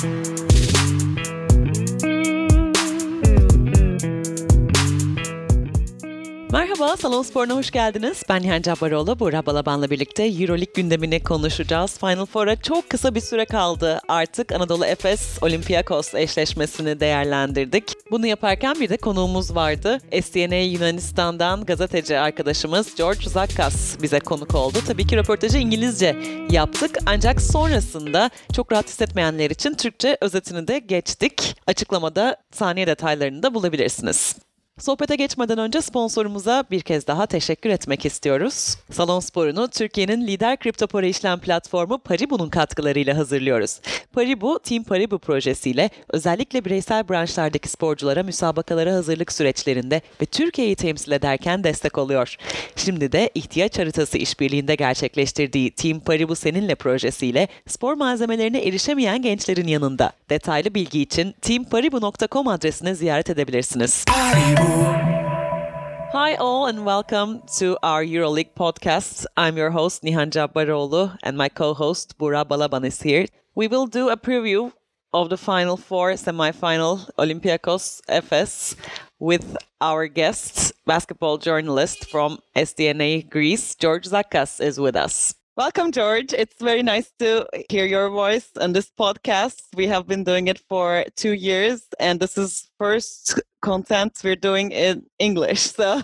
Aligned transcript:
Thank 0.00 1.02
you. 1.02 1.07
Merhaba, 6.52 6.96
Salon 6.96 7.22
Spor'una 7.22 7.54
hoş 7.54 7.70
geldiniz. 7.70 8.22
Ben 8.28 8.42
Nihan 8.42 8.62
Cabbaroğlu, 8.62 9.18
Buğra 9.18 9.46
Balaban'la 9.46 9.90
birlikte 9.90 10.24
Euroleague 10.24 10.72
gündemini 10.74 11.22
konuşacağız. 11.22 11.98
Final 11.98 12.26
Four'a 12.26 12.56
çok 12.62 12.90
kısa 12.90 13.14
bir 13.14 13.20
süre 13.20 13.44
kaldı. 13.44 14.00
Artık 14.08 14.52
Anadolu 14.52 14.84
Efes 14.86 15.42
Olympiakos 15.42 16.14
eşleşmesini 16.14 17.00
değerlendirdik. 17.00 17.84
Bunu 18.10 18.26
yaparken 18.26 18.80
bir 18.80 18.88
de 18.88 18.96
konuğumuz 18.96 19.54
vardı. 19.54 19.98
SDNA 20.22 20.54
Yunanistan'dan 20.54 21.64
gazeteci 21.64 22.18
arkadaşımız 22.18 22.94
George 22.94 23.28
Zakkas 23.28 24.02
bize 24.02 24.20
konuk 24.20 24.54
oldu. 24.54 24.78
Tabii 24.86 25.06
ki 25.06 25.16
röportajı 25.16 25.58
İngilizce 25.58 26.16
yaptık 26.50 26.98
ancak 27.06 27.42
sonrasında 27.42 28.30
çok 28.52 28.72
rahat 28.72 28.88
hissetmeyenler 28.88 29.50
için 29.50 29.74
Türkçe 29.74 30.18
özetini 30.20 30.68
de 30.68 30.78
geçtik. 30.78 31.56
Açıklamada 31.66 32.36
saniye 32.52 32.86
detaylarını 32.86 33.42
da 33.42 33.54
bulabilirsiniz. 33.54 34.47
Sohbete 34.78 35.16
geçmeden 35.16 35.58
önce 35.58 35.82
sponsorumuza 35.82 36.64
bir 36.70 36.80
kez 36.80 37.06
daha 37.06 37.26
teşekkür 37.26 37.70
etmek 37.70 38.04
istiyoruz. 38.04 38.76
Salon 38.92 39.20
Spor'unu 39.20 39.68
Türkiye'nin 39.68 40.26
lider 40.26 40.56
kripto 40.56 40.86
para 40.86 41.06
işlem 41.06 41.38
platformu 41.38 41.98
Paribu'nun 41.98 42.48
katkılarıyla 42.48 43.16
hazırlıyoruz. 43.16 43.80
Paribu, 44.12 44.58
Team 44.58 44.84
Paribu 44.84 45.18
projesiyle 45.18 45.90
özellikle 46.08 46.64
bireysel 46.64 47.08
branşlardaki 47.08 47.68
sporculara 47.68 48.22
müsabakalara 48.22 48.92
hazırlık 48.92 49.32
süreçlerinde 49.32 50.00
ve 50.22 50.26
Türkiye'yi 50.26 50.76
temsil 50.76 51.12
ederken 51.12 51.64
destek 51.64 51.98
oluyor. 51.98 52.36
Şimdi 52.76 53.12
de 53.12 53.30
ihtiyaç 53.34 53.78
haritası 53.78 54.18
işbirliğinde 54.18 54.74
gerçekleştirdiği 54.74 55.70
Team 55.70 56.00
Paribu 56.00 56.34
Seninle 56.34 56.74
projesiyle 56.74 57.48
spor 57.66 57.94
malzemelerine 57.94 58.58
erişemeyen 58.58 59.22
gençlerin 59.22 59.66
yanında. 59.66 60.12
Detaylı 60.30 60.74
bilgi 60.74 61.02
için 61.02 61.32
teamparibu.com 61.32 62.48
adresine 62.48 62.94
ziyaret 62.94 63.30
edebilirsiniz. 63.30 64.04
Hi, 66.12 66.36
all, 66.38 66.64
and 66.68 66.78
welcome 66.78 67.40
to 67.58 67.76
our 67.82 68.02
EuroLeague 68.02 68.54
podcast. 68.54 69.26
I'm 69.36 69.56
your 69.56 69.70
host, 69.70 70.02
Nihan 70.02 70.30
Cabbaroğlu, 70.30 71.10
and 71.22 71.36
my 71.36 71.48
co 71.48 71.74
host, 71.74 72.20
Buğra 72.20 72.50
Balaban, 72.50 72.86
is 72.86 73.04
here. 73.04 73.26
We 73.56 73.68
will 73.68 73.92
do 73.92 74.10
a 74.10 74.16
preview 74.16 74.72
of 75.12 75.30
the 75.30 75.36
Final 75.36 75.76
Four 75.76 76.16
semifinal 76.16 77.10
Olympiacos 77.18 78.00
Efes 78.08 78.76
with 79.18 79.56
our 79.80 80.06
guest, 80.06 80.72
basketball 80.86 81.38
journalist 81.38 82.10
from 82.10 82.38
SDNA 82.56 83.30
Greece, 83.30 83.74
George 83.74 84.08
Zakas, 84.08 84.60
is 84.60 84.78
with 84.78 84.96
us. 84.96 85.37
Welcome, 85.58 85.90
George. 85.90 86.32
It's 86.32 86.54
very 86.62 86.84
nice 86.84 87.10
to 87.18 87.44
hear 87.68 87.84
your 87.84 88.10
voice 88.10 88.48
on 88.60 88.74
this 88.74 88.92
podcast. 88.96 89.62
We 89.74 89.88
have 89.88 90.06
been 90.06 90.22
doing 90.22 90.46
it 90.46 90.60
for 90.68 91.04
two 91.16 91.32
years, 91.32 91.84
and 91.98 92.20
this 92.20 92.38
is 92.38 92.70
first 92.78 93.40
content 93.60 94.20
we're 94.22 94.36
doing 94.36 94.70
in 94.70 95.02
English. 95.18 95.72
So 95.78 96.00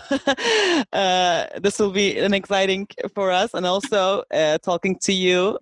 uh, 0.92 1.46
this 1.60 1.78
will 1.78 1.92
be 1.92 2.18
an 2.18 2.34
exciting 2.34 2.88
for 3.14 3.30
us, 3.30 3.54
and 3.54 3.64
also 3.64 4.24
uh, 4.34 4.58
talking 4.58 4.98
to 5.02 5.12
you, 5.12 5.60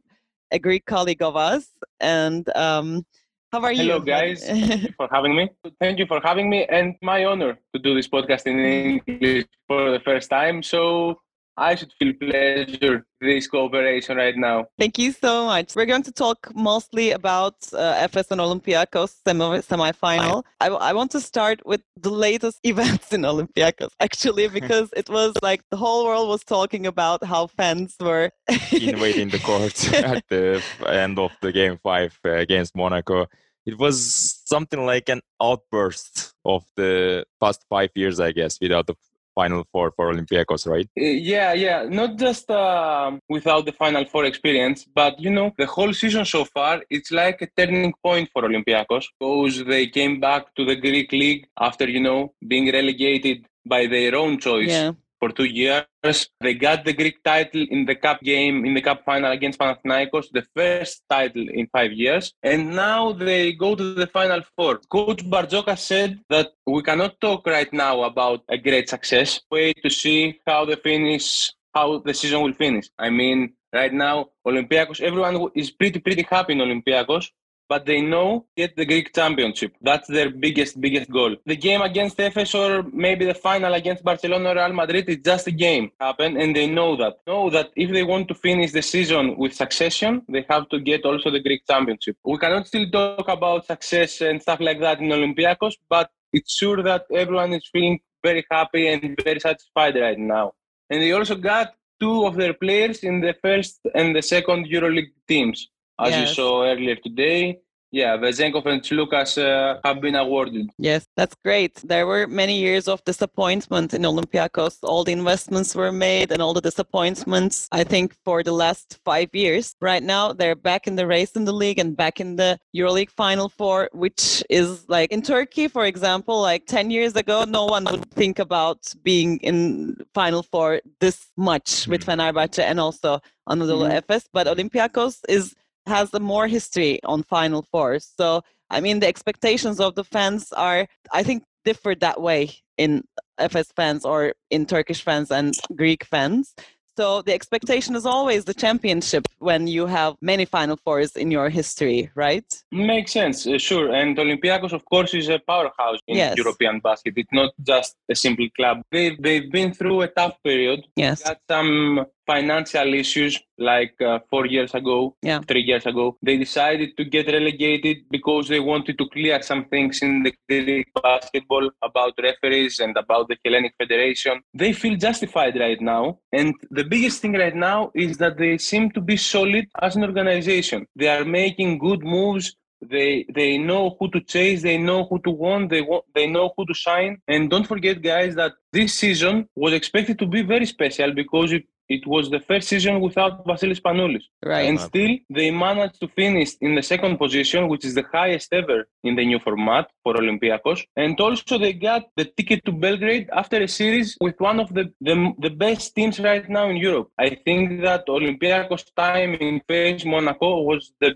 a 0.50 0.58
Greek 0.58 0.86
colleague 0.86 1.20
of 1.20 1.36
us. 1.36 1.68
And 2.00 2.48
um, 2.56 3.04
how 3.52 3.60
are 3.60 3.74
you? 3.74 3.82
Hello, 3.82 4.00
guys. 4.16 4.42
Thank 4.42 4.84
you 4.84 4.94
for 4.96 5.08
having 5.12 5.36
me. 5.36 5.50
Thank 5.80 5.98
you 5.98 6.06
for 6.06 6.18
having 6.24 6.48
me, 6.48 6.64
and 6.64 6.94
my 7.02 7.26
honor 7.26 7.58
to 7.74 7.78
do 7.78 7.94
this 7.94 8.08
podcast 8.08 8.46
in 8.46 8.58
English 8.58 9.44
for 9.68 9.90
the 9.90 10.00
first 10.00 10.30
time. 10.30 10.62
So 10.62 11.20
I 11.56 11.74
should 11.74 11.92
feel 11.98 12.14
pleasure 12.14 13.04
this 13.20 13.46
cooperation 13.46 14.16
right 14.16 14.36
now. 14.36 14.66
Thank 14.78 14.98
you 14.98 15.12
so 15.12 15.46
much. 15.46 15.76
We're 15.76 15.86
going 15.86 16.02
to 16.04 16.12
talk 16.12 16.50
mostly 16.54 17.10
about 17.10 17.54
uh, 17.72 17.94
Efes 17.94 18.30
and 18.30 18.40
Olympiacos 18.40 19.14
semi 19.24 19.58
semifinal. 19.58 20.44
I, 20.60 20.68
I 20.68 20.92
want 20.94 21.10
to 21.10 21.20
start 21.20 21.60
with 21.66 21.82
the 22.00 22.10
latest 22.10 22.58
events 22.64 23.12
in 23.12 23.22
Olympiacos, 23.22 23.90
actually, 24.00 24.48
because 24.60 24.90
it 24.96 25.10
was 25.10 25.34
like 25.42 25.62
the 25.70 25.76
whole 25.76 26.06
world 26.06 26.28
was 26.28 26.42
talking 26.42 26.86
about 26.86 27.22
how 27.24 27.46
fans 27.48 27.96
were 28.00 28.30
invading 28.72 29.28
the 29.28 29.38
court 29.38 29.92
at 30.04 30.24
the 30.28 30.62
end 30.86 31.18
of 31.18 31.32
the 31.42 31.52
game 31.52 31.78
five 31.82 32.18
uh, 32.24 32.30
against 32.30 32.74
Monaco. 32.74 33.26
It 33.64 33.78
was 33.78 34.42
something 34.46 34.84
like 34.84 35.08
an 35.08 35.20
outburst 35.40 36.34
of 36.44 36.64
the 36.76 37.24
past 37.40 37.64
five 37.68 37.90
years, 37.94 38.18
I 38.18 38.32
guess, 38.32 38.58
without 38.60 38.86
the 38.88 38.96
Final 39.34 39.64
Four 39.72 39.92
for 39.96 40.12
Olympiacos, 40.12 40.66
right? 40.66 40.88
Uh, 40.98 41.04
yeah, 41.32 41.52
yeah. 41.52 41.86
Not 41.88 42.16
just 42.16 42.50
uh, 42.50 43.12
without 43.28 43.66
the 43.66 43.72
Final 43.72 44.04
Four 44.04 44.24
experience, 44.24 44.86
but 44.94 45.18
you 45.20 45.30
know, 45.30 45.52
the 45.58 45.66
whole 45.66 45.92
season 45.92 46.24
so 46.24 46.44
far, 46.44 46.82
it's 46.90 47.10
like 47.10 47.42
a 47.42 47.48
turning 47.56 47.94
point 48.02 48.28
for 48.32 48.42
Olympiacos 48.42 49.06
because 49.18 49.64
they 49.64 49.86
came 49.86 50.20
back 50.20 50.54
to 50.56 50.64
the 50.64 50.76
Greek 50.76 51.12
league 51.12 51.46
after 51.58 51.88
you 51.88 52.00
know 52.00 52.34
being 52.46 52.72
relegated 52.72 53.46
by 53.64 53.86
their 53.86 54.16
own 54.16 54.38
choice. 54.38 54.68
Yeah 54.70 54.92
for 55.22 55.30
two 55.30 55.44
years. 55.44 56.18
They 56.40 56.54
got 56.54 56.84
the 56.84 56.92
Greek 56.92 57.22
title 57.22 57.64
in 57.70 57.86
the 57.86 57.94
cup 57.94 58.20
game, 58.22 58.66
in 58.66 58.74
the 58.74 58.82
cup 58.82 59.04
final 59.04 59.30
against 59.30 59.60
Panathinaikos, 59.60 60.26
the 60.32 60.44
first 60.56 61.04
title 61.08 61.46
in 61.48 61.68
five 61.68 61.92
years. 61.92 62.32
And 62.42 62.74
now 62.74 63.12
they 63.12 63.52
go 63.52 63.76
to 63.76 63.94
the 63.94 64.08
final 64.08 64.42
four. 64.56 64.80
Coach 64.90 65.22
Barzoka 65.24 65.78
said 65.78 66.18
that 66.28 66.48
we 66.66 66.82
cannot 66.82 67.20
talk 67.20 67.46
right 67.46 67.72
now 67.72 68.02
about 68.02 68.40
a 68.48 68.58
great 68.58 68.88
success. 68.88 69.40
Wait 69.48 69.78
to 69.84 69.90
see 69.90 70.40
how 70.44 70.64
the 70.64 70.76
finish, 70.76 71.52
how 71.72 71.98
the 71.98 72.14
season 72.14 72.42
will 72.42 72.54
finish. 72.54 72.90
I 72.98 73.10
mean, 73.10 73.54
right 73.72 73.92
now, 73.92 74.30
Olympiacos, 74.44 75.00
everyone 75.00 75.50
is 75.54 75.70
pretty, 75.70 76.00
pretty 76.00 76.26
happy 76.28 76.54
in 76.54 76.58
Olympiacos 76.58 77.28
but 77.72 77.86
they 77.86 78.00
know 78.02 78.28
get 78.60 78.76
the 78.76 78.86
Greek 78.90 79.08
championship. 79.18 79.72
That's 79.88 80.06
their 80.16 80.28
biggest, 80.44 80.78
biggest 80.78 81.08
goal. 81.18 81.32
The 81.52 81.56
game 81.68 81.82
against 81.90 82.18
Efes 82.18 82.52
or 82.62 82.70
maybe 83.06 83.24
the 83.24 83.38
final 83.48 83.72
against 83.80 84.04
Barcelona 84.04 84.50
or 84.50 84.56
Real 84.56 84.74
Madrid 84.80 85.08
is 85.08 85.20
just 85.30 85.46
a 85.46 85.54
game 85.66 85.90
happen 85.98 86.36
and 86.36 86.54
they 86.54 86.66
know 86.78 86.90
that. 86.96 87.14
Know 87.26 87.48
that 87.56 87.70
if 87.84 87.88
they 87.96 88.02
want 88.02 88.28
to 88.28 88.34
finish 88.34 88.72
the 88.72 88.82
season 88.82 89.38
with 89.38 89.54
succession, 89.54 90.20
they 90.28 90.44
have 90.50 90.68
to 90.68 90.80
get 90.80 91.06
also 91.06 91.30
the 91.30 91.40
Greek 91.40 91.62
championship. 91.66 92.16
We 92.32 92.36
cannot 92.36 92.66
still 92.66 92.86
talk 92.90 93.28
about 93.28 93.64
success 93.64 94.20
and 94.20 94.42
stuff 94.42 94.60
like 94.60 94.80
that 94.80 95.00
in 95.00 95.08
Olympiacos, 95.18 95.76
but 95.88 96.10
it's 96.30 96.54
sure 96.54 96.82
that 96.82 97.06
everyone 97.22 97.54
is 97.54 97.66
feeling 97.72 98.00
very 98.22 98.44
happy 98.50 98.88
and 98.88 99.18
very 99.24 99.40
satisfied 99.40 99.96
right 99.96 100.18
now. 100.18 100.52
And 100.90 101.00
they 101.00 101.12
also 101.12 101.36
got 101.36 101.68
two 102.02 102.26
of 102.26 102.34
their 102.36 102.52
players 102.52 102.98
in 103.02 103.22
the 103.22 103.34
first 103.40 103.80
and 103.94 104.14
the 104.14 104.20
second 104.34 104.66
EuroLeague 104.66 105.14
teams 105.26 105.68
as 106.00 106.10
yes. 106.10 106.28
you 106.28 106.34
saw 106.34 106.64
earlier 106.64 106.96
today. 106.96 107.60
Yeah, 107.94 108.16
Vezenkov 108.16 108.64
and 108.64 108.80
Sloukas 108.80 109.36
uh, 109.36 109.78
have 109.84 110.00
been 110.00 110.14
awarded. 110.14 110.70
Yes, 110.78 111.06
that's 111.14 111.36
great. 111.44 111.74
There 111.84 112.06
were 112.06 112.26
many 112.26 112.58
years 112.58 112.88
of 112.88 113.04
disappointment 113.04 113.92
in 113.92 114.00
Olympiacos. 114.00 114.78
All 114.82 115.04
the 115.04 115.12
investments 115.12 115.74
were 115.74 115.92
made 115.92 116.32
and 116.32 116.40
all 116.40 116.54
the 116.54 116.62
disappointments, 116.62 117.68
I 117.70 117.84
think, 117.84 118.16
for 118.24 118.42
the 118.42 118.52
last 118.52 118.98
five 119.04 119.28
years. 119.34 119.76
Right 119.82 120.02
now, 120.02 120.32
they're 120.32 120.54
back 120.54 120.86
in 120.86 120.96
the 120.96 121.06
race 121.06 121.32
in 121.32 121.44
the 121.44 121.52
league 121.52 121.78
and 121.78 121.94
back 121.94 122.18
in 122.18 122.36
the 122.36 122.58
EuroLeague 122.74 123.10
Final 123.10 123.50
Four, 123.50 123.90
which 123.92 124.42
is 124.48 124.88
like 124.88 125.12
in 125.12 125.20
Turkey, 125.20 125.68
for 125.68 125.84
example, 125.84 126.40
like 126.40 126.64
10 126.64 126.90
years 126.90 127.14
ago, 127.14 127.44
no 127.44 127.66
one 127.66 127.84
would 127.90 128.10
think 128.12 128.38
about 128.38 128.90
being 129.02 129.36
in 129.40 129.98
Final 130.14 130.42
Four 130.42 130.80
this 131.00 131.26
much 131.36 131.86
with 131.88 132.06
Fenerbahce 132.06 132.58
and 132.58 132.80
also 132.80 133.20
Anadolu 133.46 133.90
mm-hmm. 133.90 133.98
Efes. 133.98 134.24
But 134.32 134.46
Olympiacos 134.46 135.18
is 135.28 135.54
has 135.86 136.12
a 136.14 136.20
more 136.20 136.46
history 136.46 137.00
on 137.04 137.22
Final 137.22 137.62
Four. 137.70 137.98
So, 137.98 138.42
I 138.70 138.80
mean, 138.80 139.00
the 139.00 139.08
expectations 139.08 139.80
of 139.80 139.94
the 139.94 140.04
fans 140.04 140.52
are, 140.52 140.86
I 141.12 141.22
think, 141.22 141.44
differ 141.64 141.94
that 141.96 142.20
way 142.20 142.50
in 142.78 143.04
Efes 143.38 143.70
fans 143.76 144.04
or 144.04 144.34
in 144.50 144.66
Turkish 144.66 145.02
fans 145.02 145.30
and 145.30 145.54
Greek 145.76 146.04
fans. 146.04 146.54
So 146.94 147.22
the 147.22 147.32
expectation 147.32 147.96
is 147.96 148.04
always 148.04 148.44
the 148.44 148.52
championship 148.52 149.26
when 149.38 149.66
you 149.66 149.86
have 149.86 150.14
many 150.20 150.44
Final 150.44 150.76
Fours 150.84 151.16
in 151.16 151.30
your 151.30 151.48
history, 151.48 152.10
right? 152.14 152.44
Makes 152.70 153.12
sense, 153.12 153.46
uh, 153.46 153.56
sure. 153.56 153.94
And 153.94 154.14
Olympiacos, 154.18 154.72
of 154.72 154.84
course, 154.84 155.14
is 155.14 155.30
a 155.30 155.38
powerhouse 155.38 156.00
in 156.06 156.16
yes. 156.16 156.36
European 156.36 156.80
basket. 156.80 157.14
It's 157.16 157.32
not 157.32 157.52
just 157.62 157.96
a 158.10 158.14
simple 158.14 158.46
club. 158.54 158.82
They've, 158.90 159.16
they've 159.22 159.50
been 159.50 159.72
through 159.72 160.02
a 160.02 160.08
tough 160.08 160.36
period. 160.44 160.84
Yes. 160.94 161.22
Got 161.22 161.38
some 161.50 162.04
financial 162.32 162.94
issues 162.94 163.34
like 163.58 163.94
uh, 164.00 164.18
four 164.30 164.44
years 164.46 164.74
ago, 164.74 165.14
yeah. 165.22 165.40
three 165.50 165.64
years 165.70 165.84
ago. 165.86 166.16
They 166.22 166.36
decided 166.36 166.96
to 166.96 167.04
get 167.04 167.26
relegated 167.26 167.98
because 168.10 168.48
they 168.48 168.60
wanted 168.60 168.96
to 168.98 169.06
clear 169.14 169.40
some 169.42 169.64
things 169.66 170.02
in 170.06 170.22
the 170.26 170.32
Greek 170.48 170.88
basketball 171.02 171.70
about 171.82 172.14
referees 172.28 172.80
and 172.80 172.96
about 172.96 173.28
the 173.28 173.36
Hellenic 173.44 173.74
Federation. 173.82 174.40
They 174.54 174.72
feel 174.72 174.96
justified 174.96 175.58
right 175.66 175.80
now. 175.80 176.18
And 176.32 176.54
the 176.70 176.84
biggest 176.84 177.20
thing 177.22 177.34
right 177.44 177.58
now 177.70 177.90
is 177.94 178.16
that 178.22 178.38
they 178.38 178.58
seem 178.58 178.90
to 178.92 179.00
be 179.00 179.16
solid 179.16 179.66
as 179.80 179.96
an 179.96 180.04
organization. 180.04 180.86
They 180.96 181.08
are 181.08 181.24
making 181.24 181.78
good 181.78 182.02
moves 182.02 182.56
they 182.90 183.24
they 183.32 183.58
know 183.58 183.96
who 183.98 184.10
to 184.10 184.20
chase 184.20 184.62
they 184.62 184.76
know 184.76 185.04
who 185.08 185.18
to 185.20 185.30
want 185.30 185.70
they 185.70 185.80
want 185.80 186.04
they 186.14 186.26
know 186.26 186.52
who 186.56 186.66
to 186.66 186.74
sign 186.74 187.16
and 187.28 187.48
don't 187.48 187.66
forget 187.66 188.02
guys 188.02 188.34
that 188.34 188.52
this 188.72 188.94
season 188.94 189.48
was 189.54 189.72
expected 189.72 190.18
to 190.18 190.26
be 190.26 190.42
very 190.42 190.66
special 190.66 191.12
because 191.12 191.52
it, 191.52 191.64
it 191.96 192.04
was 192.06 192.24
the 192.34 192.40
first 192.48 192.66
season 192.72 192.94
without 193.06 193.32
Vasilis 193.48 193.80
Spanoulis. 193.82 194.24
Right. 194.52 194.66
And 194.68 194.76
still, 194.88 195.12
they 195.38 195.48
managed 195.50 195.98
to 196.02 196.08
finish 196.08 196.50
in 196.66 196.74
the 196.78 196.82
second 196.92 197.14
position, 197.24 197.60
which 197.72 197.84
is 197.88 197.94
the 198.00 198.06
highest 198.18 198.48
ever 198.60 198.78
in 199.08 199.12
the 199.18 199.24
new 199.30 199.40
format 199.46 199.84
for 200.02 200.12
Olympiacos. 200.22 200.80
And 200.96 201.14
also, 201.20 201.58
they 201.58 201.74
got 201.90 202.02
the 202.18 202.26
ticket 202.36 202.60
to 202.66 202.72
Belgrade 202.72 203.28
after 203.42 203.58
a 203.62 203.68
series 203.68 204.08
with 204.26 204.36
one 204.50 204.58
of 204.64 204.68
the, 204.76 204.84
the, 205.08 205.16
the 205.46 205.50
best 205.64 205.94
teams 205.96 206.16
right 206.30 206.48
now 206.58 206.66
in 206.72 206.76
Europe. 206.88 207.08
I 207.18 207.30
think 207.46 207.82
that 207.82 208.02
Olympiacos' 208.06 208.86
time 208.96 209.34
in 209.34 209.60
phase 209.68 210.04
Monaco 210.04 210.50
was 210.62 210.92
the 211.00 211.10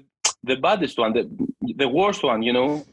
the 0.46 0.56
baddest 0.56 0.96
one, 0.98 1.12
the, 1.12 1.24
the 1.82 1.88
worst 1.88 2.22
one, 2.22 2.40
you 2.42 2.52
know, 2.52 2.84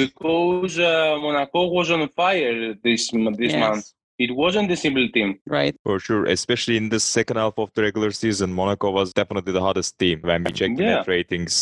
because 0.00 0.78
uh, 0.78 1.16
Monaco 1.20 1.68
was 1.68 1.90
on 1.90 2.06
fire 2.10 2.74
this 2.84 3.02
this 3.42 3.52
Yes. 3.52 3.60
month. 3.64 3.86
It 4.24 4.30
wasn't 4.42 4.68
the 4.68 4.76
simple 4.76 5.08
team. 5.16 5.30
Right. 5.46 5.74
For 5.86 5.98
sure, 6.06 6.24
especially 6.26 6.76
in 6.76 6.88
the 6.94 7.00
second 7.00 7.36
half 7.42 7.54
of 7.58 7.68
the 7.74 7.82
regular 7.82 8.10
season, 8.12 8.52
Monaco 8.52 8.90
was 8.90 9.12
definitely 9.20 9.52
the 9.52 9.60
hottest 9.68 9.98
team 9.98 10.20
when 10.22 10.44
we 10.44 10.52
checked 10.52 10.76
the 10.76 10.84
net 10.84 11.08
ratings. 11.08 11.54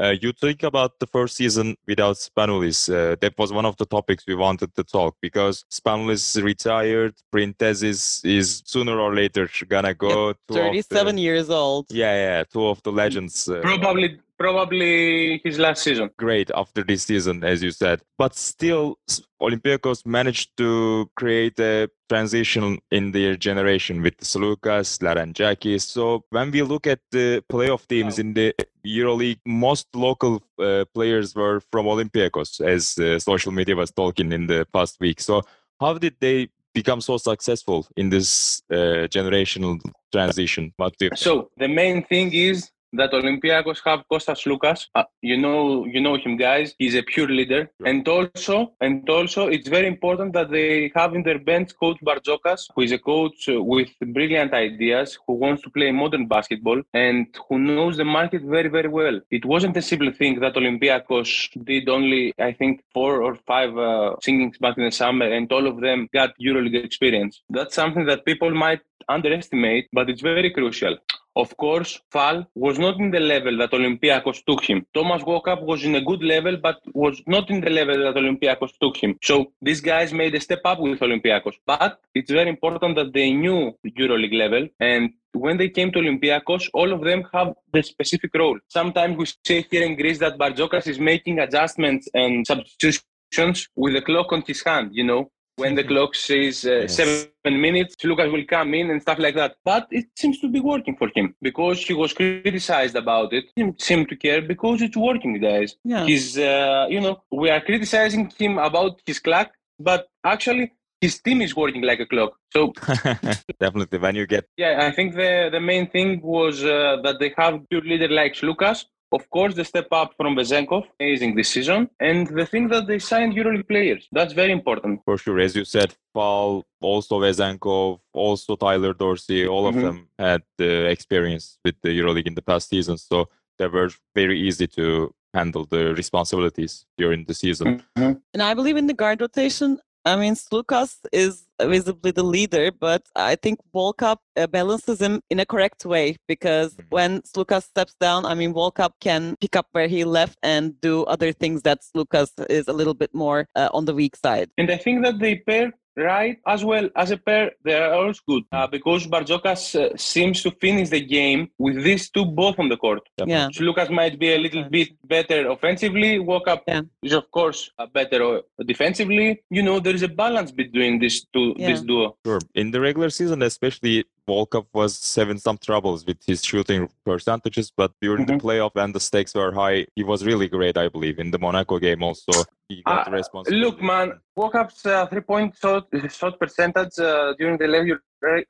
Uh, 0.00 0.14
you 0.22 0.30
think 0.44 0.62
about 0.62 0.92
the 1.00 1.08
first 1.08 1.34
season 1.36 1.66
without 1.88 2.14
Spanoulis. 2.16 2.80
Uh, 2.88 3.16
that 3.20 3.34
was 3.36 3.52
one 3.52 3.66
of 3.66 3.76
the 3.78 3.84
topics 3.96 4.22
we 4.28 4.36
wanted 4.36 4.70
to 4.76 4.84
talk 4.84 5.16
because 5.20 5.64
Spanoulis 5.72 6.24
retired. 6.42 7.14
Printezis 7.34 8.24
is 8.24 8.62
sooner 8.64 8.96
or 9.04 9.12
later 9.14 9.48
gonna 9.68 9.94
go. 9.94 10.08
Two 10.08 10.28
of 10.28 10.36
the- 10.48 10.54
37 10.54 11.18
years 11.18 11.50
old. 11.50 11.86
Yeah, 11.90 12.14
yeah, 12.14 12.44
two 12.52 12.66
of 12.68 12.80
the 12.84 12.92
legends. 12.92 13.48
Uh, 13.48 13.60
Probably, 13.60 14.20
probably 14.38 15.40
his 15.44 15.58
last 15.58 15.82
season. 15.82 16.10
great 16.16 16.50
after 16.54 16.82
this 16.82 17.02
season, 17.02 17.44
as 17.44 17.62
you 17.62 17.70
said. 17.70 18.00
But 18.16 18.34
still, 18.34 18.98
Olympiacos 19.42 20.06
managed 20.06 20.56
to 20.58 21.10
create 21.16 21.58
a 21.58 21.88
transition 22.08 22.78
in 22.90 23.12
their 23.12 23.36
generation 23.36 24.00
with 24.02 24.16
Sloukas, 24.18 24.98
Larentzakis. 25.00 25.82
So 25.82 26.24
when 26.30 26.50
we 26.50 26.62
look 26.62 26.86
at 26.86 27.00
the 27.10 27.42
playoff 27.50 27.86
teams 27.86 28.18
in 28.18 28.34
the 28.34 28.54
EuroLeague, 28.86 29.40
most 29.44 29.86
local 29.94 30.42
uh, 30.58 30.84
players 30.94 31.34
were 31.34 31.60
from 31.72 31.86
Olympiacos, 31.86 32.60
as 32.60 32.96
uh, 32.98 33.18
social 33.18 33.52
media 33.52 33.76
was 33.76 33.90
talking 33.90 34.32
in 34.32 34.46
the 34.46 34.66
past 34.72 34.98
week. 35.00 35.20
So 35.20 35.42
how 35.80 35.98
did 35.98 36.16
they 36.20 36.48
become 36.74 37.00
so 37.00 37.16
successful 37.16 37.86
in 37.96 38.08
this 38.08 38.62
uh, 38.70 39.08
generational 39.16 39.80
transition? 40.12 40.72
What 40.76 40.96
do 40.98 41.06
you 41.06 41.10
So 41.16 41.50
the 41.56 41.68
main 41.68 42.04
thing 42.04 42.32
is 42.32 42.70
that 42.92 43.12
Olympiacos 43.12 43.80
have 43.84 44.02
Kostas 44.10 44.42
Sloukas. 44.44 44.86
Uh, 44.94 45.04
you 45.22 45.36
know, 45.36 45.84
you 45.84 46.00
know 46.00 46.16
him, 46.16 46.36
guys. 46.36 46.74
He's 46.78 46.94
a 46.94 47.02
pure 47.02 47.28
leader, 47.28 47.70
Yeah. 47.80 47.90
and 47.90 48.08
also, 48.08 48.72
and 48.80 49.08
also, 49.08 49.48
it's 49.48 49.68
very 49.68 49.86
important 49.86 50.32
that 50.32 50.50
they 50.50 50.90
have 50.94 51.14
in 51.14 51.22
their 51.22 51.38
bench 51.38 51.70
coach 51.80 51.98
Bartzokas, 52.04 52.68
who 52.74 52.82
is 52.82 52.92
a 52.92 52.98
coach 52.98 53.44
with 53.48 53.88
brilliant 54.00 54.52
ideas, 54.54 55.18
who 55.26 55.34
wants 55.34 55.62
to 55.62 55.70
play 55.70 55.90
modern 55.92 56.26
basketball, 56.26 56.82
and 56.94 57.26
who 57.48 57.58
knows 57.58 57.96
the 57.96 58.04
market 58.04 58.42
very, 58.42 58.68
very 58.68 58.88
well. 58.88 59.20
It 59.30 59.44
wasn't 59.44 59.76
a 59.76 59.82
simple 59.82 60.12
thing 60.12 60.40
that 60.40 60.54
Olympiacos 60.54 61.30
did 61.64 61.88
only, 61.88 62.32
I 62.38 62.52
think, 62.52 62.82
four 62.92 63.22
or 63.22 63.34
five 63.46 63.76
uh, 63.76 64.16
singings 64.22 64.58
back 64.58 64.76
in 64.78 64.84
the 64.84 64.90
summer, 64.90 65.26
and 65.30 65.50
all 65.52 65.66
of 65.66 65.80
them 65.80 66.08
got 66.12 66.30
EuroLeague 66.40 66.84
experience. 66.84 67.42
That's 67.50 67.74
something 67.74 68.06
that 68.06 68.24
people 68.24 68.50
might 68.50 68.80
underestimate, 69.08 69.88
but 69.92 70.08
it's 70.10 70.20
very 70.22 70.50
crucial. 70.50 70.96
Of 71.38 71.56
course, 71.56 72.00
Fall 72.10 72.44
was 72.56 72.80
not 72.80 72.98
in 72.98 73.12
the 73.12 73.20
level 73.20 73.56
that 73.58 73.70
Olympiacos 73.70 74.42
took 74.44 74.64
him. 74.64 74.84
Thomas 74.92 75.22
Walkup 75.22 75.62
was 75.62 75.84
in 75.84 75.94
a 75.94 76.00
good 76.00 76.20
level, 76.20 76.56
but 76.56 76.80
was 76.94 77.22
not 77.28 77.48
in 77.48 77.60
the 77.60 77.70
level 77.70 77.98
that 77.98 78.16
Olympiacos 78.16 78.72
took 78.82 78.96
him. 78.96 79.16
So 79.22 79.52
these 79.62 79.80
guys 79.80 80.12
made 80.12 80.34
a 80.34 80.40
step 80.40 80.62
up 80.64 80.80
with 80.80 80.98
Olympiacos. 80.98 81.54
But 81.64 82.00
it's 82.12 82.32
very 82.32 82.50
important 82.50 82.96
that 82.96 83.12
they 83.12 83.32
knew 83.32 83.72
the 83.84 83.92
EuroLeague 83.92 84.36
level 84.36 84.66
and 84.80 85.10
when 85.32 85.56
they 85.58 85.68
came 85.68 85.92
to 85.92 86.00
Olympiacos, 86.00 86.68
all 86.74 86.92
of 86.92 87.04
them 87.04 87.22
have 87.32 87.54
the 87.72 87.82
specific 87.82 88.34
role. 88.34 88.58
Sometimes 88.68 89.16
we 89.16 89.26
say 89.46 89.64
here 89.70 89.84
in 89.84 89.94
Greece 89.94 90.18
that 90.18 90.38
Bartzokas 90.38 90.88
is 90.88 90.98
making 90.98 91.38
adjustments 91.38 92.08
and 92.14 92.44
substitutions 92.46 93.68
with 93.76 93.94
the 93.94 94.02
clock 94.02 94.32
on 94.32 94.42
his 94.46 94.64
hand, 94.64 94.90
you 94.92 95.04
know, 95.04 95.30
when 95.58 95.74
the 95.74 95.84
clock 95.84 96.14
says 96.14 96.64
uh, 96.64 96.70
Yes. 96.82 96.96
seven 96.96 97.60
minutes, 97.60 97.96
Sloukas 97.96 98.30
will 98.32 98.44
come 98.44 98.74
in 98.74 98.90
and 98.90 99.02
stuff 99.02 99.18
like 99.18 99.34
that. 99.34 99.56
But 99.64 99.86
it 99.90 100.06
seems 100.16 100.40
to 100.40 100.48
be 100.48 100.60
working 100.60 100.96
for 100.96 101.10
him 101.14 101.34
because 101.42 101.78
he 101.82 101.94
was 101.94 102.12
criticized 102.12 102.96
about 102.96 103.32
it. 103.32 103.44
He 103.56 103.62
didn't 103.62 104.08
to 104.08 104.16
care 104.16 104.40
because 104.40 104.82
it's 104.82 104.96
working, 104.96 105.40
guys. 105.40 105.76
Yeah. 105.84 106.04
He's, 106.06 106.38
uh, 106.38 106.86
you 106.88 107.00
know, 107.00 107.22
we 107.30 107.50
are 107.50 107.60
criticizing 107.60 108.32
him 108.38 108.58
about 108.58 109.00
his 109.06 109.18
clock, 109.18 109.50
but 109.78 110.08
actually 110.24 110.72
his 111.00 111.20
team 111.20 111.42
is 111.42 111.54
working 111.54 111.82
like 111.82 112.00
a 112.00 112.06
clock. 112.06 112.32
So 112.52 112.72
Definitely, 113.60 113.98
when 113.98 114.14
you 114.16 114.26
get 114.26 114.44
yeah, 114.56 114.86
I 114.88 114.90
think 114.90 115.14
the 115.14 115.48
the 115.52 115.60
main 115.60 115.88
thing 115.90 116.20
was 116.22 116.64
uh, 116.64 116.96
that 117.04 117.18
they 117.20 117.32
have 117.36 117.68
good 117.70 117.84
leader 117.84 118.08
like 118.08 118.34
Sloukas. 118.34 118.86
Of 119.10 119.30
course, 119.30 119.54
the 119.54 119.64
step 119.64 119.88
up 119.90 120.12
from 120.18 120.36
Vezenkov, 120.36 120.84
amazing 121.00 121.34
this 121.34 121.48
season, 121.48 121.88
and 121.98 122.26
the 122.26 122.44
thing 122.44 122.68
that 122.68 122.86
they 122.86 122.98
signed 122.98 123.32
EuroLeague 123.34 123.66
players. 123.66 124.06
That's 124.12 124.34
very 124.34 124.52
important. 124.52 125.00
For 125.06 125.16
sure, 125.16 125.38
as 125.40 125.56
you 125.56 125.64
said, 125.64 125.94
Paul, 126.12 126.66
also 126.80 127.18
Vezenkov, 127.20 128.00
also 128.12 128.56
Tyler 128.56 128.92
Dorsey, 128.92 129.46
all 129.46 129.66
of 129.66 129.74
Mhm. 129.74 129.82
them 129.82 130.08
had 130.18 130.42
the 130.58 130.86
experience 130.90 131.58
with 131.64 131.76
the 131.82 131.88
EuroLeague 131.98 132.26
in 132.26 132.34
the 132.34 132.42
past 132.42 132.68
season, 132.68 132.98
so 132.98 133.28
they 133.58 133.66
were 133.66 133.90
very 134.14 134.38
easy 134.38 134.66
to 134.66 135.14
handle 135.32 135.64
the 135.64 135.94
responsibilities 135.94 136.84
during 136.98 137.24
the 137.24 137.34
season. 137.34 137.82
And 137.96 138.42
I 138.42 138.52
believe 138.54 138.76
in 138.76 138.86
the 138.88 138.94
guard 138.94 139.20
rotation. 139.20 139.78
I 140.08 140.16
mean, 140.16 140.34
Sloukas 140.34 140.96
is 141.12 141.46
visibly 141.60 142.12
the 142.12 142.22
leader, 142.22 142.70
but 142.70 143.02
I 143.14 143.34
think 143.36 143.58
Walkup 143.74 144.18
uh, 144.36 144.46
balances 144.46 145.00
him 145.00 145.20
in 145.30 145.38
a 145.40 145.46
correct 145.46 145.84
way 145.84 146.16
because 146.26 146.70
Mhm. 146.74 146.84
when 146.96 147.10
Sloukas 147.22 147.64
steps 147.72 147.94
down, 148.06 148.20
I 148.24 148.34
mean, 148.40 148.52
Walkup 148.54 148.92
can 149.00 149.36
pick 149.40 149.54
up 149.60 149.66
where 149.72 149.88
he 149.88 150.04
left 150.04 150.38
and 150.42 150.80
do 150.80 150.94
other 151.04 151.30
things 151.32 151.62
that 151.62 151.78
Sloukas 151.88 152.30
is 152.58 152.68
a 152.68 152.72
little 152.72 152.94
bit 153.02 153.12
more 153.14 153.40
uh, 153.54 153.68
on 153.76 153.84
the 153.88 153.94
weak 154.00 154.14
side. 154.16 154.48
And 154.60 154.70
I 154.70 154.78
think 154.84 155.04
that 155.04 155.16
they 155.18 155.34
pair 155.48 155.72
right 155.98 156.36
as 156.46 156.64
well 156.64 156.88
as 156.96 157.10
a 157.10 157.16
pair. 157.16 157.52
They 157.64 157.74
are 157.74 157.92
always 157.92 158.20
good 158.20 158.44
uh, 158.52 158.66
because 158.66 159.06
Bartzokas 159.06 159.62
uh, 159.74 159.96
seems 159.96 160.42
to 160.42 160.50
finish 160.52 160.88
the 160.90 161.00
game 161.00 161.50
with 161.58 161.82
these 161.82 162.08
two 162.10 162.24
both 162.24 162.58
on 162.58 162.68
the 162.68 162.76
court. 162.76 163.02
Yeah. 163.26 163.48
So 163.52 163.64
Sloukas 163.64 163.90
might 163.90 164.18
be 164.18 164.32
a 164.34 164.38
little 164.38 164.64
bit 164.64 164.88
better 165.04 165.48
offensively. 165.50 166.18
Walkup 166.18 166.60
Yeah. 166.66 166.82
is 167.02 167.12
of 167.12 167.30
course 167.30 167.70
uh, 167.78 167.86
better 167.86 168.20
uh, 168.22 168.40
defensively. 168.64 169.42
You 169.50 169.62
know 169.62 169.80
there 169.80 169.94
is 169.94 170.02
a 170.02 170.08
balance 170.08 170.50
between 170.52 170.98
these 170.98 171.26
two, 171.32 171.54
this 171.58 171.80
duo. 171.82 172.16
Sure. 172.24 172.40
In 172.54 172.70
the 172.70 172.80
regular 172.80 173.10
season, 173.10 173.42
especially, 173.42 174.04
Walkup 174.28 174.66
was 174.72 174.92
having 175.20 175.38
some 175.38 175.58
troubles 175.68 176.04
with 176.08 176.18
his 176.30 176.40
shooting 176.50 176.82
percentages, 177.04 177.66
but 177.80 177.90
during 178.04 178.24
Mhm. 178.24 178.28
the 178.32 178.38
playoff 178.46 178.74
and 178.82 178.90
the 178.96 179.00
stakes 179.08 179.32
were 179.40 179.52
high, 179.62 179.78
he 179.98 180.04
was 180.12 180.18
really 180.30 180.48
great, 180.56 180.76
I 180.84 180.88
believe. 180.96 181.16
In 181.24 181.30
the 181.34 181.40
Monaco 181.46 181.78
game 181.86 182.02
also, 182.08 182.34
he 182.68 182.76
got 182.82 183.08
Uh. 183.08 183.42
Look, 183.64 183.76
man, 183.92 184.06
Walkup's 184.38 184.84
uh, 184.86 185.06
three-point 185.10 185.50
shot, 185.62 185.84
shot 186.20 186.34
percentage 186.42 186.96
uh, 186.98 187.34
during 187.38 187.56
the 187.62 187.68
regular, 187.76 188.00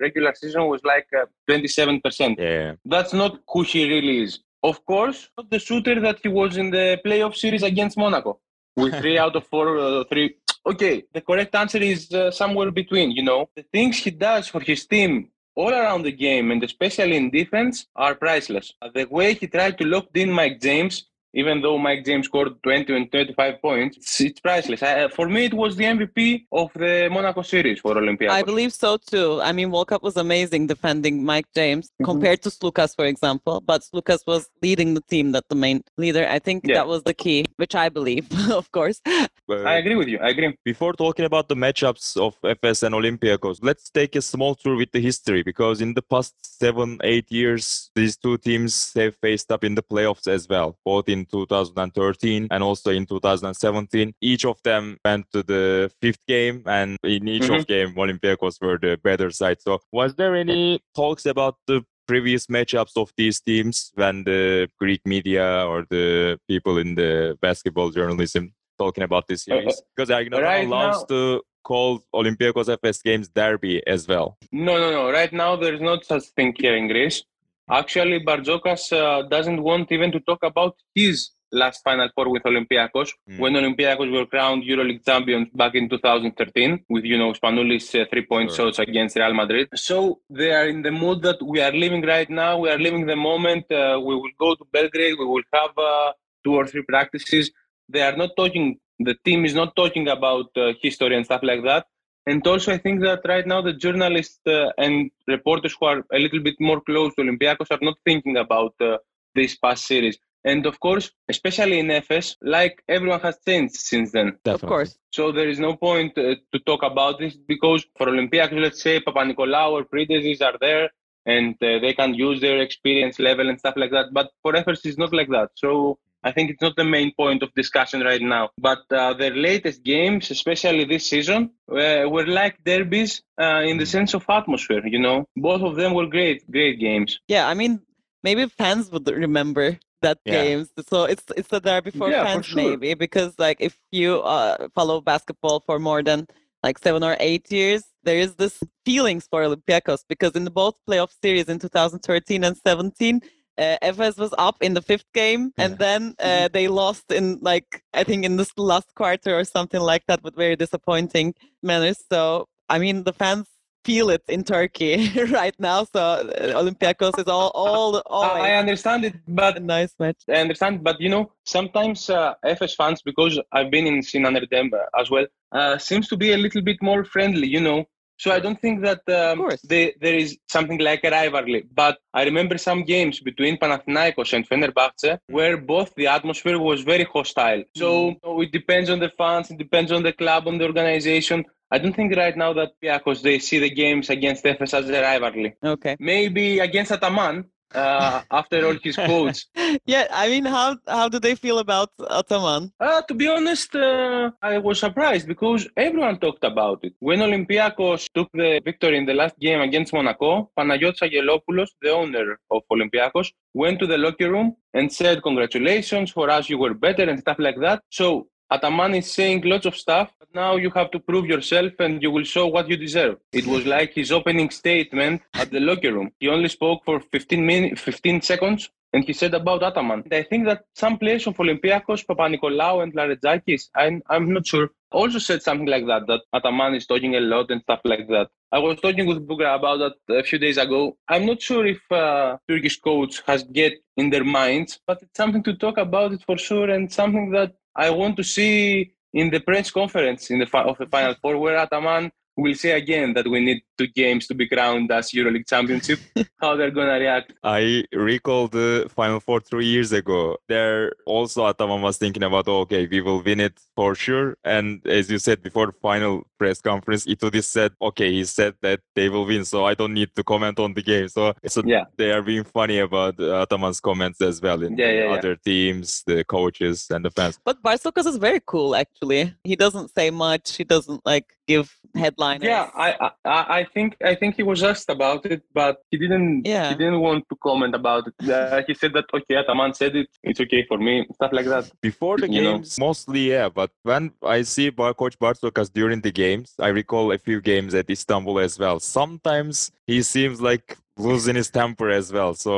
regular 0.06 0.32
season 0.42 0.62
was 0.73 0.80
like 0.92 1.08
uh, 1.20 1.26
27%. 1.49 2.37
Yeah, 2.38 2.75
That's 2.94 3.12
not 3.23 3.32
who 3.50 3.61
he 3.62 3.80
really 3.94 4.16
is. 4.25 4.32
Of 4.70 4.76
course, 4.92 5.18
not 5.37 5.47
the 5.54 5.61
shooter 5.68 5.97
that 6.06 6.16
he 6.25 6.28
was 6.40 6.56
in 6.62 6.68
the 6.70 6.87
playoff 7.04 7.35
series 7.37 7.62
against 7.62 7.97
Monaco 7.97 8.40
with 8.76 8.94
three 9.00 9.16
out 9.25 9.35
of 9.37 9.44
four, 9.52 9.66
uh, 9.78 10.04
three. 10.11 10.28
Okay, 10.73 10.94
the 11.14 11.20
correct 11.28 11.54
answer 11.62 11.78
is 11.92 12.00
uh, 12.12 12.30
somewhere 12.42 12.70
between. 12.82 13.08
You 13.18 13.23
know, 13.23 13.40
the 13.58 13.64
things 13.76 13.94
he 14.06 14.11
does 14.11 14.44
for 14.49 14.61
his 14.70 14.80
team 14.94 15.12
all 15.58 15.74
around 15.74 16.02
the 16.04 16.12
game 16.26 16.52
and 16.52 16.62
especially 16.62 17.16
in 17.16 17.30
defense 17.30 17.86
are 17.96 18.14
priceless. 18.14 18.72
The 18.94 19.06
way 19.10 19.34
he 19.34 19.46
tried 19.48 19.76
to 19.78 19.84
lock 19.84 20.06
in 20.14 20.30
Mike 20.30 20.60
James, 20.60 20.94
even 21.35 21.61
though 21.61 21.78
Mike 21.78 22.04
James 22.04 22.26
scored 22.26 22.61
20 22.62 22.94
and 22.97 23.11
25 23.12 23.61
points, 23.62 23.97
it's, 23.99 24.20
it's 24.20 24.40
priceless. 24.40 24.82
I, 24.82 25.08
for 25.08 25.28
me, 25.28 25.44
it 25.47 25.54
was 25.54 25.76
the 25.76 25.85
MVP 25.85 26.44
of 26.52 26.70
the 26.75 27.08
Monaco 27.11 27.42
series 27.42 27.80
for 27.80 27.94
Olympiacos. 27.94 28.30
I 28.30 28.42
believe 28.42 28.73
so 28.73 28.97
too. 28.97 29.40
I 29.42 29.52
mean, 29.52 29.70
Walkup 29.70 30.02
was 30.02 30.16
amazing 30.16 30.66
defending 30.66 31.25
Mike 31.25 31.47
James 31.54 31.90
Mhm. 32.00 32.04
compared 32.04 32.42
to 32.42 32.49
Sloukas, 32.50 32.94
for 32.97 33.04
example. 33.04 33.61
But 33.61 33.82
Sloukas 33.82 34.20
was 34.26 34.49
leading 34.62 34.94
the 34.94 35.02
team, 35.02 35.32
that 35.32 35.44
the 35.49 35.54
main 35.54 35.82
leader. 35.97 36.26
I 36.28 36.38
think 36.38 36.64
Yeah. 36.66 36.75
that 36.76 36.88
was 36.88 37.02
the 37.02 37.14
key, 37.14 37.44
which 37.56 37.75
I 37.75 37.88
believe, 37.88 38.26
of 38.61 38.70
course. 38.73 39.00
Uh, 39.06 39.26
I 39.64 39.76
agree 39.76 39.94
with 39.97 40.08
you. 40.08 40.18
I 40.18 40.28
agree. 40.30 40.56
Before 40.64 40.92
talking 40.92 41.25
about 41.25 41.49
the 41.49 41.54
matchups 41.56 42.16
of 42.16 42.37
Efes 42.42 42.82
and 42.82 42.94
Olympiacos, 42.94 43.58
let's 43.62 43.90
take 43.90 44.14
a 44.16 44.23
small 44.23 44.54
tour 44.54 44.76
with 44.76 44.92
the 44.92 45.00
history 45.00 45.42
because 45.42 45.80
in 45.80 45.94
the 45.94 46.02
past 46.02 46.35
seven, 46.42 46.99
eight 47.02 47.30
years, 47.30 47.90
these 47.94 48.16
two 48.16 48.37
teams 48.38 48.92
have 48.94 49.14
faced 49.16 49.50
up 49.52 49.64
in 49.64 49.75
the 49.75 49.82
playoffs 49.82 50.26
as 50.28 50.49
well, 50.49 50.78
both 50.85 51.08
in 51.08 51.17
2013 51.26 52.48
and 52.50 52.62
also 52.62 52.90
in 52.90 53.06
2017. 53.06 54.12
Each 54.20 54.44
of 54.44 54.62
them 54.62 54.98
went 55.04 55.26
to 55.32 55.42
the 55.42 55.90
fifth 56.00 56.25
game, 56.26 56.62
and 56.66 56.96
in 57.02 57.28
each 57.28 57.44
of 57.44 57.50
mm-hmm. 57.50 57.72
game, 57.72 57.94
Olympiacos 57.94 58.60
were 58.60 58.78
the 58.78 58.98
better 59.02 59.30
side. 59.30 59.60
So, 59.60 59.80
was 59.92 60.14
there 60.16 60.34
any 60.37 60.80
talks 60.94 61.26
about 61.26 61.56
the 61.66 61.84
previous 62.06 62.46
matchups 62.46 62.96
of 62.96 63.12
these 63.16 63.40
teams 63.40 63.92
when 63.94 64.25
the 64.25 64.68
Greek 64.78 65.02
media 65.04 65.66
or 65.66 65.84
the 65.90 66.38
people 66.48 66.78
in 66.78 66.94
the 66.94 67.37
basketball 67.42 67.90
journalism 67.90 68.54
talking 68.78 69.04
about 69.04 69.26
this 69.28 69.46
uh, 69.48 69.54
uh, 69.54 69.58
series 69.58 69.82
because 69.94 70.08
Agnata 70.08 70.42
right 70.42 70.66
loves 70.66 71.04
to 71.04 71.42
called 71.64 72.02
Olympiacos 72.14 72.68
FS 72.82 73.02
Games 73.02 73.28
derby 73.28 73.87
as 73.87 74.08
well. 74.08 74.38
No, 74.50 74.78
no, 74.78 74.90
no. 74.90 75.10
Right 75.10 75.32
now, 75.32 75.54
there's 75.54 75.82
not 75.82 76.04
such 76.04 76.25
thing 76.37 76.54
here 76.58 76.75
in 76.75 76.88
Greece. 76.88 77.22
Actually, 77.70 78.20
Bartzokas 78.25 78.92
uh, 78.92 79.22
doesn't 79.28 79.62
want 79.62 79.92
even 79.92 80.10
to 80.12 80.20
talk 80.20 80.38
about 80.42 80.76
his 80.94 81.30
last 81.52 81.82
Final 81.82 82.08
Four 82.14 82.30
with 82.30 82.42
Olympiacos 82.42 83.10
mm. 83.28 83.38
when 83.38 83.54
Olympiacos 83.54 84.10
were 84.12 84.26
crowned 84.26 84.62
EuroLeague 84.64 85.04
champions 85.04 85.48
back 85.54 85.75
in 85.75 85.88
2013 85.88 86.84
with, 86.88 87.04
you 87.04 87.18
know, 87.18 87.32
Spanoulis 87.32 88.00
uh, 88.00 88.04
three-point 88.10 88.50
sure. 88.50 88.66
shots 88.66 88.78
against 88.78 89.16
Real 89.16 89.34
Madrid. 89.34 89.68
So 89.75 90.20
they 90.30 90.52
are 90.52 90.68
in 90.68 90.82
the 90.82 90.90
mood 90.90 91.22
that 91.22 91.42
we 91.42 91.60
are 91.60 91.72
living 91.72 92.02
right 92.02 92.28
now. 92.28 92.58
We 92.58 92.70
are 92.70 92.78
living 92.78 93.06
the 93.06 93.16
moment. 93.16 93.70
Uh, 93.70 94.00
we 94.02 94.14
will 94.14 94.30
go 94.38 94.54
to 94.54 94.64
Belgrade. 94.72 95.16
We 95.18 95.26
will 95.26 95.42
have 95.52 95.70
uh, 95.76 96.12
two 96.44 96.54
or 96.54 96.66
three 96.66 96.82
practices. 96.82 97.50
They 97.88 98.02
are 98.02 98.16
not 98.16 98.30
talking, 98.37 98.78
the 98.98 99.16
team 99.25 99.44
is 99.44 99.54
not 99.54 99.75
talking 99.76 100.08
about 100.08 100.46
uh, 100.56 100.72
history 100.82 101.16
and 101.16 101.25
stuff 101.25 101.40
like 101.42 101.62
that. 101.64 101.87
And 102.28 102.47
also, 102.47 102.73
I 102.73 102.78
think 102.78 103.00
that 103.00 103.20
right 103.26 103.47
now 103.47 103.62
the 103.62 103.73
journalists 103.73 104.40
uh, 104.47 104.70
and 104.76 105.11
reporters 105.26 105.75
who 105.78 105.87
are 105.87 106.04
a 106.12 106.18
little 106.18 106.40
bit 106.40 106.56
more 106.61 106.80
close 106.82 107.14
to 107.14 107.23
Olympiacos 107.23 107.70
are 107.70 107.78
not 107.80 107.97
thinking 108.04 108.37
about 108.37 108.75
uh, 108.82 108.99
this 109.35 109.56
past 109.56 109.87
series. 109.87 110.18
And 110.44 110.66
of 110.66 110.78
course, 110.78 111.11
especially 111.30 111.78
in 111.78 111.87
Efes, 111.87 112.37
like 112.42 112.82
everyone 112.87 113.20
has 113.20 113.38
changed 113.47 113.76
since 113.76 114.12
then. 114.12 114.37
Definitely. 114.44 114.66
Of 114.66 114.68
course. 114.68 114.99
So 115.11 115.32
there 115.32 115.49
is 115.49 115.58
no 115.58 115.75
point 115.76 116.18
uh, 116.18 116.35
to 116.52 116.58
talk 116.66 116.82
about 116.82 117.18
this 117.18 117.35
because 117.35 117.87
for 117.97 118.06
Olympiacos, 118.08 118.61
let's 118.61 118.82
say 118.82 119.00
Papanikolaou 119.00 119.70
or 119.73 119.85
Printezis 119.85 120.42
are 120.42 120.58
there 120.61 120.90
and 121.25 121.54
uh, 121.62 121.78
they 121.85 121.94
can 121.94 122.12
use 122.12 122.42
their 122.42 122.58
experience 122.61 123.18
level 123.18 123.49
and 123.49 123.58
stuff 123.58 123.75
like 123.78 123.90
that. 123.90 124.12
But 124.12 124.28
for 124.42 124.52
Efes, 124.52 124.85
it's 124.85 124.99
not 124.99 125.14
like 125.14 125.30
that. 125.30 125.49
So 125.54 125.99
I 126.25 126.32
think 126.32 126.50
it's 126.50 126.62
not 126.62 126.76
the 126.76 126.84
main 126.84 127.12
point 127.14 127.42
of 127.42 127.54
discussion 127.54 128.00
right 128.00 128.20
now. 128.20 128.50
But 128.58 128.80
uh, 128.90 129.14
their 129.14 129.34
latest 129.34 129.84
games, 129.84 130.30
especially 130.30 130.84
this 130.84 131.08
season, 131.08 131.50
uh, 131.70 132.04
were 132.08 132.26
like 132.26 132.62
derbies 132.64 133.22
uh, 133.40 133.62
in 133.64 133.78
the 133.78 133.87
sense 133.87 134.14
of 134.14 134.25
atmosphere. 134.28 134.84
You 134.87 134.98
know, 134.98 135.26
both 135.37 135.62
of 135.62 135.76
them 135.76 135.94
were 135.94 136.06
great, 136.06 136.48
great 136.50 136.80
games. 136.80 137.18
Yeah, 137.28 137.48
I 137.48 137.54
mean, 137.54 137.80
maybe 138.22 138.46
fans 138.46 138.90
would 138.90 139.06
remember 139.08 139.78
that 140.02 140.18
yeah. 140.25 140.42
games. 140.42 140.70
So 140.88 141.04
it's 141.04 141.25
it's 141.37 141.52
a 141.52 141.60
derby 141.60 141.90
for 141.90 142.10
yeah, 142.10 142.25
fans, 142.25 142.46
for 142.46 142.52
sure. 142.52 142.70
maybe 142.70 142.94
because 142.94 143.34
like 143.38 143.58
if 143.60 143.76
you 143.92 144.20
uh, 144.20 144.68
follow 144.75 145.00
basketball 145.00 145.62
for 145.66 145.78
more 145.78 146.02
than 146.02 146.26
like 146.62 146.78
seven 146.78 147.04
or 147.04 147.16
eight 147.20 147.50
years, 147.52 147.84
there 148.02 148.18
is 148.18 148.34
this 148.34 148.60
feelings 148.84 149.26
for 149.30 149.42
Olympiacos 149.42 150.04
because 150.08 150.32
in 150.32 150.44
the 150.44 150.50
both 150.50 150.75
playoff 150.88 151.10
series 151.22 151.48
in 151.48 151.58
2013 151.58 152.44
and 152.44 152.56
17 152.56 153.20
uh, 153.58 153.76
Efes 153.82 154.16
was 154.18 154.32
up 154.38 154.56
in 154.60 154.74
the 154.74 154.82
fifth 154.82 155.12
game, 155.12 155.52
and 155.58 155.78
then 155.78 156.14
uh, 156.18 156.24
mm-hmm. 156.24 156.46
they 156.52 156.68
lost 156.68 157.10
in 157.10 157.38
like 157.42 157.82
I 157.92 158.04
think 158.04 158.24
in 158.24 158.36
this 158.36 158.52
last 158.56 158.94
quarter 158.94 159.38
or 159.38 159.44
something 159.44 159.80
like 159.80 160.04
that, 160.06 160.22
with 160.22 160.36
very 160.36 160.56
disappointing 160.56 161.34
manners. 161.62 162.02
So 162.10 162.48
I 162.68 162.78
mean, 162.78 163.04
the 163.04 163.12
fans 163.12 163.46
feel 163.84 164.10
it 164.10 164.22
in 164.28 164.44
Turkey 164.44 165.10
right 165.30 165.54
now. 165.58 165.84
So 165.84 166.00
uh, 166.00 166.62
Olympiacos 166.62 167.18
is 167.18 167.26
all 167.26 167.50
all. 167.54 168.02
all 168.06 168.22
I 168.50 168.52
understand 168.52 169.04
it, 169.04 169.14
but 169.26 169.62
nice 169.62 169.94
match. 169.98 170.20
I 170.28 170.40
understand, 170.46 170.84
but 170.84 171.00
you 171.00 171.08
know, 171.08 171.32
sometimes 171.44 172.10
uh, 172.10 172.34
Efes 172.44 172.74
fans, 172.76 173.02
because 173.02 173.40
I've 173.52 173.70
been 173.70 173.86
in 173.86 174.02
Sinan 174.02 174.34
Erdem 174.36 174.70
as 175.00 175.10
well, 175.10 175.26
uh, 175.52 175.78
seems 175.78 176.08
to 176.08 176.16
be 176.16 176.32
a 176.32 176.38
little 176.38 176.62
bit 176.62 176.78
more 176.82 177.04
friendly. 177.04 177.48
You 177.48 177.60
know, 177.60 177.88
so 178.18 178.32
I 178.32 178.40
don't 178.40 178.60
think 178.60 178.82
that 178.82 179.02
um, 179.08 179.48
they, 179.64 179.94
there 180.00 180.14
is 180.14 180.37
something 180.48 180.78
like 180.78 181.04
a 181.04 181.10
rivalry. 181.10 181.64
But 181.72 181.98
I 182.12 182.25
remember 182.25 182.58
some 182.58 182.82
games 182.82 183.20
between 183.20 183.58
Panathinaikos 183.58 184.32
and 184.32 184.48
Fenerbahce 184.48 185.18
where 185.28 185.56
both 185.56 185.94
the 185.94 186.08
atmosphere 186.08 186.58
was 186.58 186.82
very 186.82 187.04
hostile. 187.04 187.62
So 187.76 188.12
mm. 188.12 188.44
it 188.44 188.52
depends 188.52 188.90
on 188.90 188.98
the 188.98 189.10
fans, 189.10 189.50
it 189.50 189.58
depends 189.58 189.92
on 189.92 190.02
the 190.02 190.12
club, 190.12 190.48
on 190.48 190.58
the 190.58 190.64
organization. 190.64 191.44
I 191.70 191.78
don't 191.78 191.94
think 191.94 192.16
right 192.16 192.37
now 192.37 192.52
that 192.54 192.72
because 192.80 193.22
they 193.22 193.38
see 193.38 193.58
the 193.58 193.70
games 193.70 194.10
against 194.10 194.44
Efes 194.44 194.75
as 194.75 194.88
a 194.88 195.02
rivalry. 195.02 195.54
Okay. 195.62 195.96
Maybe 196.00 196.58
against 196.58 196.90
Ataman, 196.90 197.44
uh, 197.75 198.22
after 198.30 198.66
all 198.66 198.76
his 198.82 198.96
quotes. 199.08 199.46
yeah, 199.87 200.06
I 200.10 200.28
mean, 200.28 200.44
how 200.44 200.76
how 200.87 201.08
do 201.08 201.18
they 201.18 201.34
feel 201.34 201.58
about 201.58 201.90
Ataman? 202.10 202.72
Uh, 202.80 203.02
to 203.02 203.14
be 203.14 203.28
honest, 203.28 203.75
uh, 203.75 204.30
I 204.42 204.58
was 204.58 204.80
surprised 204.80 205.26
because 205.28 205.68
everyone 205.76 206.18
talked 206.18 206.44
about 206.44 206.80
it. 206.82 206.94
When 207.00 207.20
Olympiacos 207.20 208.08
took 208.14 208.28
the 208.32 208.60
victory 208.64 208.96
in 208.96 209.06
the 209.06 209.14
last 209.14 209.38
game 209.38 209.60
against 209.60 209.92
Monaco, 209.92 210.50
Panagiotis 210.58 211.02
Angelopoulos, 211.02 211.68
the 211.82 211.90
owner 211.90 212.38
of 212.50 212.62
Olympiacos, 212.72 213.32
went 213.54 213.78
to 213.80 213.87
the 213.87 213.98
locker 213.98 214.30
room 214.30 214.56
and 214.75 214.92
said, 214.92 215.22
"Congratulations 215.22 216.10
for 216.10 216.30
us, 216.30 216.48
you 216.48 216.58
were 216.58 216.75
better" 216.75 217.04
and 217.08 217.18
stuff 217.20 217.38
like 217.38 217.58
that. 217.60 217.82
So 217.90 218.28
Ataman 218.50 218.95
is 218.95 219.11
saying 219.12 219.43
lots 219.45 219.67
of 219.67 219.76
stuff, 219.76 220.11
but 220.19 220.28
now 220.35 220.57
you 220.57 220.71
have 220.71 220.90
to 220.93 220.99
prove 220.99 221.26
yourself 221.26 221.73
and 221.81 222.02
you 222.02 222.11
will 222.11 222.25
show 222.25 222.47
what 222.47 222.67
you 222.69 222.78
deserve. 222.78 223.19
It 223.31 223.47
was 223.47 223.67
like 223.67 223.93
his 223.93 224.11
opening 224.11 224.49
statement 224.49 225.21
at 225.35 225.50
the 225.50 225.61
locker 225.61 225.93
room. 225.93 226.11
He 226.19 226.28
only 226.28 226.49
spoke 226.49 226.83
for 226.85 226.99
15 227.00 227.45
minutes, 227.45 227.83
15 227.83 228.23
seconds, 228.23 228.71
and 228.95 229.05
he 229.05 229.12
said 229.12 229.35
about 229.35 229.62
Ataman. 229.62 230.05
I 230.11 230.23
think 230.23 230.47
that 230.47 230.64
some 230.75 230.97
players 230.97 231.26
of 231.26 231.37
Olympiacos, 231.37 232.07
Papanikolaou 232.07 232.83
and 232.83 232.95
Larentzakis, 232.95 233.69
I'm, 233.75 234.02
I'm 234.09 234.33
not 234.33 234.47
sure, 234.47 234.71
also 234.90 235.19
said 235.19 235.43
something 235.43 235.67
like 235.67 235.87
that, 235.87 236.07
that 236.07 236.23
Ataman 236.33 236.75
is 236.75 236.87
talking 236.87 237.17
a 237.17 237.21
lot 237.21 237.50
and 237.50 237.61
stuff 237.61 237.81
like 237.85 238.09
that. 238.09 238.28
I 238.50 238.61
was 238.61 238.81
talking 238.81 239.07
with 239.07 239.28
Bugra 239.28 239.57
about 239.57 239.93
that 240.09 240.17
a 240.17 240.23
few 240.23 240.38
days 240.38 240.57
ago. 240.57 240.97
I'm 241.07 241.26
not 241.26 241.43
sure 241.43 241.67
if 241.67 241.81
uh, 241.93 242.38
Turkish 242.49 242.81
coach 242.81 243.21
has 243.26 243.43
get 243.43 243.75
in 243.99 244.09
their 244.09 244.25
minds, 244.25 244.81
but 244.87 245.02
it's 245.02 245.19
something 245.19 245.43
to 245.43 245.55
talk 245.55 245.76
about 245.76 246.12
it 246.12 246.23
for 246.25 246.38
sure 246.38 246.71
and 246.71 246.90
something 246.90 247.31
that 247.33 247.52
I 247.78 247.90
want 247.90 248.16
to 248.16 248.25
see 248.25 248.92
in 249.14 249.30
the 249.30 249.40
press 249.40 249.70
conference 249.70 250.30
in 250.30 250.40
the 250.40 250.47
fi- 250.47 250.64
of 250.64 250.76
the 250.78 250.87
Final 250.87 251.14
Four 251.23 251.38
where 251.38 251.56
Ataman 251.56 252.11
will 252.37 252.54
say 252.54 252.73
again 252.73 253.14
that 253.14 253.26
we 253.26 253.40
need 253.40 253.62
two 253.76 253.87
games 253.88 254.26
to 254.28 254.35
be 254.35 254.49
crowned 254.49 254.90
as 254.90 255.11
EuroLeague 255.11 255.49
championship. 255.49 255.99
how 256.40 256.56
they're 256.56 256.70
gonna 256.73 256.99
react? 256.99 257.32
I 257.42 257.85
recall 257.92 258.49
the 258.49 258.90
Final 258.94 259.20
Four 259.20 259.40
three 259.40 259.66
years 259.66 259.92
ago. 259.92 260.37
There 260.49 260.92
also 261.06 261.47
Ataman 261.47 261.80
was 261.82 261.99
thinking 261.99 262.25
about, 262.25 262.49
oh, 262.49 262.61
okay, 262.61 262.87
we 262.87 263.00
will 263.00 263.23
win 263.23 263.40
it 263.40 263.58
for 263.76 263.94
sure. 263.94 264.37
And 264.44 264.85
as 264.87 265.11
you 265.11 265.18
said 265.18 265.42
before 265.42 265.73
final 265.80 266.26
press 266.38 266.61
conference, 266.61 267.07
Itoudis 267.07 267.45
said, 267.45 267.73
okay, 267.80 268.12
he 268.12 268.25
said 268.25 268.54
that 268.62 268.80
they 268.95 269.09
will 269.09 269.26
win, 269.26 269.45
so 269.45 269.64
I 269.64 269.75
don't 269.75 269.95
need 269.95 270.14
to 270.16 270.25
comment 270.25 270.59
on 270.59 270.75
the 270.75 270.83
game. 270.83 271.09
So, 271.09 271.35
so 271.47 271.62
yeah. 271.64 271.85
they 271.97 272.12
are 272.12 272.23
being 272.23 272.45
funny 272.45 272.78
about 272.78 273.18
uh, 273.21 273.42
Ataman's 273.42 273.80
comments 273.80 274.21
as 274.21 274.40
well 274.40 274.62
in 274.62 274.76
yeah, 274.76 274.90
yeah, 274.90 275.12
other 275.12 275.37
teams, 275.37 276.02
the 276.07 276.25
coaches 276.25 276.87
and 276.90 277.04
the 277.04 277.11
fans. 277.11 277.38
But 277.45 277.62
Bartzokas 277.62 278.07
is 278.07 278.16
very 278.16 278.40
cool, 278.45 278.75
actually. 278.75 279.35
He 279.45 279.57
doesn't 279.57 279.95
say 279.95 280.11
much. 280.11 280.57
He 280.57 280.64
doesn't 280.64 281.04
like 281.04 281.26
give 281.49 281.75
headliners. 281.95 282.45
Yeah, 282.45 282.71
I, 282.75 283.11
I 283.25 283.59
I 283.59 283.66
think 283.75 283.97
I 284.04 284.14
think 284.14 284.37
he 284.37 284.45
was 284.52 284.62
asked 284.62 284.90
about 284.97 285.26
it, 285.26 285.42
but 285.61 285.75
he 285.90 285.97
didn't. 286.02 286.47
Yeah. 286.47 286.68
he 286.71 286.76
didn't 286.83 287.00
want 287.00 287.25
to 287.30 287.37
comment 287.49 287.75
about 287.75 288.02
it. 288.09 288.14
Uh, 288.30 288.62
he 288.66 288.75
said 288.75 288.92
that 288.92 289.07
okay, 289.12 289.37
Ataman 289.42 289.75
said 289.75 289.97
it. 289.97 290.09
It's 290.23 290.40
okay 290.45 290.62
for 290.71 290.78
me, 290.78 290.95
stuff 291.14 291.33
like 291.33 291.47
that. 291.47 291.64
Before 291.80 292.16
the 292.18 292.28
games, 292.28 292.78
know? 292.78 292.87
mostly 292.87 293.23
yeah. 293.30 293.49
But 293.49 293.71
when 293.83 294.12
I 294.23 294.42
see 294.42 294.71
Coach 294.71 295.18
Bartzokas 295.18 295.73
during 295.73 296.00
the 296.00 296.12
games, 296.28 296.54
I 296.58 296.68
recall 296.68 297.12
a 297.12 297.18
few 297.18 297.40
games 297.40 297.75
at 297.80 297.88
Istanbul 297.97 298.38
as 298.38 298.58
well. 298.58 298.78
Sometimes 298.80 299.70
he 299.87 300.02
seems 300.02 300.40
like 300.40 300.66
losing 300.97 301.37
his 301.37 301.50
temper 301.50 301.88
as 302.00 302.12
well. 302.12 302.32
So 302.35 302.52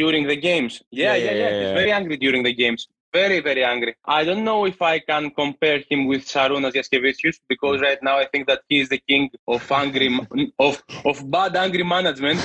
during 0.00 0.26
the 0.32 0.36
games, 0.36 0.72
yeah, 0.90 1.14
yeah, 1.14 1.24
yeah, 1.24 1.30
yeah. 1.30 1.48
yeah. 1.48 1.60
he's 1.60 1.76
very 1.82 1.92
angry 1.92 2.16
during 2.16 2.42
the 2.48 2.54
games 2.62 2.88
very, 3.12 3.40
very 3.40 3.64
angry. 3.64 3.94
I 4.04 4.24
don't 4.24 4.44
know 4.44 4.66
if 4.66 4.80
I 4.82 4.98
can 4.98 5.30
compare 5.30 5.82
him 5.90 6.06
with 6.06 6.22
Sarunas 6.26 6.74
Jasikevicius 6.74 7.36
because 7.48 7.80
right 7.80 7.98
now 8.02 8.18
I 8.18 8.26
think 8.26 8.46
that 8.48 8.62
he 8.68 8.80
is 8.80 8.88
the 8.88 8.98
king 8.98 9.30
of 9.46 9.70
angry, 9.72 10.08
of 10.58 10.82
of 11.04 11.30
bad 11.30 11.56
angry 11.56 11.84
management 11.84 12.40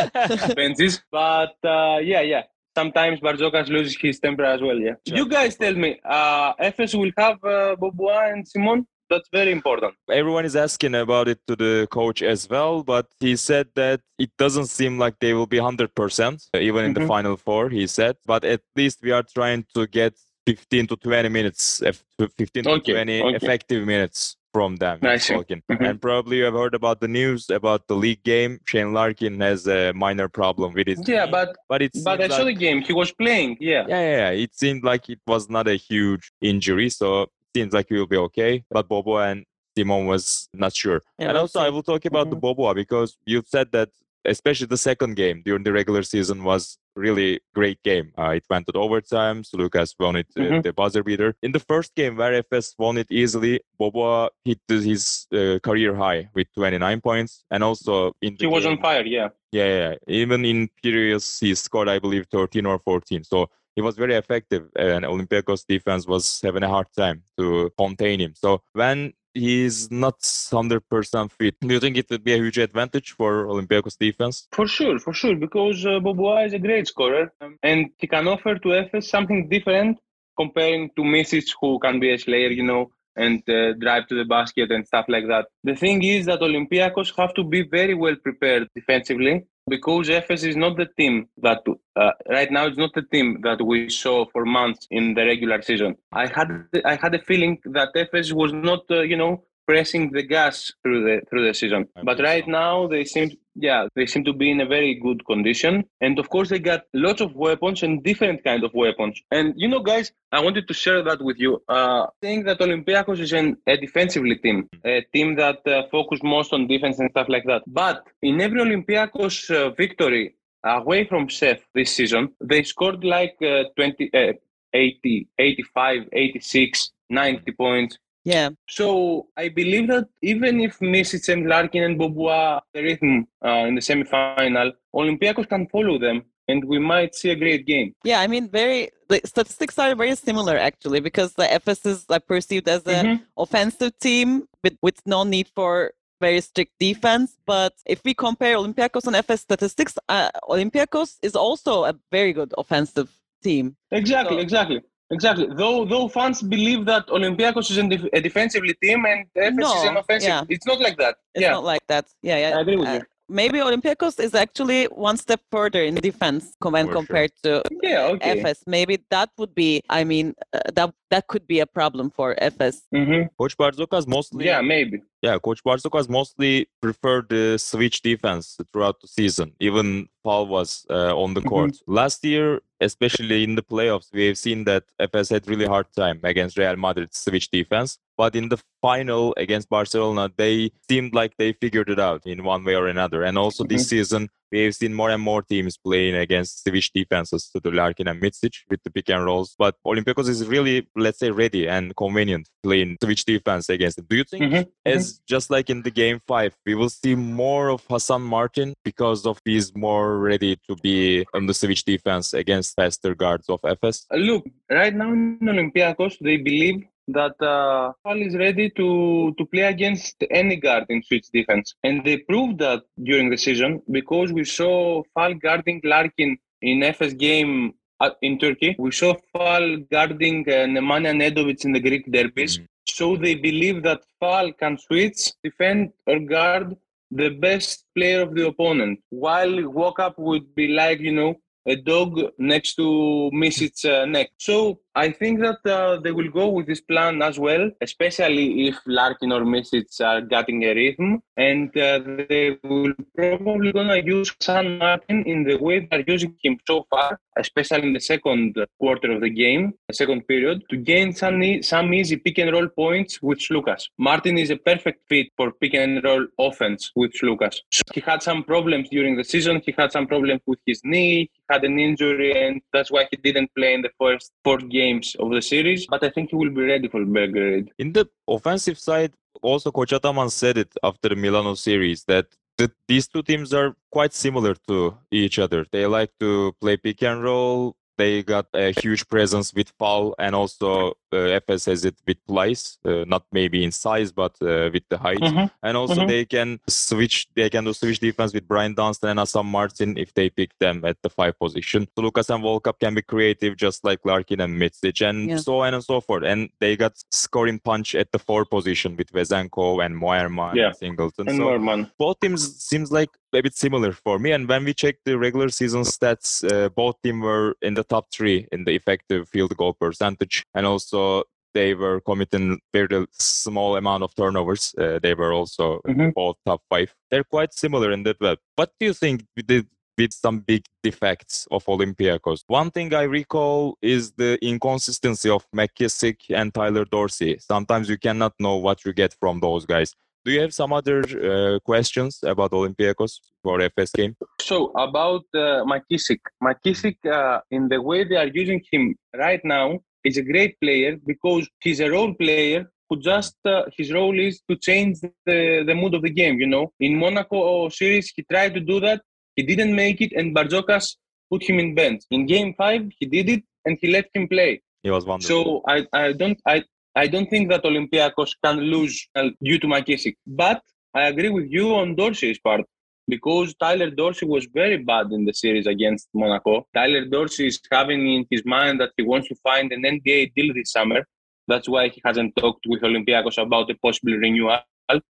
benches. 0.56 1.02
But 1.10 1.56
uh, 1.64 1.98
yeah, 2.12 2.20
yeah. 2.20 2.42
Sometimes 2.76 3.20
Bartzokas 3.20 3.68
loses 3.68 3.96
his 4.00 4.18
temper 4.18 4.44
as 4.44 4.60
well. 4.60 4.76
Yeah. 4.76 4.94
You 5.04 5.28
guys 5.28 5.56
tell 5.56 5.74
me, 5.74 6.00
uh, 6.04 6.54
Efes 6.54 6.92
will 7.00 7.12
have 7.16 7.38
uh, 7.44 7.76
Beaubois 7.76 8.32
and 8.32 8.46
Simon 8.48 8.84
that's 9.10 9.28
very 9.32 9.52
important. 9.52 9.94
Everyone 10.10 10.44
is 10.44 10.56
asking 10.56 10.94
about 10.94 11.28
it 11.28 11.38
to 11.46 11.56
the 11.56 11.86
coach 11.90 12.22
as 12.22 12.48
well, 12.48 12.82
but 12.82 13.06
he 13.20 13.36
said 13.36 13.68
that 13.74 14.00
it 14.18 14.30
doesn't 14.38 14.66
seem 14.66 14.98
like 14.98 15.18
they 15.20 15.34
will 15.34 15.46
be 15.46 15.58
100%, 15.58 16.48
even 16.54 16.84
in 16.84 16.94
mm-hmm. 16.94 17.02
the 17.02 17.08
final 17.08 17.36
four, 17.36 17.68
he 17.68 17.86
said. 17.86 18.16
But 18.26 18.44
at 18.44 18.62
least 18.76 19.00
we 19.02 19.10
are 19.12 19.22
trying 19.22 19.66
to 19.74 19.86
get 19.86 20.14
15 20.46 20.86
to 20.88 20.96
20 20.96 21.28
minutes, 21.28 21.82
15 22.18 22.64
to 22.64 22.80
20 22.80 23.22
okay. 23.22 23.36
effective 23.36 23.86
minutes 23.86 24.36
from 24.54 24.76
them. 24.76 24.98
Nice. 25.02 25.28
Mm-hmm. 25.28 25.84
And 25.84 26.00
probably 26.00 26.38
you 26.38 26.44
have 26.44 26.54
heard 26.54 26.74
about 26.74 27.00
the 27.00 27.08
news 27.08 27.50
about 27.50 27.88
the 27.88 27.96
league 27.96 28.22
game. 28.22 28.60
Shane 28.66 28.92
Larkin 28.92 29.40
has 29.40 29.66
a 29.66 29.92
minor 29.92 30.28
problem 30.28 30.74
with 30.74 30.86
his. 30.86 31.00
Yeah, 31.08 31.26
but 31.26 31.56
but 31.68 31.82
it's 31.82 32.00
but 32.02 32.20
I 32.22 32.28
saw 32.28 32.44
the 32.44 32.54
game. 32.54 32.80
He 32.82 32.92
was 32.92 33.10
playing. 33.10 33.56
Yeah. 33.60 33.84
yeah. 33.88 34.00
Yeah, 34.00 34.16
yeah. 34.16 34.42
It 34.44 34.54
seemed 34.54 34.84
like 34.84 35.10
it 35.10 35.18
was 35.26 35.50
not 35.50 35.66
a 35.66 35.74
huge 35.74 36.30
injury, 36.40 36.88
so 36.88 37.26
seems 37.54 37.72
like 37.72 37.86
he 37.88 37.94
will 37.94 38.06
be 38.06 38.16
okay. 38.16 38.64
But 38.70 38.88
Beaubois 38.88 39.28
and 39.30 39.44
Simon 39.76 40.06
was 40.06 40.48
not 40.54 40.74
sure. 40.74 41.02
Yeah, 41.18 41.28
and 41.30 41.38
also, 41.38 41.60
I 41.60 41.70
will 41.70 41.82
talk 41.82 42.04
about 42.04 42.26
mm-hmm. 42.26 42.30
the 42.30 42.36
Beaubois 42.36 42.74
because 42.74 43.16
you 43.26 43.42
said 43.46 43.72
that 43.72 43.90
especially 44.26 44.66
the 44.66 44.78
second 44.78 45.16
game 45.16 45.42
during 45.44 45.62
the 45.64 45.72
regular 45.72 46.02
season 46.02 46.44
was 46.44 46.78
really 46.96 47.40
great 47.54 47.82
game. 47.82 48.10
Uh, 48.16 48.30
it 48.30 48.44
went 48.48 48.66
to 48.66 48.72
overtime. 48.78 49.44
So 49.44 49.58
Sloukas 49.58 49.94
won 49.98 50.16
it, 50.16 50.28
uh, 50.38 50.40
Mhm. 50.40 50.62
the 50.62 50.72
buzzer 50.72 51.02
beater. 51.02 51.34
In 51.42 51.52
the 51.52 51.58
first 51.60 51.94
game 51.94 52.16
where 52.16 52.32
Efes 52.42 52.74
won 52.78 52.96
it 52.96 53.08
easily, 53.10 53.60
Beaubois 53.78 54.28
hit 54.44 54.60
his 54.68 55.26
uh, 55.30 55.58
career 55.62 55.94
high 55.94 56.30
with 56.34 56.46
29 56.54 57.00
points. 57.02 57.44
And 57.50 57.62
also 57.62 58.14
in 58.22 58.36
He 58.40 58.46
was 58.46 58.62
game- 58.64 58.72
on 58.72 58.78
fire, 58.80 59.04
yeah, 59.04 59.28
yeah, 59.52 59.66
yeah. 59.66 59.94
Even 60.06 60.44
in 60.46 60.68
periods, 60.82 61.38
he 61.40 61.54
scored, 61.54 61.88
I 61.90 61.98
believe, 61.98 62.26
13 62.30 62.64
or 62.64 62.78
14. 62.78 63.24
So 63.24 63.50
he 63.76 63.82
was 63.82 63.96
very 63.96 64.14
effective, 64.14 64.68
and 64.76 65.04
Olympiacos 65.04 65.64
defense 65.66 66.06
was 66.06 66.40
having 66.42 66.62
a 66.62 66.68
hard 66.68 66.86
time 66.96 67.22
to 67.38 67.70
contain 67.76 68.20
him. 68.20 68.34
So 68.34 68.62
when 68.72 69.12
he's 69.34 69.90
not 69.90 70.20
100% 70.20 71.32
fit, 71.32 71.56
do 71.60 71.74
you 71.74 71.80
think 71.80 71.96
it 71.96 72.08
would 72.10 72.24
be 72.24 72.34
a 72.34 72.36
huge 72.36 72.58
advantage 72.58 73.12
for 73.12 73.46
Olympiacos 73.46 73.98
defense? 73.98 74.46
For 74.52 74.66
sure, 74.66 74.98
for 74.98 75.12
sure, 75.12 75.36
because 75.36 75.84
uh, 75.84 75.98
Beaubois 75.98 76.46
is 76.46 76.52
a 76.52 76.58
great 76.58 76.86
scorer 76.86 77.32
um, 77.40 77.58
and 77.62 77.90
he 77.98 78.06
can 78.06 78.28
offer 78.28 78.54
to 78.54 78.68
Efes 78.68 79.04
something 79.04 79.48
different 79.48 79.98
comparing 80.36 80.90
to 80.96 81.02
Micic, 81.02 81.48
who 81.60 81.78
can 81.80 82.00
be 82.00 82.12
a 82.12 82.18
slayer, 82.18 82.50
you 82.50 82.62
know, 82.62 82.90
and 83.16 83.42
uh, 83.48 83.72
drive 83.74 84.06
to 84.08 84.16
the 84.16 84.24
basket 84.24 84.70
and 84.72 84.86
stuff 84.86 85.06
like 85.08 85.26
that. 85.28 85.46
The 85.62 85.76
thing 85.76 86.02
is 86.02 86.26
that 86.26 86.40
Olympiacos 86.40 87.12
have 87.16 87.34
to 87.34 87.44
be 87.44 87.62
very 87.62 87.94
well 87.94 88.16
prepared 88.16 88.68
defensively 88.74 89.44
because 89.68 90.08
Efes 90.08 90.44
is 90.44 90.56
not 90.56 90.76
the 90.76 90.86
team 90.98 91.28
that 91.38 91.62
uh, 91.96 92.10
right 92.28 92.50
now 92.50 92.66
it's 92.66 92.76
not 92.76 92.90
the 92.94 93.02
team 93.02 93.40
that 93.42 93.64
we 93.64 93.88
saw 93.88 94.26
for 94.32 94.44
months 94.44 94.86
in 94.90 95.14
the 95.14 95.24
regular 95.24 95.62
season. 95.62 95.96
I 96.12 96.26
had 96.26 96.66
I 96.84 96.96
had 96.96 97.14
a 97.14 97.22
feeling 97.22 97.58
that 97.64 97.94
Efes 97.94 98.32
was 98.32 98.52
not, 98.52 98.84
uh, 98.90 99.02
you 99.02 99.16
know, 99.16 99.44
pressing 99.66 100.10
the 100.12 100.22
gas 100.22 100.72
through 100.82 101.04
the 101.04 101.20
through 101.28 101.46
the 101.46 101.54
season. 101.54 101.88
I 101.96 102.02
But 102.02 102.20
right 102.20 102.44
so. 102.44 102.50
now 102.50 102.86
they 102.86 103.04
seem 103.04 103.30
yeah 103.54 103.86
they 103.94 104.06
seem 104.06 104.24
to 104.24 104.32
be 104.32 104.50
in 104.50 104.60
a 104.60 104.66
very 104.66 104.94
good 104.94 105.24
condition, 105.26 105.84
and 106.00 106.18
of 106.18 106.28
course 106.28 106.48
they 106.48 106.58
got 106.58 106.82
lots 106.92 107.20
of 107.20 107.34
weapons 107.34 107.82
and 107.82 108.02
different 108.02 108.44
kind 108.44 108.64
of 108.64 108.72
weapons. 108.74 109.20
And 109.30 109.54
you 109.56 109.68
know, 109.68 109.80
guys, 109.80 110.12
I 110.32 110.40
wanted 110.40 110.68
to 110.68 110.74
share 110.74 111.02
that 111.02 111.22
with 111.22 111.38
you. 111.38 111.62
Uh, 111.68 112.06
saying 112.22 112.44
that 112.44 112.58
Olympiacos 112.60 113.20
is 113.20 113.32
an, 113.32 113.56
a 113.66 113.76
defensively 113.76 114.36
team, 114.36 114.68
a 114.84 115.02
team 115.12 115.36
that 115.36 115.66
uh, 115.66 115.82
focus 115.90 116.20
most 116.22 116.52
on 116.52 116.66
defense 116.66 116.98
and 116.98 117.10
stuff 117.10 117.28
like 117.28 117.44
that. 117.46 117.62
But 117.66 118.06
in 118.22 118.40
every 118.40 118.60
Olympiacos 118.60 119.50
uh, 119.50 119.70
victory 119.70 120.34
away 120.64 121.06
from 121.06 121.28
Chef 121.28 121.60
this 121.74 121.94
season, 121.94 122.30
they 122.40 122.62
scored 122.62 123.04
like 123.04 123.36
uh, 123.42 123.64
20, 123.76 124.10
uh, 124.14 124.32
80, 124.72 125.28
85, 125.38 126.08
86, 126.12 126.92
90 127.10 127.52
points. 127.52 127.98
Yeah. 128.24 128.50
So 128.68 129.26
I 129.36 129.48
believe 129.50 129.88
that 129.88 130.08
even 130.22 130.60
if 130.60 130.78
Micic 130.80 131.28
and 131.32 131.46
Larkin 131.46 131.82
and 131.82 131.98
Beaubois 131.98 132.60
the 132.72 132.82
rhythm 132.82 133.26
uh, 133.44 133.66
in 133.68 133.74
the 133.74 133.82
semi-final, 133.82 134.72
Olympiacos 134.94 135.48
can 135.48 135.66
follow 135.68 135.98
them, 135.98 136.24
and 136.48 136.64
we 136.64 136.78
might 136.78 137.14
see 137.14 137.30
a 137.30 137.36
great 137.36 137.66
game. 137.66 137.94
Yeah, 138.02 138.20
I 138.20 138.26
mean, 138.26 138.48
very 138.48 138.90
the 139.08 139.20
statistics 139.24 139.78
are 139.78 139.94
very 139.94 140.16
similar 140.16 140.56
actually 140.56 141.00
because 141.00 141.34
the 141.34 141.44
Efes 141.44 141.84
is 141.86 142.06
like, 142.08 142.26
perceived 142.26 142.68
as 142.68 142.82
a 142.86 142.94
Mhm. 143.04 143.20
offensive 143.36 143.92
team 143.98 144.48
with, 144.62 144.76
with 144.80 144.98
no 145.04 145.24
need 145.24 145.48
for 145.54 145.92
very 146.20 146.40
strict 146.40 146.72
defense. 146.80 147.36
But 147.44 147.74
if 147.84 148.00
we 148.06 148.14
compare 148.14 148.56
Olympiacos 148.56 149.06
and 149.06 149.16
Efes 149.16 149.40
statistics, 149.40 149.98
uh, 150.08 150.30
Olympiacos 150.48 151.18
is 151.22 151.36
also 151.36 151.84
a 151.84 151.94
very 152.10 152.32
good 152.32 152.52
offensive 152.56 153.10
team. 153.42 153.76
Exactly, 153.90 154.36
So- 154.38 154.40
exactly, 154.40 154.80
exactly. 155.16 155.46
Though 155.60 155.84
though 155.92 156.06
fans 156.08 156.42
believe 156.42 156.80
that 156.92 157.04
Olympiacos 157.08 157.70
is 157.72 157.78
a, 157.78 158.20
defensively 158.20 158.74
team 158.82 159.04
and 159.10 159.20
Efes 159.36 159.76
is 159.78 159.84
an 159.90 159.96
offensive, 159.96 160.28
yeah. 160.28 160.54
it's 160.54 160.66
not 160.66 160.80
like 160.80 160.96
that. 160.98 161.14
It's 161.34 161.42
yeah, 161.42 161.50
not 161.58 161.64
like 161.64 161.84
that. 161.88 162.04
Yeah, 162.22 162.38
yeah. 162.42 162.58
I 162.58 162.60
agree 162.60 162.76
with 162.76 162.88
Uh, 162.88 162.98
you. 162.98 163.02
Maybe 163.40 163.58
Olympiacos 163.58 164.20
is 164.20 164.34
actually 164.34 164.84
one 165.10 165.16
step 165.16 165.40
further 165.50 165.82
in 165.82 165.94
defense 165.94 166.44
when 166.60 166.86
For 166.86 166.92
sure. 166.92 166.98
compared 166.98 167.32
to 167.44 167.62
Yeah, 167.82 168.12
okay. 168.12 168.40
Efes. 168.40 168.58
Maybe 168.66 168.94
that 169.14 169.30
would 169.38 169.54
be. 169.54 169.70
I 169.88 170.04
mean, 170.04 170.34
uh, 170.52 170.60
that 170.76 170.92
that 171.14 171.28
could 171.28 171.46
be 171.46 171.60
a 171.60 171.66
problem 171.66 172.10
for 172.10 172.28
Efes. 172.46 172.76
hmm 172.92 173.22
Coach 173.38 173.56
Bartzokas 173.56 174.06
mostly 174.06 174.46
Yeah, 174.46 174.60
maybe. 174.60 174.96
Yeah, 175.22 175.38
Coach 175.38 175.62
Bartzokas 175.66 176.08
mostly 176.08 176.52
preferred 176.82 177.26
the 177.28 177.56
switch 177.58 178.02
defense 178.02 178.44
throughout 178.72 179.00
the 179.00 179.08
season. 179.08 179.52
Even 179.68 180.08
Paul 180.24 180.46
was 180.56 180.70
uh, 180.90 181.16
on 181.24 181.34
the 181.34 181.42
court. 181.42 181.72
Last 181.86 182.24
year, 182.24 182.60
especially 182.80 183.44
in 183.44 183.54
the 183.54 183.62
playoffs, 183.62 184.08
we 184.12 184.26
have 184.26 184.38
seen 184.46 184.64
that 184.64 184.84
Efes 185.00 185.30
had 185.30 185.48
really 185.48 185.66
hard 185.74 185.86
time 185.96 186.18
against 186.24 186.58
Real 186.58 186.76
Madrid's 186.76 187.18
switch 187.18 187.48
defense. 187.50 187.98
But 188.16 188.34
in 188.36 188.48
the 188.48 188.58
final 188.82 189.34
against 189.36 189.68
Barcelona, 189.68 190.30
they 190.36 190.72
seemed 190.88 191.14
like 191.14 191.32
they 191.36 191.52
figured 191.52 191.88
it 191.88 192.00
out 192.00 192.22
in 192.26 192.44
one 192.44 192.62
way 192.64 192.74
or 192.74 192.86
another. 192.88 193.22
And 193.22 193.38
also 193.38 193.64
this 193.64 193.88
season, 193.88 194.28
we 194.50 194.64
have 194.64 194.74
seen 194.74 194.94
more 194.94 195.10
and 195.10 195.22
more 195.22 195.42
teams 195.42 195.76
playing 195.76 196.14
against 196.14 196.62
switch 196.64 196.92
defenses 196.92 197.50
to 197.52 197.60
the 197.60 197.70
Larkin 197.70 198.08
and 198.08 198.20
Micic 198.22 198.54
with 198.70 198.82
the 198.84 198.90
pick 198.90 199.10
and 199.10 199.24
rolls. 199.24 199.54
But 199.58 199.76
Olympiacos 199.86 200.28
is 200.28 200.46
really, 200.46 200.88
let's 200.96 201.18
say, 201.18 201.30
ready 201.30 201.68
and 201.68 201.94
convenient 201.96 202.48
playing 202.62 202.98
switch 203.02 203.24
defense 203.24 203.68
against. 203.68 204.06
Do 204.08 204.16
you 204.16 204.24
think 204.24 204.44
Mhm, 204.44 204.68
as 204.84 205.20
just 205.28 205.50
like 205.50 205.70
in 205.70 205.82
the 205.82 205.90
game 205.90 206.20
five, 206.26 206.54
we 206.66 206.74
will 206.74 206.88
see 206.88 207.14
more 207.14 207.68
of 207.70 207.84
Hassan 207.88 208.22
Martin 208.22 208.74
because 208.84 209.26
of 209.26 209.40
he's 209.44 209.74
more 209.74 210.18
ready 210.18 210.56
to 210.68 210.76
be 210.82 211.24
on 211.34 211.46
the 211.46 211.54
switch 211.54 211.84
defense 211.84 212.32
against 212.32 212.74
faster 212.76 213.14
guards 213.14 213.48
of 213.48 213.60
Efes. 213.62 214.06
Look, 214.12 214.44
right 214.70 214.94
now 214.94 215.12
in 215.12 215.38
Olympiacos, 215.40 216.18
they 216.20 216.36
believe 216.36 216.84
that 217.08 217.40
uh, 217.42 217.92
Fall 218.02 218.20
is 218.20 218.36
ready 218.36 218.70
to, 218.70 219.34
to 219.36 219.46
play 219.46 219.62
against 219.62 220.22
any 220.30 220.56
guard 220.56 220.86
in 220.88 221.02
Swiss 221.02 221.28
defense. 221.28 221.74
And 221.84 222.04
they 222.04 222.18
proved 222.18 222.58
that 222.60 222.82
during 223.02 223.30
the 223.30 223.36
season 223.36 223.82
because 223.90 224.32
we 224.32 224.44
saw 224.44 225.02
Fall 225.14 225.34
guarding 225.34 225.80
Larkin 225.84 226.38
in 226.62 226.80
Efes 226.80 227.16
game 227.16 227.74
at, 228.00 228.16
in 228.22 228.38
Turkey. 228.38 228.74
We 228.78 228.90
saw 228.92 229.14
Fall 229.32 229.76
guarding 229.90 230.44
uh, 230.48 230.66
Nemanja 230.74 231.14
Nedovic 231.14 231.64
in 231.64 231.72
the 231.72 231.80
Greek 231.80 232.10
derbies. 232.10 232.58
Mhm. 232.58 232.66
So 232.86 233.16
they 233.16 233.34
believe 233.34 233.82
that 233.82 234.02
Fall 234.20 234.52
can 234.52 234.78
switch, 234.78 235.32
defend, 235.42 235.92
or 236.06 236.18
guard 236.18 236.76
the 237.10 237.30
best 237.30 237.84
player 237.94 238.22
of 238.22 238.34
the 238.34 238.46
opponent. 238.46 239.00
While 239.10 239.54
Walkup 239.78 240.18
would 240.18 240.54
be 240.54 240.68
like, 240.68 241.00
you 241.00 241.12
know, 241.12 241.34
a 241.66 241.76
dog 241.76 242.20
next 242.38 242.74
to 242.74 243.30
Micic's 243.32 243.84
uh, 243.84 244.04
neck. 244.04 244.30
So 244.38 244.80
I 244.96 245.10
think 245.10 245.40
that 245.40 245.58
uh, 245.66 245.98
they 245.98 246.12
will 246.12 246.30
go 246.30 246.48
with 246.50 246.66
this 246.66 246.80
plan 246.80 247.20
as 247.20 247.36
well, 247.36 247.68
especially 247.80 248.68
if 248.68 248.78
Larkin 248.86 249.32
or 249.32 249.40
Micic 249.40 250.00
are 250.00 250.20
getting 250.20 250.62
a 250.62 250.72
rhythm. 250.72 251.20
And 251.36 251.76
uh, 251.76 251.98
they 252.28 252.56
will 252.62 252.92
probably 253.16 253.72
gonna 253.72 253.96
use 253.96 254.32
San 254.40 254.78
Martin 254.78 255.24
in 255.24 255.42
the 255.42 255.56
way 255.56 255.88
they're 255.90 256.04
using 256.06 256.36
him 256.44 256.58
so 256.64 256.86
far, 256.90 257.18
especially 257.36 257.88
in 257.88 257.92
the 257.92 258.00
second 258.00 258.56
quarter 258.78 259.10
of 259.10 259.20
the 259.20 259.30
game, 259.30 259.74
the 259.88 259.94
second 259.94 260.28
period, 260.28 260.62
to 260.70 260.76
gain 260.76 261.12
some, 261.12 261.42
some 261.62 261.92
easy 261.92 262.16
pick 262.16 262.38
and 262.38 262.52
roll 262.52 262.68
points 262.68 263.20
with 263.20 263.40
Sloukas. 263.40 263.88
Martin 263.98 264.38
is 264.38 264.50
a 264.50 264.56
perfect 264.56 265.08
fit 265.08 265.26
for 265.36 265.50
pick 265.50 265.74
and 265.74 266.04
roll 266.04 266.24
offense 266.38 266.92
with 266.94 267.12
Sloukas. 267.20 267.56
He 267.92 268.00
had 268.00 268.22
some 268.22 268.44
problems 268.44 268.90
during 268.90 269.16
the 269.16 269.24
season. 269.24 269.60
He 269.66 269.74
had 269.76 269.90
some 269.90 270.06
problems 270.06 270.40
with 270.46 270.60
his 270.64 270.82
knee. 270.84 271.30
He 271.32 271.40
had 271.50 271.64
an 271.64 271.80
injury, 271.80 272.46
and 272.46 272.60
that's 272.72 272.92
why 272.92 273.08
he 273.10 273.16
didn't 273.16 273.50
play 273.56 273.74
in 273.74 273.82
the 273.82 273.90
first 273.98 274.30
four 274.44 274.58
games 274.58 274.83
of 275.18 275.30
the 275.30 275.42
series. 275.42 275.86
But 275.86 276.02
I 276.04 276.10
think 276.10 276.30
he 276.30 276.36
will 276.36 276.50
be 276.50 276.62
ready 276.62 276.88
for 276.88 277.04
Belgrade. 277.04 277.70
In 277.78 277.92
the 277.92 278.08
offensive 278.28 278.78
side, 278.78 279.12
also 279.42 279.70
Coach 279.70 279.92
Ataman 279.92 280.30
said 280.30 280.58
it 280.58 280.72
after 280.82 281.08
the 281.08 281.16
Milano 281.16 281.54
series 281.54 282.04
that 282.04 282.26
the, 282.58 282.70
these 282.88 283.08
two 283.08 283.22
teams 283.22 283.52
are 283.52 283.74
quite 283.90 284.12
similar 284.12 284.54
to 284.68 284.96
each 285.10 285.38
other. 285.38 285.66
They 285.70 285.86
like 285.86 286.12
to 286.20 286.54
play 286.60 286.76
pick 286.76 287.02
and 287.02 287.22
roll. 287.22 287.76
They 287.96 288.22
got 288.22 288.46
a 288.54 288.72
huge 288.72 289.06
presence 289.08 289.54
with 289.54 289.68
Fall 289.78 290.14
and 290.18 290.34
also 290.34 290.94
uh, 291.12 291.38
Efes 291.38 291.66
has 291.66 291.84
it 291.84 291.94
with 292.08 292.16
Pleiss, 292.26 292.78
uh, 292.84 293.04
not 293.06 293.24
maybe 293.30 293.62
in 293.62 293.70
size, 293.70 294.10
but 294.10 294.32
uh, 294.42 294.68
with 294.72 294.82
the 294.88 294.98
height. 294.98 295.22
And 295.62 295.76
also 295.76 296.00
Mhm. 296.02 296.08
they 296.08 296.24
can 296.24 296.58
switch. 296.68 297.28
They 297.36 297.48
can 297.50 297.64
do 297.64 297.72
switch 297.72 298.00
defense 298.00 298.34
with 298.34 298.48
Bryant 298.48 298.76
Dunston 298.76 299.10
and 299.10 299.20
Hassan 299.20 299.46
Martin 299.46 299.96
if 299.96 300.12
they 300.14 300.28
pick 300.28 300.50
them 300.58 300.84
at 300.84 300.96
the 301.02 301.08
five 301.10 301.38
position. 301.38 301.86
So 301.94 302.02
Sloukas 302.02 302.34
and 302.34 302.42
Walkup 302.42 302.80
can 302.80 302.94
be 302.94 303.02
creative, 303.02 303.56
just 303.56 303.84
like 303.84 304.00
Larkin 304.04 304.40
and 304.40 304.60
Micic, 304.60 305.00
and 305.08 305.30
Yeah. 305.30 305.36
so 305.36 305.60
on 305.60 305.72
and 305.74 305.84
so 305.84 306.00
forth. 306.00 306.24
And 306.24 306.50
they 306.58 306.76
got 306.76 306.94
scoring 307.12 307.60
punch 307.60 307.94
at 307.94 308.10
the 308.10 308.18
four 308.18 308.44
position 308.44 308.96
with 308.96 309.12
Vezenko 309.12 309.84
and 309.84 309.94
Moerman 309.94 310.56
Yeah. 310.56 310.66
and 310.68 310.76
Singleton. 310.76 311.28
And 311.28 311.36
so 311.38 311.44
Norman. 311.44 311.90
both 311.96 312.18
teams 312.18 312.56
seems 312.70 312.90
like 312.90 313.10
a 313.34 313.42
bit 313.42 313.54
similar 313.54 313.92
for 313.92 314.18
me. 314.18 314.32
And 314.32 314.48
when 314.48 314.64
we 314.64 314.74
check 314.74 314.96
the 315.04 315.18
regular 315.18 315.48
season 315.48 315.82
stats, 315.82 316.44
uh, 316.50 316.68
both 316.68 316.96
teams 317.02 317.22
were 317.22 317.54
in 317.62 317.74
the 317.74 317.84
top 317.84 318.10
three 318.12 318.46
in 318.52 318.64
the 318.64 318.72
effective 318.74 319.28
field 319.28 319.56
goal 319.56 319.74
percentage, 319.74 320.44
and 320.54 320.66
also 320.66 321.24
they 321.54 321.74
were 321.74 322.00
committing 322.00 322.58
very 322.72 323.06
small 323.12 323.76
amount 323.76 324.02
of 324.02 324.14
turnovers. 324.16 324.74
Uh, 324.76 324.98
they 325.00 325.14
were 325.14 325.32
also 325.32 325.80
Mhm. 325.86 326.12
both 326.12 326.36
top 326.44 326.62
five. 326.68 326.92
They're 327.10 327.24
quite 327.24 327.54
similar 327.54 327.92
in 327.92 328.02
that 328.04 328.20
way. 328.20 328.36
What 328.56 328.72
do 328.80 328.86
you 328.86 328.92
think 328.94 329.24
with 329.36 329.46
the 329.46 329.66
with 329.96 330.12
some 330.12 330.40
big 330.40 330.64
defects 330.82 331.46
of 331.50 331.64
Olympiacos. 331.66 332.42
One 332.48 332.70
thing 332.70 332.92
I 332.94 333.02
recall 333.02 333.78
is 333.80 334.12
the 334.12 334.38
inconsistency 334.44 335.30
of 335.30 335.46
McKissick 335.54 336.16
and 336.30 336.52
Tyler 336.52 336.84
Dorsey. 336.84 337.38
Sometimes 337.38 337.88
you 337.88 337.96
cannot 337.98 338.34
know 338.40 338.56
what 338.56 338.84
you 338.84 338.92
get 338.92 339.14
from 339.14 339.40
those 339.40 339.66
guys. 339.66 339.94
Do 340.24 340.32
you 340.32 340.40
have 340.40 340.54
some 340.54 340.72
other 340.72 341.00
uh, 341.02 341.58
questions 341.60 342.20
about 342.22 342.52
Olympiacos 342.52 343.20
for 343.42 343.58
Efes 343.58 343.92
game? 343.92 344.16
So 344.40 344.70
about 344.70 345.24
uh, 345.34 345.64
McKissick, 345.64 346.20
McKissick, 346.42 346.96
uh, 347.04 347.40
in 347.50 347.68
the 347.68 347.80
way 347.82 348.04
they 348.04 348.16
are 348.16 348.28
using 348.28 348.62
him 348.72 348.96
right 349.14 349.40
now, 349.44 349.80
is 350.02 350.16
a 350.16 350.22
great 350.22 350.58
player 350.60 350.96
because 351.06 351.46
he's 351.60 351.80
a 351.80 351.90
role 351.90 352.14
player 352.14 352.64
who 352.88 353.00
just 353.00 353.36
uh, 353.44 353.64
his 353.76 353.92
role 353.92 354.18
is 354.18 354.40
to 354.48 354.56
change 354.56 355.00
the, 355.26 355.64
the 355.66 355.74
mood 355.74 355.94
of 355.94 356.02
the 356.02 356.10
game. 356.10 356.40
You 356.40 356.46
know, 356.46 356.72
in 356.80 356.98
Monaco 356.98 357.68
series, 357.68 358.10
he 358.14 358.22
tried 358.30 358.54
to 358.54 358.60
do 358.60 358.80
that. 358.80 359.02
He 359.36 359.42
didn't 359.42 359.74
make 359.74 360.00
it, 360.00 360.12
and 360.12 360.34
Bartzokas 360.34 360.96
put 361.30 361.42
him 361.42 361.58
in 361.58 361.74
bench. 361.74 362.02
In 362.10 362.24
game 362.24 362.54
five, 362.56 362.82
he 362.98 363.04
did 363.06 363.28
it, 363.28 363.42
and 363.66 363.76
he 363.80 363.90
let 363.90 364.06
him 364.14 364.28
play. 364.28 364.62
He 364.82 364.90
was 364.90 365.04
wonderful. 365.04 365.62
So 365.62 365.62
I, 365.66 365.86
I 365.92 366.12
don't 366.12 366.38
I 366.46 366.62
I 366.96 367.06
don't 367.08 367.28
think 367.28 367.50
that 367.50 367.64
Olympiacos 367.64 368.32
can 368.44 368.58
lose 368.58 369.08
uh, 369.16 369.30
due 369.42 369.58
to 369.58 369.66
McKissick. 369.66 370.16
But 370.26 370.62
I 370.94 371.08
agree 371.08 371.30
with 371.30 371.46
you 371.50 371.74
on 371.74 371.96
Dorsey's 371.96 372.38
part 372.38 372.62
because 373.08 373.54
Tyler 373.56 373.90
Dorsey 373.90 374.26
was 374.26 374.46
very 374.46 374.78
bad 374.78 375.10
in 375.12 375.24
the 375.24 375.34
series 375.34 375.66
against 375.66 376.08
Monaco. 376.14 376.66
Tyler 376.74 377.04
Dorsey 377.04 377.48
is 377.48 377.60
having 377.70 378.06
in 378.06 378.26
his 378.30 378.44
mind 378.44 378.80
that 378.80 378.92
he 378.96 379.02
wants 379.02 379.28
to 379.28 379.34
find 379.42 379.72
an 379.72 379.82
NBA 379.82 380.34
deal 380.34 380.54
this 380.54 380.72
summer. 380.72 381.06
That's 381.48 381.68
why 381.68 381.88
he 381.88 382.00
hasn't 382.04 382.36
talked 382.36 382.64
with 382.66 382.82
Olympiacos 382.82 383.42
about 383.42 383.70
a 383.70 383.74
possible 383.74 384.14
renewal. 384.14 384.60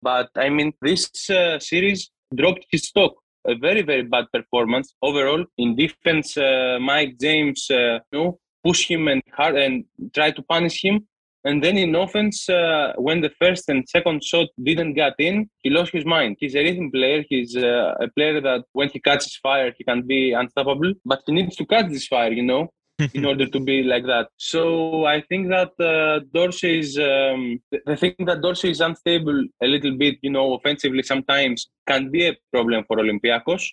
But 0.01 0.29
I 0.35 0.49
mean, 0.49 0.73
this 0.81 1.29
uh, 1.29 1.59
series 1.59 2.11
dropped 2.35 2.65
his 2.71 2.83
stock. 2.83 3.13
A 3.47 3.55
very, 3.55 3.81
very 3.83 4.03
bad 4.03 4.25
performance 4.33 4.93
overall. 5.01 5.45
In 5.57 5.75
defense, 5.75 6.35
uh, 6.37 6.77
Mike 6.81 7.17
James 7.19 7.67
uh, 7.71 7.99
you 8.11 8.19
know, 8.19 8.39
push 8.63 8.85
him 8.89 9.07
and 9.07 9.23
hard 9.31 9.55
and 9.55 9.85
try 10.13 10.31
to 10.31 10.41
punish 10.43 10.83
him. 10.83 11.07
And 11.45 11.63
then 11.63 11.77
in 11.77 11.95
offense, 11.95 12.49
uh, 12.49 12.93
when 12.97 13.21
the 13.21 13.31
first 13.41 13.69
and 13.69 13.87
second 13.87 14.23
shot 14.23 14.47
didn't 14.61 14.93
get 14.93 15.13
in, 15.19 15.49
he 15.61 15.69
lost 15.69 15.93
his 15.93 16.05
mind. 16.05 16.35
He's 16.39 16.55
a 16.55 16.63
rhythm 16.63 16.91
player. 16.91 17.23
He's 17.29 17.55
uh, 17.55 17.95
a 17.99 18.09
player 18.09 18.41
that 18.41 18.65
when 18.73 18.89
he 18.89 18.99
catches 18.99 19.35
fire, 19.37 19.73
he 19.77 19.83
can 19.85 20.05
be 20.05 20.33
unstoppable. 20.33 20.93
But 21.05 21.21
he 21.25 21.31
needs 21.33 21.55
to 21.55 21.65
catch 21.65 21.89
this 21.89 22.07
fire, 22.07 22.31
you 22.31 22.43
know, 22.43 22.67
in 23.13 23.23
order 23.25 23.47
to 23.47 23.59
be 23.59 23.83
like 23.83 24.05
that. 24.05 24.27
So 24.35 25.05
I 25.05 25.21
think 25.21 25.47
that 25.49 25.71
uh, 25.79 26.25
Dorsey 26.33 26.79
is 26.79 26.97
um, 26.97 27.61
the 27.85 27.95
thing 27.95 28.15
that 28.25 28.41
Dorsey 28.41 28.71
is 28.71 28.81
unstable 28.81 29.45
a 29.63 29.67
little 29.67 29.97
bit, 29.97 30.17
you 30.21 30.31
know, 30.31 30.55
offensively 30.55 31.03
sometimes 31.03 31.69
can 31.87 32.11
be 32.11 32.27
a 32.27 32.35
problem 32.51 32.83
for 32.85 32.97
Olympiacos. 32.97 33.63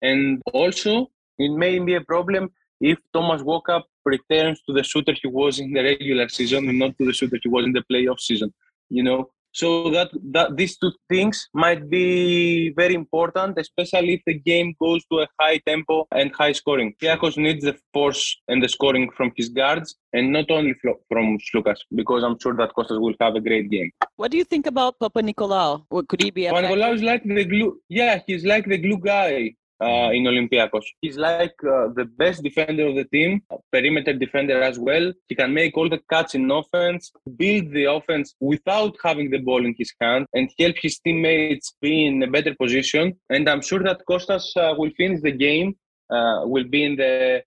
And 0.00 0.40
also, 0.52 1.10
it 1.38 1.50
may 1.50 1.80
be 1.80 1.94
a 1.94 2.00
problem 2.00 2.50
if 2.80 2.98
Thomas 3.12 3.42
Walkup 3.42 3.82
returns 4.04 4.62
to 4.66 4.72
the 4.72 4.82
shooter 4.82 5.14
he 5.20 5.28
was 5.28 5.58
in 5.58 5.72
the 5.72 5.82
regular 5.82 6.28
season 6.28 6.68
and 6.68 6.78
not 6.78 6.96
to 6.98 7.06
the 7.06 7.12
shooter 7.12 7.38
he 7.42 7.48
was 7.48 7.64
in 7.64 7.72
the 7.72 7.84
playoff 7.90 8.20
season. 8.20 8.52
You 8.88 9.02
know, 9.02 9.30
so 9.56 9.88
that, 9.90 10.10
that 10.32 10.54
these 10.58 10.76
two 10.76 10.92
things 11.08 11.48
might 11.54 11.88
be 11.88 12.74
very 12.76 12.94
important, 12.94 13.58
especially 13.58 14.12
if 14.14 14.20
the 14.26 14.34
game 14.34 14.74
goes 14.78 15.02
to 15.06 15.20
a 15.20 15.26
high 15.40 15.56
tempo 15.66 16.06
and 16.12 16.30
high 16.34 16.52
scoring. 16.52 16.94
Kyriakos 17.00 17.38
needs 17.38 17.64
the 17.64 17.74
force 17.94 18.36
and 18.48 18.62
the 18.62 18.68
scoring 18.68 19.10
from 19.16 19.32
his 19.34 19.48
guards 19.48 19.96
and 20.12 20.30
not 20.30 20.50
only 20.50 20.74
from 21.08 21.38
Sloukas, 21.48 21.78
because 21.94 22.22
I'm 22.22 22.38
sure 22.38 22.54
that 22.56 22.74
Kostas 22.76 23.00
will 23.00 23.14
have 23.18 23.34
a 23.34 23.40
great 23.40 23.70
game. 23.70 23.90
What 24.16 24.30
do 24.30 24.36
you 24.36 24.44
think 24.44 24.66
about 24.66 24.98
Papanikolaou? 25.00 25.86
Could 26.06 26.22
he 26.22 26.30
be? 26.30 26.42
Papanikolaou 26.42 26.94
is 26.94 27.02
like 27.02 27.24
the 27.24 27.44
glue. 27.44 27.80
Yeah, 27.88 28.20
he's 28.26 28.44
like 28.44 28.66
the 28.66 28.76
glue 28.76 28.98
guy 28.98 29.54
uh, 29.80 30.10
in 30.12 30.24
Olympiacos. 30.24 30.84
He's 31.00 31.16
like 31.16 31.54
uh, 31.64 31.88
the 31.94 32.06
best 32.16 32.42
defender 32.42 32.86
of 32.86 32.96
the 32.96 33.04
team, 33.04 33.42
perimeter 33.72 34.12
defender 34.12 34.60
as 34.62 34.78
well. 34.78 35.12
He 35.28 35.34
can 35.34 35.52
make 35.52 35.76
all 35.76 35.88
the 35.88 36.00
cuts 36.10 36.34
in 36.34 36.50
offense, 36.50 37.12
build 37.36 37.70
the 37.72 37.84
offense 37.84 38.34
without 38.40 38.96
having 39.04 39.30
the 39.30 39.38
ball 39.38 39.64
in 39.64 39.74
his 39.78 39.92
hand, 40.00 40.26
and 40.34 40.50
help 40.58 40.76
his 40.80 40.98
teammates 40.98 41.74
be 41.80 42.06
in 42.06 42.22
a 42.22 42.30
better 42.30 42.54
position. 42.54 43.14
And 43.30 43.48
I'm 43.48 43.62
sure 43.62 43.82
that 43.82 44.02
Kostas 44.08 44.56
uh, 44.56 44.74
will 44.76 44.90
finish 44.96 45.20
the 45.20 45.32
game, 45.32 45.76
uh, 46.10 46.40
will 46.44 46.68
be 46.68 46.84
in 46.84 46.96
the 46.96 47.42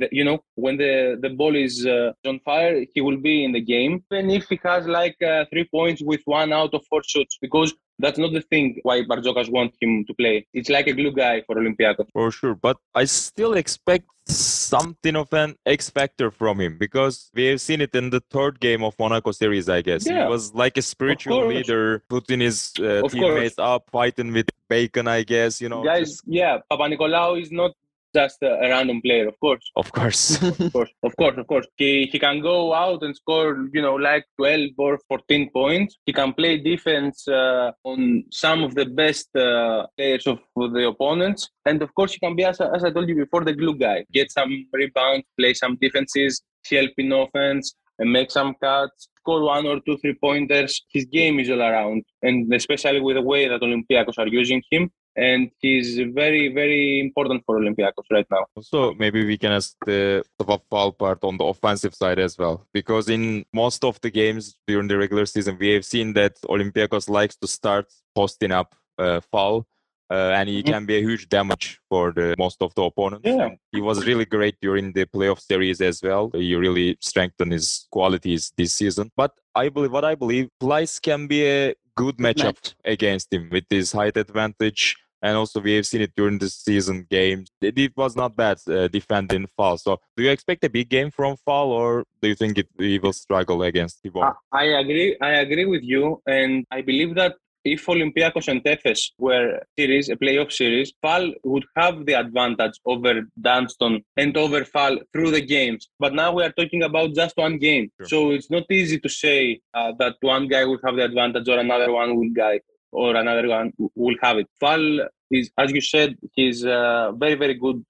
the, 0.00 0.08
you 0.12 0.24
know, 0.24 0.38
when 0.54 0.76
the, 0.76 1.18
the 1.20 1.30
ball 1.30 1.54
is 1.54 1.86
uh, 1.86 2.12
on 2.26 2.40
fire, 2.40 2.84
he 2.94 3.00
will 3.00 3.16
be 3.16 3.44
in 3.44 3.52
the 3.52 3.60
game. 3.60 4.04
Even 4.12 4.30
if 4.30 4.48
he 4.48 4.58
has 4.64 4.86
like 4.86 5.16
uh, 5.22 5.44
three 5.50 5.64
points 5.64 6.02
with 6.02 6.20
one 6.24 6.52
out 6.52 6.74
of 6.74 6.84
four 6.88 7.02
shots, 7.04 7.38
because 7.40 7.74
that's 7.98 8.18
not 8.18 8.32
the 8.32 8.40
thing 8.42 8.78
why 8.82 9.02
Bartzokas 9.02 9.50
want 9.50 9.74
him 9.80 10.04
to 10.06 10.14
play. 10.14 10.46
It's 10.52 10.68
like 10.68 10.86
a 10.86 10.92
glue 10.92 11.12
guy 11.12 11.42
for 11.46 11.56
Olympiacos. 11.56 12.06
For 12.12 12.30
sure, 12.30 12.54
but 12.54 12.76
I 12.94 13.04
still 13.04 13.54
expect 13.54 14.06
something 14.26 15.16
of 15.16 15.32
an 15.34 15.54
X 15.66 15.90
factor 15.90 16.30
from 16.30 16.60
him 16.60 16.78
because 16.78 17.30
we 17.34 17.44
have 17.46 17.60
seen 17.60 17.80
it 17.80 17.94
in 17.94 18.10
the 18.10 18.20
third 18.30 18.58
game 18.58 18.82
of 18.82 18.94
Monaco 18.98 19.32
series. 19.32 19.68
I 19.68 19.82
guess 19.82 20.06
yeah. 20.06 20.24
he 20.24 20.28
was 20.30 20.54
like 20.54 20.76
a 20.76 20.82
spiritual 20.82 21.46
leader, 21.46 22.02
putting 22.08 22.40
his 22.40 22.72
uh, 22.78 23.02
teammates 23.08 23.56
course. 23.56 23.74
up, 23.74 23.90
fighting 23.92 24.32
with 24.32 24.48
Bacon. 24.68 25.06
I 25.06 25.22
guess 25.22 25.60
you 25.60 25.68
know. 25.68 25.84
Guys, 25.84 26.10
just... 26.10 26.22
yeah, 26.26 26.58
Papanikolaou 26.70 27.40
is 27.40 27.52
not 27.52 27.72
just 28.14 28.42
a, 28.42 28.52
a, 28.64 28.68
random 28.68 29.00
player, 29.02 29.28
of 29.28 29.38
course. 29.40 29.70
Of 29.76 29.90
course. 29.92 30.42
of 30.42 30.72
course, 30.72 30.90
of 31.02 31.16
course, 31.16 31.36
of 31.36 31.46
course. 31.46 31.66
He, 31.76 32.08
he 32.10 32.18
can 32.18 32.40
go 32.40 32.72
out 32.72 33.02
and 33.02 33.14
score, 33.14 33.68
you 33.72 33.82
know, 33.82 33.94
like 33.94 34.24
12 34.36 34.70
or 34.78 34.98
14 35.08 35.50
points. 35.50 35.96
He 36.06 36.12
can 36.12 36.32
play 36.32 36.58
defense 36.58 37.26
uh, 37.28 37.72
on 37.84 38.24
some 38.30 38.62
of 38.62 38.74
the 38.74 38.86
best 38.86 39.34
uh, 39.36 39.86
players 39.96 40.26
of 40.26 40.38
the 40.56 40.86
opponents. 40.88 41.50
And 41.66 41.82
of 41.82 41.94
course, 41.94 42.12
he 42.12 42.18
can 42.18 42.36
be, 42.36 42.44
as, 42.44 42.60
as 42.60 42.84
I 42.84 42.90
told 42.90 43.08
you 43.08 43.16
before, 43.16 43.44
the 43.44 43.54
glue 43.54 43.76
guy. 43.76 44.04
Get 44.12 44.30
some 44.30 44.66
rebounds, 44.72 45.26
play 45.38 45.54
some 45.54 45.76
defenses, 45.80 46.42
help 46.70 46.90
in 46.98 47.12
offense, 47.12 47.74
and 47.98 48.10
make 48.10 48.30
some 48.30 48.54
cuts, 48.60 49.08
score 49.18 49.42
one 49.42 49.66
or 49.66 49.80
two 49.80 49.96
three 49.98 50.14
pointers. 50.14 50.84
His 50.92 51.04
game 51.06 51.40
is 51.40 51.50
all 51.50 51.62
around, 51.62 52.04
and 52.22 52.52
especially 52.52 53.00
with 53.00 53.16
the 53.16 53.22
way 53.22 53.48
that 53.48 53.60
Olympiacos 53.60 54.18
are 54.18 54.26
using 54.26 54.62
him, 54.70 54.90
and 55.16 55.50
he's 55.58 55.96
very 56.12 56.52
very 56.52 57.00
important 57.00 57.42
for 57.46 57.58
Olympiacos 57.58 58.04
right 58.10 58.26
now. 58.30 58.44
So 58.60 58.94
maybe 58.98 59.24
we 59.24 59.38
can 59.38 59.52
ask 59.52 59.74
the 59.86 60.24
top 60.38 60.64
foul 60.70 60.92
part 60.92 61.22
on 61.22 61.36
the 61.36 61.44
offensive 61.44 61.94
side 61.94 62.18
as 62.18 62.36
well, 62.38 62.66
because 62.72 63.08
in 63.08 63.44
most 63.52 63.84
of 63.84 64.00
the 64.00 64.10
games 64.10 64.56
during 64.66 64.88
the 64.88 64.98
regular 64.98 65.26
season, 65.26 65.56
we 65.58 65.72
have 65.74 65.84
seen 65.84 66.12
that 66.14 66.40
Olympiacos 66.42 67.08
likes 67.08 67.36
to 67.36 67.46
start 67.46 67.86
posting 68.14 68.52
up 68.52 68.74
uh, 68.98 69.20
Fall. 69.20 69.66
Uh, 70.10 70.32
and 70.36 70.50
he 70.50 70.62
mm-hmm. 70.62 70.70
can 70.70 70.86
be 70.86 70.96
a 70.96 71.00
huge 71.00 71.30
damage 71.30 71.80
for 71.88 72.12
the 72.12 72.34
most 72.38 72.60
of 72.60 72.74
the 72.74 72.82
opponents. 72.82 73.26
Yeah. 73.26 73.48
He 73.72 73.80
was 73.80 74.06
really 74.06 74.26
great 74.26 74.54
during 74.60 74.92
the 74.92 75.06
playoff 75.06 75.40
series 75.40 75.80
as 75.80 76.02
well. 76.02 76.30
He 76.34 76.54
really 76.54 76.98
strengthened 77.00 77.52
his 77.52 77.86
qualities 77.90 78.52
this 78.56 78.74
season. 78.74 79.10
But 79.16 79.32
I 79.54 79.70
believe 79.70 79.92
what 79.92 80.04
I 80.04 80.14
believe, 80.14 80.50
Pleiss 80.60 81.00
can 81.00 81.26
be 81.26 81.46
a 81.46 81.74
good 81.96 82.18
matchup 82.18 82.44
match. 82.44 82.74
against 82.84 83.32
him 83.32 83.48
with 83.50 83.64
his 83.70 83.92
height 83.92 84.18
advantage 84.18 84.94
and 85.24 85.38
also 85.38 85.58
we 85.58 85.72
have 85.76 85.86
seen 85.86 86.02
it 86.02 86.12
during 86.14 86.38
the 86.38 86.50
season 86.50 87.06
games. 87.10 87.48
It, 87.62 87.96
was 87.96 88.14
not 88.14 88.36
bad 88.36 88.58
uh, 88.68 88.88
defending 88.88 89.46
Fall. 89.56 89.78
So, 89.78 89.98
do 90.16 90.22
you 90.22 90.30
expect 90.30 90.64
a 90.64 90.70
big 90.70 90.88
game 90.90 91.10
from 91.10 91.36
Fall, 91.44 91.72
or 91.72 92.04
do 92.20 92.28
you 92.28 92.34
think 92.34 92.58
it, 92.58 92.68
he 92.78 92.98
will 92.98 93.14
struggle 93.14 93.62
against 93.62 94.02
Tibor? 94.02 94.34
I 94.52 94.64
agree. 94.82 95.16
I 95.22 95.32
agree 95.44 95.64
with 95.64 95.82
you, 95.82 96.20
and 96.26 96.66
I 96.70 96.82
believe 96.82 97.14
that 97.14 97.34
if 97.64 97.86
Olympiacos 97.86 98.48
and 98.48 98.62
Efes 98.64 99.12
were 99.18 99.60
series, 99.78 100.10
a 100.10 100.16
playoff 100.16 100.52
series, 100.52 100.92
Fall 101.00 101.32
would 101.44 101.64
have 101.78 102.04
the 102.04 102.12
advantage 102.12 102.78
over 102.84 103.22
Dunston 103.40 104.02
and 104.18 104.36
over 104.36 104.66
Fall 104.66 104.98
through 105.14 105.30
the 105.30 105.40
games. 105.40 105.88
But 105.98 106.12
now 106.12 106.32
we 106.34 106.42
are 106.44 106.52
talking 106.52 106.82
about 106.82 107.14
just 107.14 107.34
one 107.36 107.56
game. 107.56 107.90
Sure. 108.00 108.08
So 108.08 108.30
it's 108.32 108.50
not 108.50 108.64
easy 108.70 108.98
to 109.00 109.08
say 109.08 109.60
uh, 109.72 109.92
that 109.98 110.16
one 110.20 110.46
guy 110.48 110.66
would 110.66 110.80
have 110.84 110.96
the 110.96 111.04
advantage 111.04 111.48
or 111.48 111.58
another 111.58 111.90
one 111.90 112.16
will 112.16 112.34
guy 112.36 112.60
or 112.94 113.16
another 113.16 113.48
one 113.48 113.72
will 113.94 114.16
have 114.22 114.38
it. 114.38 114.46
Fall 114.60 115.00
is, 115.30 115.50
as 115.58 115.72
you 115.72 115.80
said, 115.80 116.16
he's 116.32 116.64
uh, 116.64 117.12
very, 117.12 117.34
very 117.34 117.54
good 117.54 117.84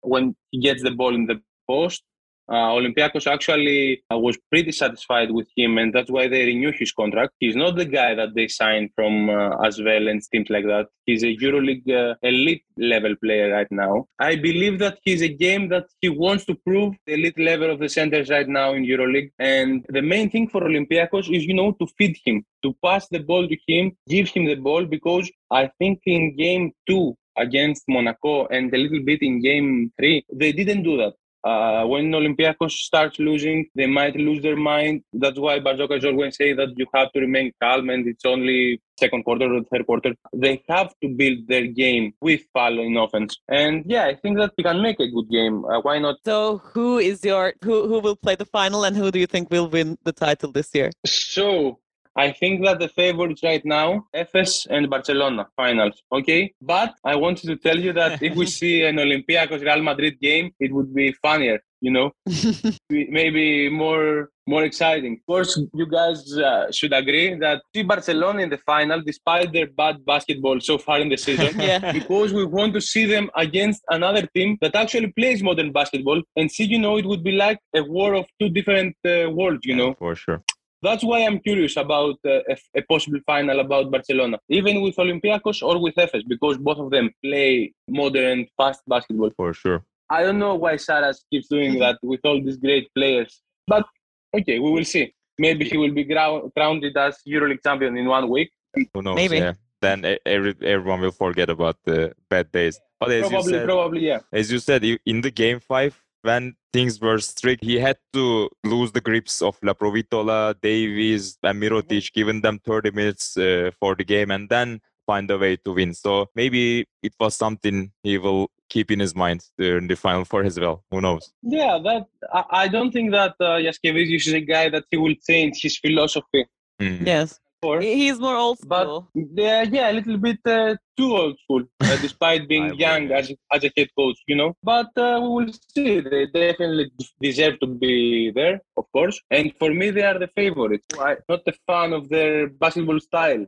when 0.00 0.34
he 0.50 0.60
gets 0.60 0.82
the 0.82 0.90
ball 0.90 1.14
in 1.14 1.26
the 1.26 1.40
post 1.66 2.02
uh, 2.48 2.72
Olympiacos 2.78 3.26
actually 3.26 4.02
was 4.10 4.38
pretty 4.50 4.72
satisfied 4.72 5.30
with 5.30 5.48
him, 5.56 5.78
and 5.78 5.92
that's 5.92 6.10
why 6.10 6.28
they 6.28 6.46
renewed 6.46 6.76
his 6.76 6.92
contract. 6.92 7.34
He's 7.40 7.56
not 7.56 7.76
the 7.76 7.84
guy 7.84 8.14
that 8.14 8.34
they 8.34 8.48
signed 8.48 8.90
from 8.94 9.30
uh, 9.30 9.56
Asvel 9.58 10.10
and 10.10 10.22
teams 10.32 10.48
like 10.50 10.64
that. 10.64 10.86
He's 11.06 11.22
a 11.22 11.36
EuroLeague 11.36 11.90
uh, 11.90 12.14
elite 12.22 12.64
level 12.76 13.14
player 13.22 13.52
right 13.52 13.70
now. 13.70 14.06
I 14.18 14.36
believe 14.36 14.78
that 14.78 14.98
he's 15.02 15.22
a 15.22 15.28
game 15.28 15.68
that 15.68 15.86
he 16.00 16.08
wants 16.08 16.44
to 16.46 16.54
prove 16.54 16.94
the 17.06 17.14
elite 17.14 17.38
level 17.38 17.70
of 17.70 17.78
the 17.80 17.88
centers 17.88 18.30
right 18.30 18.48
now 18.48 18.74
in 18.74 18.84
EuroLeague. 18.84 19.30
And 19.38 19.84
the 19.88 20.02
main 20.02 20.30
thing 20.30 20.48
for 20.48 20.62
Olympiacos 20.62 21.34
is, 21.34 21.44
you 21.44 21.54
know, 21.54 21.72
to 21.72 21.86
feed 21.98 22.16
him, 22.24 22.44
to 22.62 22.74
pass 22.84 23.08
the 23.08 23.20
ball 23.20 23.46
to 23.48 23.56
him, 23.66 23.96
give 24.08 24.28
him 24.28 24.46
the 24.46 24.56
ball, 24.56 24.84
because 24.84 25.30
I 25.50 25.70
think 25.78 26.00
in 26.06 26.36
game 26.36 26.72
two 26.88 27.16
against 27.36 27.84
Monaco 27.88 28.46
and 28.48 28.72
a 28.74 28.78
little 28.78 29.02
bit 29.04 29.22
in 29.22 29.40
game 29.40 29.92
three, 29.98 30.24
they 30.32 30.52
didn't 30.52 30.82
do 30.82 30.96
that. 30.96 31.14
Uh, 31.44 31.84
when 31.84 32.10
Olympiacos 32.10 32.72
starts 32.72 33.18
losing, 33.18 33.66
they 33.74 33.86
might 33.86 34.16
lose 34.16 34.42
their 34.42 34.56
mind. 34.56 35.02
That's 35.12 35.38
why 35.38 35.60
Bartzokas 35.60 36.04
always 36.04 36.36
say 36.36 36.52
that 36.52 36.70
you 36.76 36.86
have 36.94 37.12
to 37.12 37.20
remain 37.20 37.52
calm 37.62 37.90
and 37.90 38.06
it's 38.06 38.24
only 38.24 38.80
second 38.98 39.24
quarter 39.24 39.52
or 39.52 39.62
third 39.64 39.86
quarter. 39.86 40.14
They 40.32 40.62
have 40.68 40.92
to 41.02 41.08
build 41.08 41.46
their 41.46 41.66
game 41.66 42.14
with 42.20 42.42
Fall 42.52 42.78
in 42.80 42.96
offense. 42.96 43.38
And 43.48 43.84
yeah, 43.86 44.06
I 44.06 44.14
think 44.16 44.38
that 44.38 44.52
we 44.58 44.64
can 44.64 44.82
make 44.82 44.98
a 45.00 45.08
good 45.08 45.28
game. 45.30 45.64
Uh, 45.64 45.80
why 45.80 45.98
not? 45.98 46.16
So 46.24 46.58
who 46.58 46.98
is 46.98 47.24
your 47.24 47.54
who 47.62 47.86
who 47.86 48.00
will 48.00 48.16
play 48.16 48.34
the 48.34 48.44
final 48.44 48.84
and 48.84 48.96
who 48.96 49.10
do 49.10 49.18
you 49.18 49.26
think 49.26 49.50
will 49.50 49.68
win 49.68 49.96
the 50.02 50.12
title 50.12 50.50
this 50.50 50.74
year? 50.74 50.90
So 51.06 51.78
I 52.18 52.32
think 52.32 52.64
that 52.64 52.80
the 52.80 52.88
favorites 52.88 53.42
right 53.44 53.64
now, 53.64 54.04
Efes 54.12 54.66
and 54.68 54.90
Barcelona 54.90 55.46
finals. 55.54 56.02
Okay, 56.12 56.52
but 56.60 56.94
I 57.04 57.14
wanted 57.14 57.46
to 57.46 57.56
tell 57.56 57.78
you 57.78 57.92
that 57.92 58.20
if 58.20 58.34
we 58.34 58.46
see 58.60 58.82
an 58.82 58.96
Olympiacos 58.96 59.62
Real 59.62 59.82
Madrid 59.82 60.18
game, 60.20 60.50
it 60.58 60.74
would 60.74 60.92
be 60.92 61.12
funnier. 61.12 61.60
You 61.80 61.92
know, 61.92 62.10
maybe 62.90 63.68
more 63.68 64.30
more 64.48 64.64
exciting. 64.64 65.12
Of 65.20 65.26
course, 65.26 65.60
you 65.72 65.86
guys 65.86 66.36
uh, 66.36 66.72
should 66.72 66.92
agree 66.92 67.34
that 67.38 67.62
see 67.72 67.84
Barcelona 67.84 68.40
in 68.42 68.50
the 68.50 68.58
final, 68.72 69.00
despite 69.00 69.52
their 69.52 69.68
bad 69.68 70.04
basketball 70.04 70.58
so 70.60 70.76
far 70.76 70.98
in 70.98 71.08
the 71.08 71.16
season, 71.16 71.52
yeah. 71.60 71.92
because 71.92 72.32
we 72.32 72.44
want 72.44 72.74
to 72.74 72.80
see 72.80 73.04
them 73.04 73.30
against 73.36 73.80
another 73.90 74.26
team 74.34 74.58
that 74.60 74.74
actually 74.74 75.12
plays 75.12 75.40
modern 75.40 75.70
basketball 75.70 76.20
and 76.34 76.50
see, 76.50 76.64
you 76.64 76.80
know, 76.80 76.96
it 76.96 77.06
would 77.06 77.22
be 77.22 77.32
like 77.46 77.60
a 77.76 77.82
war 77.84 78.14
of 78.14 78.26
two 78.40 78.48
different 78.48 78.96
uh, 79.06 79.30
worlds, 79.30 79.64
you 79.64 79.76
know. 79.76 79.94
For 80.00 80.16
sure. 80.16 80.42
That's 80.80 81.02
why 81.02 81.24
I'm 81.24 81.40
curious 81.40 81.76
about 81.76 82.16
uh, 82.24 82.40
a, 82.48 82.56
a, 82.76 82.82
possible 82.82 83.18
final 83.26 83.58
about 83.58 83.90
Barcelona, 83.90 84.38
even 84.48 84.80
with 84.80 84.94
Olympiacos 84.96 85.60
or 85.60 85.80
with 85.80 85.94
Efes, 85.96 86.22
because 86.28 86.56
both 86.56 86.78
of 86.78 86.90
them 86.90 87.10
play 87.24 87.72
modern, 87.88 88.46
fast 88.56 88.82
basketball. 88.86 89.30
For 89.36 89.52
sure. 89.52 89.82
I 90.08 90.22
don't 90.22 90.38
know 90.38 90.54
why 90.54 90.74
Saras 90.74 91.18
keeps 91.30 91.48
doing 91.48 91.78
that 91.80 91.98
with 92.02 92.20
all 92.24 92.40
these 92.40 92.56
great 92.56 92.88
players, 92.94 93.42
but 93.66 93.86
okay, 94.34 94.58
we 94.58 94.70
will 94.70 94.84
see. 94.84 95.12
Maybe 95.38 95.64
he 95.64 95.76
will 95.76 95.92
be 95.92 96.04
crowned 96.04 96.84
as 96.96 97.18
EuroLeague 97.26 97.62
champion 97.62 97.96
in 97.96 98.06
one 98.06 98.28
week. 98.28 98.50
Who 98.94 99.02
knows? 99.02 99.16
Maybe. 99.16 99.38
Yeah. 99.38 99.54
Then 99.80 100.16
every, 100.26 100.54
everyone 100.62 101.00
will 101.00 101.12
forget 101.12 101.50
about 101.50 101.76
the 101.84 102.12
bad 102.28 102.50
days. 102.50 102.80
But 102.98 103.12
as 103.12 103.28
probably, 103.28 103.52
you 103.52 103.58
said, 103.58 103.66
probably, 103.66 104.06
yeah. 104.06 104.18
As 104.32 104.50
you 104.50 104.58
said, 104.58 104.84
in 104.84 105.20
the 105.20 105.30
game 105.30 105.60
five, 105.60 106.02
when 106.22 106.54
things 106.72 107.00
were 107.00 107.18
strict, 107.18 107.64
he 107.64 107.78
had 107.78 107.98
to 108.12 108.48
lose 108.64 108.92
the 108.92 109.00
grips 109.00 109.40
of 109.42 109.60
Laprovittola, 109.60 110.54
Davis, 110.60 111.38
and 111.42 111.62
Mirotic, 111.62 112.12
giving 112.12 112.40
them 112.40 112.58
30 112.64 112.90
minutes 112.90 113.36
uh, 113.36 113.70
for 113.78 113.94
the 113.94 114.04
game, 114.04 114.30
and 114.30 114.48
then 114.48 114.80
find 115.06 115.30
a 115.30 115.38
way 115.38 115.56
to 115.56 115.72
win. 115.72 115.94
So 115.94 116.26
maybe 116.34 116.86
it 117.02 117.14
was 117.18 117.34
something 117.34 117.92
he 118.02 118.18
will 118.18 118.50
keep 118.68 118.90
in 118.90 119.00
his 119.00 119.14
mind 119.14 119.40
in 119.58 119.86
the 119.86 119.96
final 119.96 120.24
four 120.24 120.44
as 120.44 120.60
well. 120.60 120.84
Who 120.90 121.00
knows? 121.00 121.32
Yeah, 121.42 121.78
that 121.82 122.06
I, 122.32 122.44
I 122.62 122.68
don't 122.68 122.92
think 122.92 123.12
that 123.12 123.34
uh, 123.40 123.56
Jasikevicius 123.64 124.26
is 124.26 124.34
a 124.34 124.40
guy 124.40 124.68
that 124.68 124.84
he 124.90 124.96
will 124.98 125.14
change 125.26 125.62
his 125.62 125.78
philosophy. 125.78 126.46
Mm. 126.80 127.06
Yes. 127.06 127.40
He's 127.62 128.18
more 128.20 128.36
old 128.36 128.58
school. 128.58 129.10
But 129.14 129.26
yeah, 129.34 129.62
yeah, 129.62 129.90
a 129.90 129.94
little 129.94 130.16
bit 130.16 130.38
uh, 130.44 130.76
too 130.96 131.16
old 131.16 131.38
school, 131.40 131.64
uh, 131.80 131.96
despite 132.02 132.48
being 132.48 132.74
young 132.74 133.10
as, 133.10 133.32
as 133.52 133.64
a 133.64 133.70
head 133.76 133.88
coach, 133.96 134.18
you 134.26 134.36
know. 134.36 134.56
But 134.62 134.90
uh, 134.96 135.18
we 135.22 135.28
will 135.28 135.52
see. 135.74 136.00
They 136.00 136.26
definitely 136.26 136.90
deserve 137.20 137.58
to 137.60 137.66
be 137.66 138.30
there, 138.30 138.60
of 138.76 138.84
course. 138.92 139.20
And 139.30 139.52
for 139.58 139.72
me, 139.74 139.90
they 139.90 140.02
are 140.02 140.18
the 140.18 140.28
favorites. 140.28 140.86
I'm 140.98 141.18
not 141.28 141.40
a 141.46 141.52
fan 141.66 141.92
of 141.92 142.08
their 142.08 142.48
basketball 142.48 143.00
style 143.00 143.46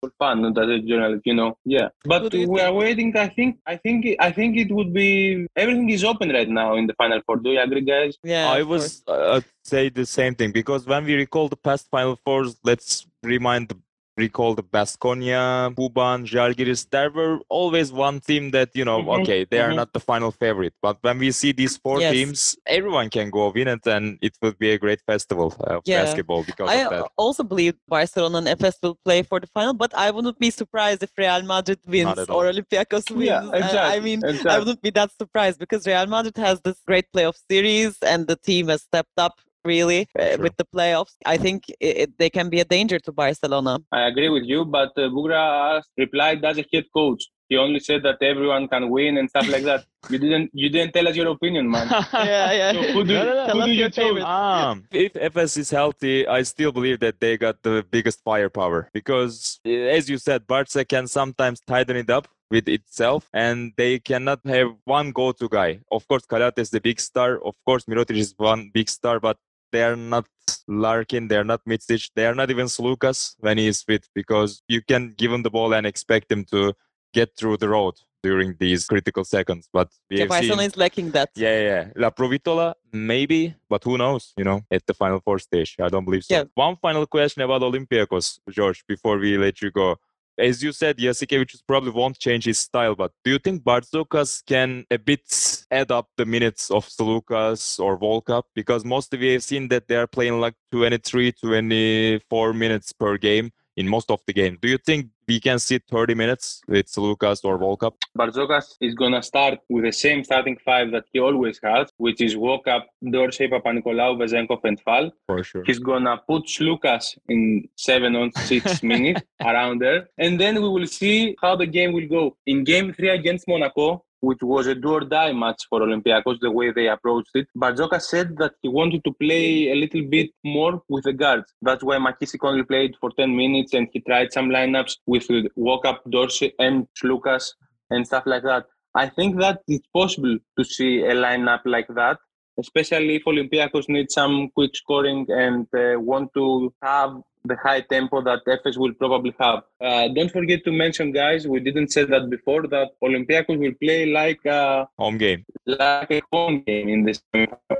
for 0.00 0.10
fun, 0.18 0.42
not 0.42 0.58
as 0.58 0.68
a 0.68 0.78
journalist, 0.80 1.22
you 1.24 1.34
know. 1.34 1.56
Yeah, 1.64 1.88
but 2.04 2.22
we 2.32 2.46
think? 2.46 2.60
are 2.60 2.72
waiting. 2.72 3.16
I 3.16 3.28
think, 3.28 3.58
I 3.66 3.76
think, 3.76 4.06
I 4.20 4.30
think 4.32 4.56
it 4.56 4.70
would 4.72 4.92
be 4.92 5.46
everything 5.56 5.88
is 5.90 6.04
open 6.04 6.30
right 6.30 6.48
now 6.48 6.76
in 6.76 6.86
the 6.86 6.94
final 6.94 7.20
four. 7.26 7.36
Do 7.36 7.50
you 7.50 7.60
agree, 7.60 7.82
guys? 7.82 8.16
Yeah, 8.22 8.48
I 8.48 8.62
was 8.62 9.02
uh, 9.06 9.40
say 9.64 9.88
the 9.88 10.06
same 10.06 10.34
thing 10.34 10.52
because 10.52 10.86
when 10.86 11.04
we 11.04 11.14
recall 11.14 11.48
the 11.48 11.56
past 11.56 11.88
final 11.90 12.16
fours, 12.24 12.56
let's 12.64 13.06
remind 13.22 13.68
the 13.68 13.78
recall 14.16 14.54
the 14.54 14.62
Baskonia, 14.62 15.74
Kuban, 15.74 16.26
Žalgiris, 16.26 16.88
there 16.90 17.10
were 17.10 17.38
always 17.48 17.92
one 17.92 18.20
team 18.20 18.50
that, 18.52 18.70
you 18.74 18.84
know, 18.84 19.00
mm-hmm. 19.00 19.22
okay, 19.22 19.46
they 19.50 19.60
are 19.60 19.68
mm-hmm. 19.68 19.76
not 19.76 19.92
the 19.92 20.00
final 20.00 20.30
favorite. 20.30 20.74
But 20.80 20.98
when 21.02 21.18
we 21.18 21.30
see 21.32 21.52
these 21.52 21.76
four 21.76 22.00
yes. 22.00 22.12
teams, 22.12 22.56
everyone 22.66 23.10
can 23.10 23.30
go 23.30 23.50
win 23.50 23.68
it 23.68 23.86
and 23.86 24.18
it 24.22 24.36
will 24.40 24.54
be 24.58 24.70
a 24.70 24.78
great 24.78 25.00
festival 25.06 25.54
of 25.60 25.82
yeah. 25.84 26.04
basketball 26.04 26.44
because 26.44 26.70
I 26.70 26.76
of 26.76 26.90
that. 26.90 27.10
also 27.16 27.42
believe 27.42 27.74
Barcelona 27.88 28.38
and 28.38 28.46
Efes 28.46 28.76
will 28.82 28.98
play 29.04 29.22
for 29.22 29.40
the 29.40 29.46
final, 29.48 29.74
but 29.74 29.94
I 29.94 30.10
wouldn't 30.10 30.38
be 30.38 30.50
surprised 30.50 31.02
if 31.02 31.10
Real 31.16 31.42
Madrid 31.42 31.80
wins 31.86 32.18
or 32.28 32.44
Olympiacos 32.46 33.10
wins. 33.10 33.26
Yeah, 33.26 33.50
exactly. 33.52 33.78
I 33.78 34.00
mean, 34.00 34.24
exactly. 34.24 34.50
I 34.50 34.58
wouldn't 34.58 34.82
be 34.82 34.90
that 34.90 35.10
surprised 35.18 35.58
because 35.58 35.86
Real 35.86 36.06
Madrid 36.06 36.36
has 36.38 36.60
this 36.62 36.78
great 36.86 37.06
playoff 37.14 37.36
series 37.50 37.98
and 38.02 38.26
the 38.26 38.36
team 38.36 38.68
has 38.68 38.82
stepped 38.82 39.18
up 39.18 39.34
really 39.66 40.08
uh, 40.18 40.30
sure. 40.30 40.38
with 40.38 40.56
the 40.56 40.64
playoffs. 40.64 41.14
I 41.24 41.36
think 41.36 41.64
it, 41.80 42.16
they 42.18 42.30
can 42.30 42.48
be 42.48 42.60
a 42.60 42.64
danger 42.64 42.98
to 43.00 43.12
Barcelona. 43.12 43.78
I 43.92 44.06
agree 44.06 44.28
with 44.28 44.44
you, 44.44 44.64
but 44.64 44.90
uh, 44.96 45.08
Bugra 45.14 45.82
replied 45.96 46.44
as 46.44 46.58
a 46.58 46.64
head 46.72 46.84
coach. 46.94 47.24
He 47.48 47.56
only 47.56 47.78
said 47.78 48.02
that 48.02 48.20
everyone 48.22 48.66
can 48.66 48.90
win 48.90 49.18
and 49.18 49.30
stuff 49.30 49.48
like 49.48 49.64
that. 49.64 49.84
You 50.08 50.18
didn't. 50.18 50.50
You 50.52 50.68
didn't 50.68 50.92
tell 50.94 51.08
us 51.08 51.16
your 51.16 51.26
opinion, 51.32 51.68
man. 51.68 51.88
yeah, 52.12 52.52
yeah. 52.52 52.72
So 52.72 52.82
who 52.92 53.04
do, 53.04 53.14
no, 53.14 53.24
no, 53.24 53.46
no. 53.46 53.60
Who 53.60 53.66
do 53.66 53.72
you 53.72 53.90
choose? 53.90 54.22
Um, 54.22 54.84
if 54.92 55.14
Efes 55.14 55.58
is 55.58 55.70
healthy, 55.70 56.28
I 56.28 56.42
still 56.42 56.70
believe 56.70 57.00
that 57.00 57.18
they 57.18 57.36
got 57.36 57.60
the 57.64 57.84
biggest 57.90 58.22
firepower 58.22 58.88
because, 58.92 59.58
as 59.66 60.08
you 60.08 60.18
said, 60.18 60.46
Barca 60.46 60.84
can 60.84 61.08
sometimes 61.08 61.58
tighten 61.66 61.96
it 61.96 62.08
up 62.08 62.28
with 62.50 62.68
itself 62.68 63.28
and 63.32 63.72
they 63.76 63.98
cannot 63.98 64.40
have 64.46 64.68
one 64.84 65.10
go-to 65.10 65.48
guy. 65.48 65.80
Of 65.90 66.06
course, 66.06 66.24
Kalate 66.24 66.58
is 66.58 66.70
the 66.70 66.80
big 66.80 67.00
star. 67.00 67.44
Of 67.44 67.56
course, 67.64 67.84
Mirotic 67.84 68.16
is 68.16 68.34
one 68.36 68.70
big 68.72 68.88
star, 68.88 69.18
but 69.20 69.36
they 69.72 69.82
are 69.82 69.96
not 69.96 70.26
Larkin, 70.68 71.28
they 71.28 71.36
are 71.36 71.44
not 71.44 71.64
Micic, 71.64 72.10
they 72.14 72.26
are 72.26 72.34
not 72.34 72.50
even 72.50 72.66
Sloukas 72.66 73.34
when 73.38 73.58
he 73.58 73.66
is 73.66 73.82
fit 73.82 74.08
because 74.14 74.62
you 74.68 74.82
can 74.82 75.14
give 75.16 75.32
him 75.32 75.42
the 75.42 75.50
ball 75.50 75.74
and 75.74 75.86
expect 75.86 76.30
him 76.30 76.44
to 76.46 76.74
get 77.12 77.36
through 77.36 77.56
the 77.56 77.68
road 77.68 77.94
during 78.22 78.56
these 78.58 78.86
critical 78.86 79.24
seconds. 79.24 79.68
But 79.72 79.88
we 80.10 80.18
yeah, 80.18 80.60
is 80.68 80.76
lacking 80.76 81.10
that. 81.12 81.30
Yeah, 81.34 81.60
yeah. 81.70 81.84
Laprovittola, 81.96 82.74
maybe, 82.92 83.54
but 83.68 83.84
who 83.84 83.96
knows, 83.98 84.32
you 84.36 84.44
know, 84.44 84.62
at 84.70 84.86
the 84.86 84.94
final 84.94 85.20
four 85.20 85.38
stage. 85.38 85.76
I 85.80 85.88
don't 85.88 86.04
believe 86.04 86.24
so. 86.24 86.34
Yeah. 86.34 86.44
One 86.54 86.76
final 86.76 87.06
question 87.06 87.42
about 87.42 87.62
Olympiacos, 87.62 88.40
George, 88.50 88.84
before 88.86 89.18
we 89.18 89.38
let 89.38 89.62
you 89.62 89.70
go 89.70 89.96
as 90.38 90.62
you 90.62 90.72
said, 90.72 90.98
Jasikevicius 90.98 91.62
probably 91.66 91.90
won't 91.90 92.18
change 92.18 92.44
his 92.44 92.58
style, 92.58 92.94
but 92.94 93.12
do 93.24 93.30
you 93.32 93.38
think 93.38 93.62
Bartzokas 93.62 94.44
can 94.46 94.84
a 94.90 94.98
bit 94.98 95.22
add 95.70 95.90
up 95.90 96.08
the 96.16 96.26
minutes 96.26 96.70
of 96.70 96.86
Sloukas 96.86 97.80
or 97.80 97.98
Walkup? 97.98 98.44
Because 98.54 98.84
mostly 98.84 99.18
we 99.18 99.32
have 99.32 99.44
seen 99.44 99.68
that 99.68 99.88
they 99.88 99.96
are 99.96 100.06
playing 100.06 100.40
like 100.40 100.54
23, 100.72 101.32
24 101.32 102.52
minutes 102.52 102.92
per 102.92 103.16
game 103.16 103.50
in 103.76 103.88
most 103.88 104.10
of 104.10 104.20
the 104.26 104.32
game. 104.32 104.58
Do 104.60 104.68
you 104.68 104.78
think 104.78 105.08
we 105.28 105.40
can 105.40 105.58
see 105.58 105.78
30 105.78 106.14
minutes 106.14 106.62
with 106.68 106.86
Sloukas 106.86 107.44
or 107.44 107.58
Walkup? 107.58 107.94
Bartzokas 108.18 108.76
is 108.80 108.94
going 108.94 109.12
to 109.12 109.22
start 109.22 109.58
with 109.68 109.84
the 109.84 109.92
same 109.92 110.24
starting 110.24 110.56
five 110.64 110.90
that 110.92 111.04
he 111.12 111.20
always 111.20 111.60
has, 111.62 111.90
which 111.98 112.20
is 112.20 112.36
Walkup, 112.36 112.84
Dorsey, 113.10 113.48
Papanikolaou, 113.48 114.16
Vezenkov, 114.16 114.60
and 114.64 114.80
Fall. 114.80 115.10
For 115.26 115.42
sure. 115.42 115.64
He's 115.66 115.78
going 115.78 116.04
to 116.04 116.16
put 116.28 116.46
Sloukas 116.46 117.18
in 117.28 117.68
seven 117.76 118.16
on 118.16 118.32
six 118.32 118.82
minutes 118.94 119.22
around 119.40 119.80
there. 119.80 120.08
And 120.18 120.40
then 120.40 120.54
we 120.62 120.68
will 120.68 120.86
see 120.86 121.36
how 121.42 121.56
the 121.56 121.66
game 121.66 121.92
will 121.92 122.08
go. 122.08 122.36
In 122.46 122.64
game 122.64 122.92
three 122.94 123.10
against 123.10 123.46
Monaco, 123.48 124.04
which 124.20 124.38
was 124.42 124.66
a 124.66 124.74
do 124.74 124.92
or 124.92 125.00
die 125.00 125.32
match 125.32 125.62
for 125.68 125.80
Olympiacos, 125.80 126.38
the 126.40 126.50
way 126.50 126.70
they 126.70 126.88
approached 126.88 127.30
it. 127.34 127.46
Bartzokas 127.56 128.02
said 128.02 128.36
that 128.38 128.52
he 128.62 128.68
wanted 128.68 129.04
to 129.04 129.12
play 129.12 129.70
a 129.70 129.74
little 129.74 130.02
bit 130.02 130.30
more 130.44 130.82
with 130.88 131.04
the 131.04 131.12
guards. 131.12 131.52
That's 131.62 131.84
why 131.84 131.96
McKissick 131.96 132.42
only 132.42 132.64
played 132.64 132.94
for 133.00 133.10
10 133.18 133.36
minutes 133.36 133.74
and 133.74 133.88
he 133.92 134.00
tried 134.00 134.32
some 134.32 134.48
lineups 134.48 134.96
with 135.06 135.26
Walkup, 135.56 135.98
Dorsey, 136.10 136.52
and 136.58 136.86
Sloukas 137.00 137.52
and 137.90 138.06
stuff 138.06 138.24
like 138.26 138.42
that. 138.42 138.66
I 138.94 139.08
think 139.08 139.38
that 139.40 139.60
it's 139.68 139.86
possible 139.92 140.38
to 140.58 140.64
see 140.64 141.02
a 141.02 141.14
lineup 141.14 141.60
like 141.66 141.88
that, 141.88 142.18
especially 142.58 143.16
if 143.16 143.24
Olympiacos 143.24 143.88
need 143.88 144.10
some 144.10 144.50
quick 144.54 144.74
scoring 144.74 145.26
and 145.28 145.66
uh, 145.74 146.00
want 146.00 146.30
to 146.34 146.72
have 146.82 147.20
the 147.46 147.56
high 147.56 147.80
tempo 147.80 148.22
that 148.22 148.44
Efes 148.46 148.76
will 148.76 148.94
probably 148.94 149.34
have. 149.38 149.62
Uh, 149.80 150.08
don't 150.08 150.30
forget 150.30 150.64
to 150.64 150.72
mention, 150.72 151.12
guys, 151.12 151.46
we 151.46 151.60
didn't 151.60 151.88
say 151.88 152.04
that 152.04 152.28
before, 152.30 152.66
that 152.68 152.88
Olympiacos 153.02 153.58
will 153.58 153.74
play 153.82 154.06
like 154.06 154.44
a 154.46 154.88
home 154.98 155.18
game. 155.18 155.44
Like 155.66 156.10
a 156.10 156.22
home 156.32 156.62
game 156.66 156.88
in 156.88 157.04
this 157.04 157.22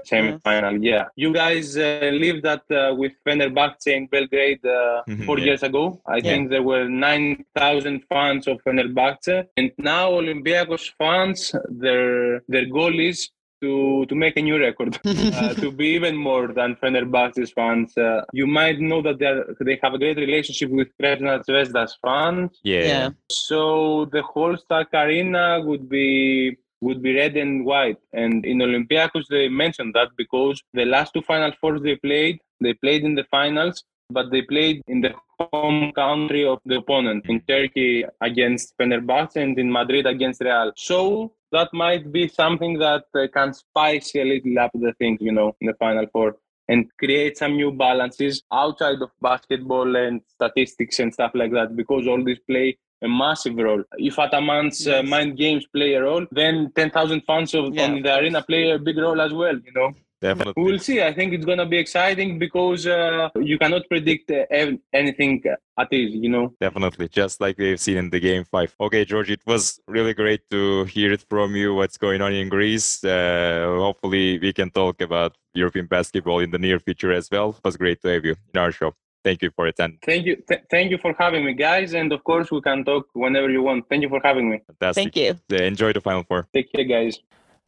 semi-final. 0.05 0.83
Yeah. 0.83 1.07
You 1.17 1.33
guys 1.33 1.77
uh, 1.77 2.11
lived 2.13 2.43
that 2.45 2.65
uh, 2.71 2.95
with 2.95 3.13
Fenerbahce 3.27 3.87
in 3.87 4.07
Belgrade 4.07 4.65
uh, 4.65 5.03
mm-hmm, 5.09 5.25
four 5.25 5.39
yeah. 5.39 5.47
years 5.47 5.63
ago. 5.63 6.01
I 6.07 6.17
yeah. 6.17 6.23
think 6.23 6.51
there 6.51 6.63
were 6.63 6.89
9,000 6.89 8.03
fans 8.09 8.47
of 8.47 8.59
Fenerbahce. 8.65 9.47
And 9.57 9.73
now 9.79 10.11
Olympiacos 10.11 10.91
fans, 10.99 11.55
their, 11.69 12.41
their 12.49 12.67
goal 12.67 12.99
is 12.99 13.31
to 13.63 14.07
to 14.07 14.15
make 14.15 14.37
a 14.37 14.43
new 14.43 14.59
record, 14.59 14.99
uh, 15.05 15.55
to 15.55 15.71
be 15.71 15.89
even 15.89 16.17
more 16.17 16.49
than 16.49 16.77
Fenerbahce's 16.77 17.53
fans. 17.53 17.97
Uh, 17.97 18.23
you 18.33 18.47
might 18.47 18.81
know 18.81 19.03
that 19.03 19.19
they 19.19 19.27
are, 19.27 19.45
they 19.61 19.79
have 19.83 19.95
a 19.95 19.99
great 19.99 20.17
relationship 20.17 20.71
with 20.71 20.89
Crvena 21.01 21.45
Zvezda's 21.45 21.97
fans. 22.05 22.59
Yeah. 22.63 22.85
yeah. 22.85 23.11
So 23.31 24.07
the 24.13 24.23
whole 24.23 24.57
Stark 24.57 24.89
Arena 24.95 25.61
would 25.61 25.89
be 25.89 26.57
would 26.81 27.03
be 27.03 27.15
red 27.15 27.37
and 27.37 27.65
white. 27.65 27.99
And 28.13 28.45
in 28.45 28.59
Olympiacos, 28.59 29.27
they 29.31 29.49
mentioned 29.49 29.95
that 29.95 30.09
because 30.17 30.63
the 30.75 30.85
last 30.85 31.13
two 31.15 31.23
Final 31.23 31.53
Fours 31.61 31.83
they 31.83 31.97
played, 31.97 32.39
they 32.61 32.75
played 32.75 33.03
in 33.05 33.15
the 33.15 33.25
finals, 33.25 33.85
but 34.11 34.31
they 34.31 34.43
played 34.43 34.83
in 34.87 35.01
the 35.01 35.15
home 35.41 35.93
country 35.93 36.47
of 36.47 36.61
the 36.65 36.77
opponent, 36.77 37.25
in 37.29 37.41
Turkey 37.43 38.05
against 38.21 38.77
Fenerbahce 38.79 39.37
and 39.37 39.59
in 39.59 39.71
Madrid 39.71 40.07
against 40.07 40.41
Real. 40.41 40.73
So 40.77 41.33
that 41.53 41.69
might 41.73 42.11
be 42.13 42.29
something 42.29 42.79
that 42.79 43.05
uh, 43.15 43.27
can 43.33 43.53
spice 43.55 44.15
a 44.17 44.25
little 44.25 44.59
up 44.59 44.71
the 44.75 44.93
things, 44.99 45.19
you 45.21 45.33
know, 45.33 45.55
in 45.61 45.67
the 45.69 45.75
final 45.75 46.07
four. 46.13 46.37
and 46.69 46.87
create 47.01 47.39
some 47.39 47.53
new 47.57 47.71
balances 47.71 48.43
outside 48.53 49.01
of 49.05 49.11
basketball 49.23 49.95
and 49.95 50.21
statistics 50.35 50.99
and 50.99 51.13
stuff 51.15 51.31
like 51.41 51.53
that 51.53 51.77
because 51.81 52.09
all 52.09 52.23
this 52.25 52.41
play 52.49 52.77
a 53.03 53.09
massive 53.09 53.57
role. 53.67 53.83
If 53.99 54.17
Ataman's 54.19 54.79
uh, 54.89 54.91
Yes. 55.03 55.09
mind 55.09 55.37
games 55.37 55.65
play 55.77 55.91
a 55.95 56.03
role, 56.03 56.27
then 56.33 56.73
10,000 56.75 57.21
fans 57.29 57.55
of, 57.55 57.73
Yeah, 57.73 57.85
on 57.85 58.03
the 58.03 58.19
arena 58.19 58.43
play 58.43 58.71
a 58.71 58.79
big 58.81 58.99
role 58.99 59.21
as 59.21 59.33
well, 59.33 59.55
you 59.69 59.73
know. 59.79 59.91
Definitely. 60.29 60.63
We'll 60.63 60.79
see. 60.89 60.99
I 61.03 61.13
think 61.13 61.33
it's 61.35 61.45
going 61.45 61.59
to 61.59 61.67
be 61.67 61.79
exciting 61.79 62.39
because 62.39 62.87
uh, 62.87 63.29
you 63.51 63.57
cannot 63.59 63.83
predict 63.89 64.31
uh, 64.31 64.45
anything 64.93 65.33
at 65.79 65.93
ease, 65.93 66.15
you 66.25 66.31
know. 66.35 66.47
Definitely, 66.61 67.09
just 67.09 67.41
like 67.41 67.57
we've 67.59 67.81
seen 67.87 67.97
in 68.03 68.11
the 68.11 68.19
game 68.19 68.45
five. 68.45 68.75
Okay, 68.87 69.05
George, 69.05 69.31
it 69.31 69.43
was 69.47 69.79
really 69.87 70.15
great 70.15 70.43
to 70.51 70.85
hear 70.85 71.13
it 71.13 71.25
from 71.31 71.55
you. 71.55 71.75
What's 71.75 71.99
going 72.07 72.21
on 72.23 72.33
in 72.33 72.49
Greece? 72.49 73.05
Uh, 73.05 73.77
hopefully, 73.87 74.39
we 74.39 74.53
can 74.53 74.71
talk 74.71 75.01
about 75.01 75.37
European 75.55 75.87
basketball 75.87 76.41
in 76.41 76.51
the 76.51 76.59
near 76.59 76.79
future 76.81 77.13
as 77.13 77.29
well. 77.31 77.51
It 77.51 77.65
was 77.65 77.77
great 77.77 78.03
to 78.03 78.09
have 78.09 78.25
you 78.25 78.35
in 78.53 78.61
our 78.61 78.73
show. 78.73 78.95
Thank 79.23 79.43
you 79.43 79.51
for 79.57 79.67
attending. 79.67 79.99
Thank 80.05 80.27
you. 80.27 80.37
Th- 80.49 80.63
thank 80.71 80.91
you 80.93 80.99
for 80.99 81.13
having 81.19 81.45
me, 81.45 81.53
guys. 81.53 81.95
And 81.95 82.13
of 82.13 82.23
course, 82.25 82.51
we 82.51 82.61
can 82.61 82.85
talk 82.85 83.07
whenever 83.13 83.51
you 83.51 83.63
want. 83.63 83.89
Thank 83.89 84.03
you 84.03 84.09
for 84.09 84.21
having 84.23 84.51
me. 84.51 84.61
Fantastic. 84.67 85.03
Thank 85.03 85.17
you. 85.17 85.31
Uh, 85.53 85.63
Enjoy 85.63 85.93
the 85.93 86.01
Final 86.01 86.25
Four. 86.25 86.49
Take 86.53 86.73
care, 86.73 86.85
guys. 86.85 87.19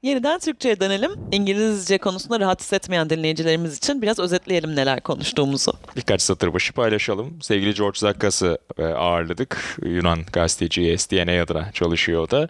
Yeniden 0.03 0.39
Türkçe'ye 0.39 0.81
dönelim. 0.81 1.11
İngilizce 1.33 1.99
konusunda 1.99 2.41
rahat 2.41 2.61
hissetmeyen 2.61 3.11
dinleyicilerimiz 3.11 3.77
için 3.77 4.03
biraz 4.03 4.19
özetleyelim 4.19 4.77
neler 4.77 5.01
konuştuğumuzu. 5.01 5.73
Birkaç 5.97 6.23
satır 6.23 6.55
başı 6.55 6.73
paylaşalım. 6.73 7.43
Sevgili 7.43 7.75
George 7.75 7.99
Zakkas'ı 7.99 8.59
e, 8.79 8.85
ağırladık. 8.85 9.77
Yunan 9.83 10.19
gazeteci 10.33 10.99
SDNA 10.99 11.43
adına 11.43 11.73
çalışıyor 11.73 12.23
o 12.23 12.31
da. 12.31 12.49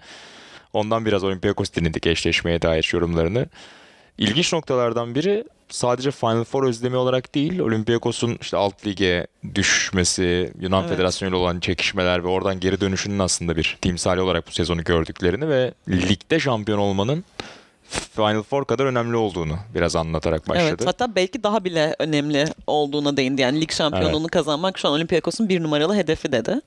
Ondan 0.73 1.07
biraz 1.07 1.25
Olympiakos 1.25 1.73
dinledik 1.73 2.07
eşleşmeye 2.07 2.63
dair 2.63 2.91
yorumlarını. 2.93 3.47
İlginç 4.19 4.53
noktalardan 4.53 5.15
biri 5.15 5.45
sadece 5.69 6.11
Final 6.11 6.45
Four 6.45 6.65
özlemi 6.65 6.97
olarak 6.97 7.35
değil, 7.35 7.59
Olympiakos'un 7.59 8.39
işte 8.41 8.57
alt 8.57 8.87
lige 8.87 9.27
düşmesi, 9.55 10.53
Yunan 10.61 10.81
Evet. 10.81 10.91
Federasyonu 10.91 11.31
ile 11.31 11.37
olan 11.37 11.61
çekişmeler 11.61 12.25
ve 12.25 12.29
oradan 12.29 12.61
geri 12.61 12.81
dönüşünün 12.81 13.19
aslında 13.19 13.57
bir 13.57 13.79
timsali 13.81 14.21
olarak 14.21 14.47
bu 14.47 14.51
sezonu 14.51 14.85
gördüklerini 14.85 15.49
ve 15.49 15.73
ligde 15.89 16.41
şampiyon 16.41 16.79
olmanın 16.79 17.25
Final 17.89 18.43
Four 18.43 18.65
kadar 18.65 18.85
önemli 18.85 19.17
olduğunu 19.17 19.59
biraz 19.75 19.97
anlatarak 19.97 20.49
başladı. 20.49 20.67
Evet 20.69 20.87
hatta 20.87 21.15
belki 21.15 21.43
daha 21.43 21.65
bile 21.65 21.97
önemli 21.99 22.45
olduğuna 22.67 23.17
değindi. 23.17 23.41
Yani 23.43 23.61
lig 23.61 23.73
şampiyonluğunu 23.73 24.29
kazanmak 24.29 24.79
şu 24.79 24.89
an 24.89 24.95
Olympiakos'un 24.95 25.49
bir 25.49 25.63
numaralı 25.63 25.95
hedefi 25.95 26.33
dedi. 26.33 26.61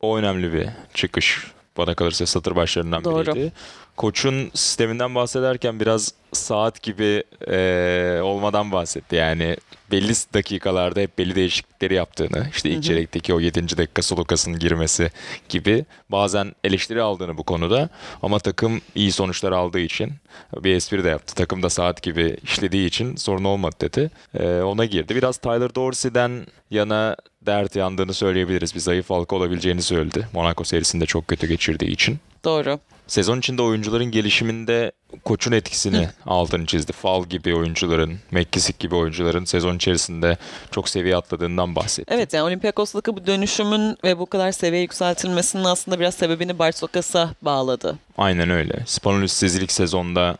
O 0.00 0.16
önemli 0.18 0.52
bir 0.52 0.68
çıkış. 0.94 1.52
Bana 1.78 1.94
kalırsa 1.94 2.26
satır 2.26 2.56
başlarından 2.56 3.04
Doğru. 3.04 3.26
biriydi. 3.34 3.52
Koç'un 3.96 4.50
sisteminden 4.54 5.14
bahsederken 5.14 5.80
biraz 5.80 6.12
saat 6.32 6.82
gibi 6.82 7.24
eee, 7.48 8.20
olmadan 8.22 8.72
bahsetti. 8.72 9.16
Yani 9.16 9.56
belli 9.90 10.12
dakikalarda 10.34 11.00
hep 11.00 11.18
belli 11.18 11.34
değişiklikleri 11.34 11.94
yaptığını, 11.94 12.46
işte 12.54 12.70
ilk 12.70 12.82
çeyrekteki 12.82 13.34
o 13.34 13.40
7. 13.40 13.76
dakika 13.78 14.02
Solokas'ın 14.02 14.58
girmesi 14.58 15.10
gibi 15.48 15.84
bazen 16.08 16.52
eleştiri 16.64 17.02
aldığını 17.02 17.36
bu 17.38 17.42
konuda 17.42 17.88
ama 18.22 18.38
takım 18.38 18.80
iyi 18.94 19.12
sonuçlar 19.12 19.52
aldığı 19.52 19.78
için 19.80 20.12
bir 20.56 20.74
espri 20.74 21.04
de 21.04 21.08
yaptı. 21.08 21.34
Takım 21.34 21.62
da 21.62 21.70
saat 21.70 22.02
gibi 22.02 22.36
işlediği 22.42 22.86
için 22.86 23.16
sorun 23.16 23.44
olmadı 23.44 23.76
dedi. 23.80 24.10
Eee, 24.40 24.62
ona 24.62 24.84
girdi. 24.84 25.14
Biraz 25.16 25.36
Tyler 25.36 25.74
Dorsey'den 25.74 26.46
yana 26.70 27.16
dert 27.46 27.76
yandığını 27.76 28.14
söyleyebiliriz. 28.14 28.74
Bir 28.74 28.80
zayıf 28.80 29.10
halka 29.10 29.36
olabileceğini 29.36 29.82
söyledi. 29.82 30.28
Monaco 30.32 30.64
serisinde 30.64 31.06
çok 31.06 31.28
kötü 31.28 31.46
geçirdiği 31.46 31.90
için. 31.90 32.18
Doğru. 32.44 32.78
Sezon 33.06 33.38
içinde 33.38 33.62
oyuncuların 33.62 34.04
gelişiminde 34.10 34.92
koçun 35.24 35.52
etkisini 35.52 36.08
altını 36.26 36.66
çizdi. 36.66 36.92
Fal 36.92 37.24
gibi 37.24 37.54
oyuncuların, 37.54 38.18
McKissick 38.30 38.78
gibi 38.78 38.94
oyuncuların 38.94 39.44
sezon 39.44 39.76
içerisinde 39.76 40.36
çok 40.70 40.88
seviye 40.88 41.16
atladığından 41.16 41.76
bahsetti. 41.76 42.14
Evet 42.14 42.32
yani 42.32 42.44
Olympiakos'taki 42.44 43.16
bu 43.16 43.26
dönüşümün 43.26 43.96
ve 44.04 44.18
bu 44.18 44.26
kadar 44.26 44.52
seviye 44.52 44.82
yükseltilmesinin 44.82 45.64
aslında 45.64 46.00
biraz 46.00 46.14
sebebini 46.14 46.58
Bartokas'a 46.58 47.34
bağladı. 47.42 47.98
Aynen 48.18 48.50
öyle. 48.50 48.74
Spanulis'siz 48.86 49.56
ilk 49.56 49.72
sezonda 49.72 50.36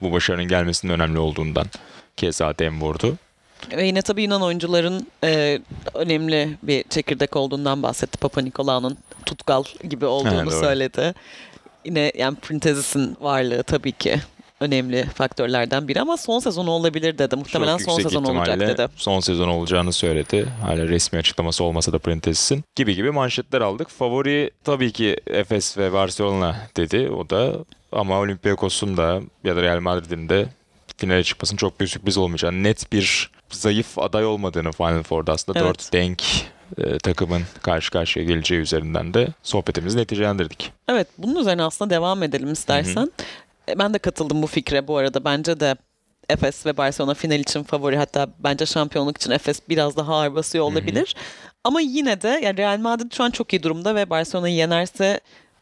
bu 0.00 0.12
başarının 0.12 0.48
gelmesinin 0.48 0.92
önemli 0.92 1.18
olduğundan 1.18 1.66
keza 2.16 2.58
dem 2.58 2.80
vurdu. 2.80 3.16
Ve 3.76 3.86
yine 3.86 4.02
tabii 4.02 4.22
Yunan 4.22 4.42
oyuncuların 4.42 5.06
e, 5.24 5.60
önemli 5.94 6.56
bir 6.62 6.82
çekirdek 6.82 7.36
olduğundan 7.36 7.82
bahsetti. 7.82 8.18
Papa 8.18 8.40
Nikolaou'nun 8.40 8.98
tutkal 9.26 9.64
gibi 9.88 10.06
olduğunu 10.06 10.46
doğru. 10.46 10.60
söyledi. 10.60 11.14
Yine 11.84 12.12
yani 12.18 12.36
Printezis'in 12.36 13.16
varlığı 13.20 13.62
tabii 13.62 13.92
ki 13.92 14.20
önemli 14.60 15.04
faktörlerden 15.04 15.88
biri 15.88 16.00
ama 16.00 16.16
son 16.16 16.38
sezonu 16.38 16.70
olabilir 16.70 17.18
dedi. 17.18 17.36
Muhtemelen 17.36 17.76
Çok 17.76 17.92
son 17.92 18.02
sezon 18.02 18.24
olacak 18.24 18.60
dedi. 18.60 18.88
Son 18.96 19.20
sezon 19.20 19.48
olacağını 19.48 19.92
söyledi. 19.92 20.48
Hala 20.62 20.88
resmi 20.88 21.18
açıklaması 21.18 21.64
olmasa 21.64 21.92
da 21.92 21.98
Printezis'in. 21.98 22.64
Gibi 22.76 22.94
gibi 22.94 23.10
manşetler 23.10 23.60
aldık. 23.60 23.88
Favori 23.90 24.50
tabii 24.64 24.92
ki 24.92 25.16
Efes 25.26 25.78
ve 25.78 25.92
Barcelona 25.92 26.56
dedi 26.76 27.10
o 27.10 27.30
da. 27.30 27.52
Ama 27.92 28.18
Olympiakos'un 28.18 28.96
da 28.96 29.20
ya 29.44 29.56
da 29.56 29.62
Real 29.62 29.80
Madrid'in 29.80 30.28
de 30.28 30.46
finale 30.96 31.24
çıkmasının 31.24 31.56
çok 31.56 31.80
büyük 31.80 31.90
sürpriz 31.90 32.18
olmayacağını, 32.18 32.62
net 32.62 32.92
bir 32.92 33.30
zayıf 33.50 33.98
aday 33.98 34.26
olmadığını 34.26 34.72
Final 34.72 35.02
Four'da 35.02 35.32
aslında 35.32 35.58
Evet. 35.58 35.68
dört 35.68 35.92
denk 35.92 36.22
e, 36.78 36.98
takımın 36.98 37.42
karşı 37.62 37.90
karşıya 37.90 38.24
geleceği 38.24 38.60
üzerinden 38.60 39.14
de 39.14 39.28
sohbetimizi 39.42 39.98
neticelendirdik. 39.98 40.72
Evet 40.88 41.08
bunun 41.18 41.40
üzerine 41.40 41.62
aslında 41.62 41.90
devam 41.94 42.22
edelim 42.22 42.52
istersen. 42.52 43.12
E, 43.68 43.78
Ben 43.78 43.94
de 43.94 43.98
katıldım 43.98 44.42
bu 44.42 44.46
fikre 44.46 44.88
bu 44.88 44.96
arada. 44.96 45.24
Bence 45.24 45.60
de 45.60 45.76
Efes 46.28 46.66
ve 46.66 46.76
Barcelona 46.76 47.14
final 47.14 47.38
için 47.40 47.62
favori 47.62 47.96
hatta 47.96 48.28
bence 48.38 48.66
şampiyonluk 48.66 49.16
için 49.16 49.30
Efes 49.30 49.60
biraz 49.68 49.96
daha 49.96 50.14
ağır 50.14 50.34
basıyor 50.34 50.64
olabilir. 50.64 51.14
Ama 51.64 51.80
yine 51.80 52.22
de 52.22 52.40
yani 52.44 52.56
Real 52.56 52.78
Madrid 52.78 53.12
şu 53.12 53.24
an 53.24 53.30
çok 53.30 53.52
iyi 53.52 53.62
durumda 53.62 53.94
ve 53.94 54.10
Barcelona'yı 54.10 54.54
yenerse 54.54 55.20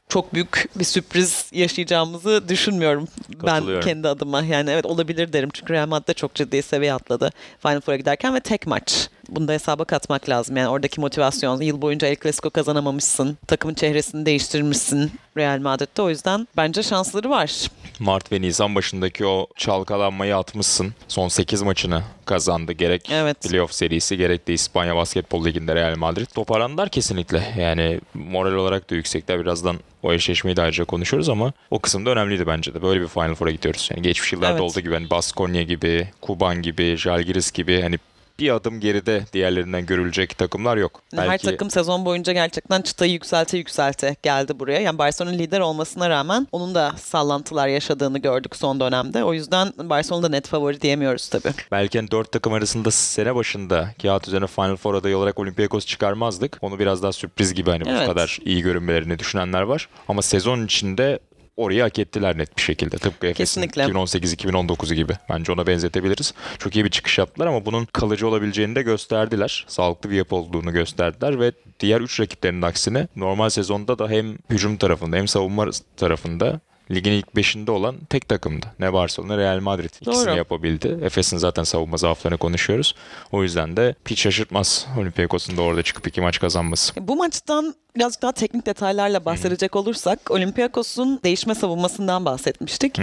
çok 0.09 0.35
büyük 0.35 0.69
bir 0.77 0.85
sürpriz 0.85 1.47
yaşayacağımızı 1.53 2.49
düşünmüyorum 2.49 3.09
ben 3.47 3.81
kendi 3.81 4.09
adıma. 4.09 4.43
Yani 4.43 4.71
evet 4.71 4.87
olabilir 4.87 5.33
derim 5.33 5.51
çünkü 5.53 5.73
Real 5.73 5.89
Madrid 5.89 6.09
de 6.09 6.15
çok 6.15 6.35
ciddi 6.35 6.63
seviye 6.63 6.95
atladı 6.95 7.31
Final 7.63 7.81
Four'a 7.81 7.97
giderken 7.97 8.35
ve 8.35 8.41
tek 8.41 8.67
maç. 8.67 9.09
Bunu 9.29 9.49
da 9.49 9.53
hesaba 9.53 9.85
katmak 9.85 10.29
lazım. 10.29 10.57
Yani 10.57 10.69
oradaki 10.69 11.01
motivasyon, 11.01 11.61
yıl 11.61 11.83
boyunca 11.83 12.09
El 12.09 12.17
Clasico 12.23 12.51
kazanamamışsın, 12.51 13.39
takımın 13.47 13.75
çehresini 13.75 14.27
değiştirmişsin 14.27 15.13
Real 15.37 15.59
Madrid'de. 15.59 16.03
O 16.03 16.11
yüzden 16.11 16.49
bence 16.57 16.83
şansları 16.83 17.31
var. 17.31 17.71
Mart 17.99 18.33
ve 18.33 18.41
Nisan 18.41 18.75
başındaki 18.75 19.27
o 19.27 19.47
çalkalanmayı 19.57 20.37
atmışsın. 20.37 20.95
Son 21.09 21.29
8 21.29 21.63
maçını 21.63 22.03
kazandı. 22.27 22.73
Gerek 22.73 23.09
Evet. 23.13 23.43
playoff 23.43 23.73
serisi 23.73 24.17
gerek 24.17 24.49
de 24.49 24.53
İspanya 24.53 24.97
Basketbol 24.97 25.45
Ligi'nde 25.45 25.75
Real 25.75 25.97
Madrid. 25.97 26.27
Toparlandılar 26.27 26.89
kesinlikle. 26.89 27.55
Yani 27.59 28.01
moral 28.15 28.53
olarak 28.53 28.91
da 28.91 28.95
yüksekler. 28.95 29.41
Birazdan 29.41 29.77
o 30.03 30.13
eşleşmeyi 30.13 30.57
de 30.57 30.63
ayrıca 30.63 30.85
konuşuruz 30.85 31.29
ama 31.29 31.53
o 31.71 31.79
kısımda 31.79 32.11
önemliydi 32.11 32.47
bence 32.47 32.75
de. 32.75 32.83
Böyle 32.83 33.01
bir 33.01 33.09
Final 33.09 33.35
Four'a 33.35 33.51
gidiyoruz. 33.51 33.89
Yani 33.91 34.03
geçmiş 34.03 34.33
yıllarda 34.33 34.53
Evet. 34.53 34.61
olduğu 34.61 34.81
gibi 34.81 34.95
hani 34.95 35.11
Baskonya 35.11 35.63
gibi, 35.63 36.09
Kuban 36.21 36.63
gibi, 36.63 36.97
Žalgiris 36.97 37.53
gibi 37.53 37.83
hani 37.83 37.99
bir 38.39 38.51
adım 38.51 38.81
geride 38.81 39.25
diğerlerinden 39.33 39.87
görülecek 39.87 40.39
takımlar 40.39 40.77
yok. 40.77 41.03
Her 41.17 41.39
takım 41.39 41.71
sezon 41.71 42.05
boyunca 42.05 42.33
gerçekten 42.33 42.83
çıtayı 42.83 43.13
yükselte 43.13 43.59
yükselte 43.59 44.17
geldi 44.23 44.59
buraya. 44.59 44.81
Yani 44.81 44.99
Barcelona 44.99 45.35
lider 45.35 45.61
olmasına 45.61 46.11
rağmen 46.11 46.47
onun 46.53 46.75
da 46.75 46.93
sallantılar 46.99 47.69
yaşadığını 47.69 48.19
gördük 48.19 48.57
son 48.57 48.81
dönemde. 48.81 49.25
O 49.25 49.33
yüzden 49.35 49.73
Barcelona'da 49.79 50.29
net 50.29 50.49
favori 50.49 50.81
diyemiyoruz 50.81 51.29
tabii. 51.29 51.55
Belki 51.73 51.99
hani 51.99 52.11
dört 52.11 52.33
takım 52.33 52.53
arasında 52.53 52.91
sene 52.91 53.35
başında 53.35 53.89
kağıt 54.03 54.29
üzerine 54.29 54.47
Final 54.47 54.77
Four 54.77 54.95
adayı 54.95 55.17
olarak 55.19 55.39
Olympiakos 55.39 55.87
çıkarmazdık. 55.87 56.59
Onu 56.61 56.79
biraz 56.79 57.03
daha 57.03 57.13
sürpriz 57.13 57.55
gibi 57.55 57.71
hani 57.71 57.83
Evet. 57.89 58.03
bu 58.03 58.07
kadar 58.07 58.39
iyi 58.45 58.63
görünmelerini 58.63 59.19
düşünenler 59.19 59.63
var. 59.63 59.89
Ama 60.09 60.23
sezon 60.23 60.65
içinde 60.65 61.19
orayı 61.57 61.83
hak 61.83 61.99
ettiler 61.99 62.39
net 62.39 62.57
bir 62.57 62.63
şekilde. 62.63 62.99
Tıpkı 62.99 63.27
Efes'in 63.27 63.61
Kesinlikle. 63.61 63.83
2018-2019'u 63.83 64.95
gibi. 64.95 65.13
Bence 65.31 65.53
ona 65.53 65.67
benzetebiliriz. 65.67 66.35
Çok 66.59 66.77
iyi 66.77 66.85
bir 66.85 66.91
çıkış 66.91 67.19
yaptılar 67.19 67.47
ama 67.47 67.67
bunun 67.67 67.85
kalıcı 67.85 68.29
olabileceğini 68.29 68.75
de 68.75 68.83
gösterdiler. 68.83 69.65
Sağlıklı 69.69 70.11
bir 70.11 70.17
yapı 70.17 70.37
olduğunu 70.37 70.73
gösterdiler 70.73 71.41
ve 71.41 71.53
diğer 71.81 72.01
3 72.01 72.21
rakiplerinin 72.21 72.63
aksine 72.63 73.09
normal 73.17 73.49
sezonda 73.49 73.99
da 73.99 74.09
hem 74.09 74.39
hücum 74.51 74.77
tarafında 74.77 75.17
hem 75.17 75.29
savunma 75.29 75.71
tarafında 75.97 76.61
ligin 76.91 77.13
ilk 77.13 77.27
5'inde 77.27 77.71
olan 77.71 77.97
tek 78.11 78.29
takımdı. 78.29 78.67
Ne 78.79 78.93
Barcelona, 78.93 79.39
Real 79.39 79.61
Madrid. 79.61 79.91
İkisini 80.01 80.27
Doğru. 80.27 80.37
yapabildi. 80.37 80.99
Efes'in 81.03 81.37
zaten 81.37 81.63
savunma 81.63 81.97
zaaflarını 81.97 82.39
konuşuyoruz. 82.39 82.95
O 83.33 83.43
yüzden 83.43 83.77
de 83.77 83.95
hiç 84.09 84.21
şaşırtmaz 84.21 84.87
Olympiakos'un 84.99 85.57
da 85.57 85.63
orada 85.63 85.83
çıkıp 85.83 86.07
iki 86.07 86.21
maç 86.21 86.41
kazanması. 86.41 86.93
Bu 87.01 87.17
maçtan 87.17 87.75
birazcık 87.97 88.23
daha 88.23 88.33
teknik 88.33 88.67
detaylarla 88.67 89.25
bahsedecek 89.25 89.77
olursak 89.77 90.31
Olympiakos'un 90.31 91.21
değişme 91.25 91.55
savunmasından 91.55 92.25
bahsetmiştik. 92.25 92.99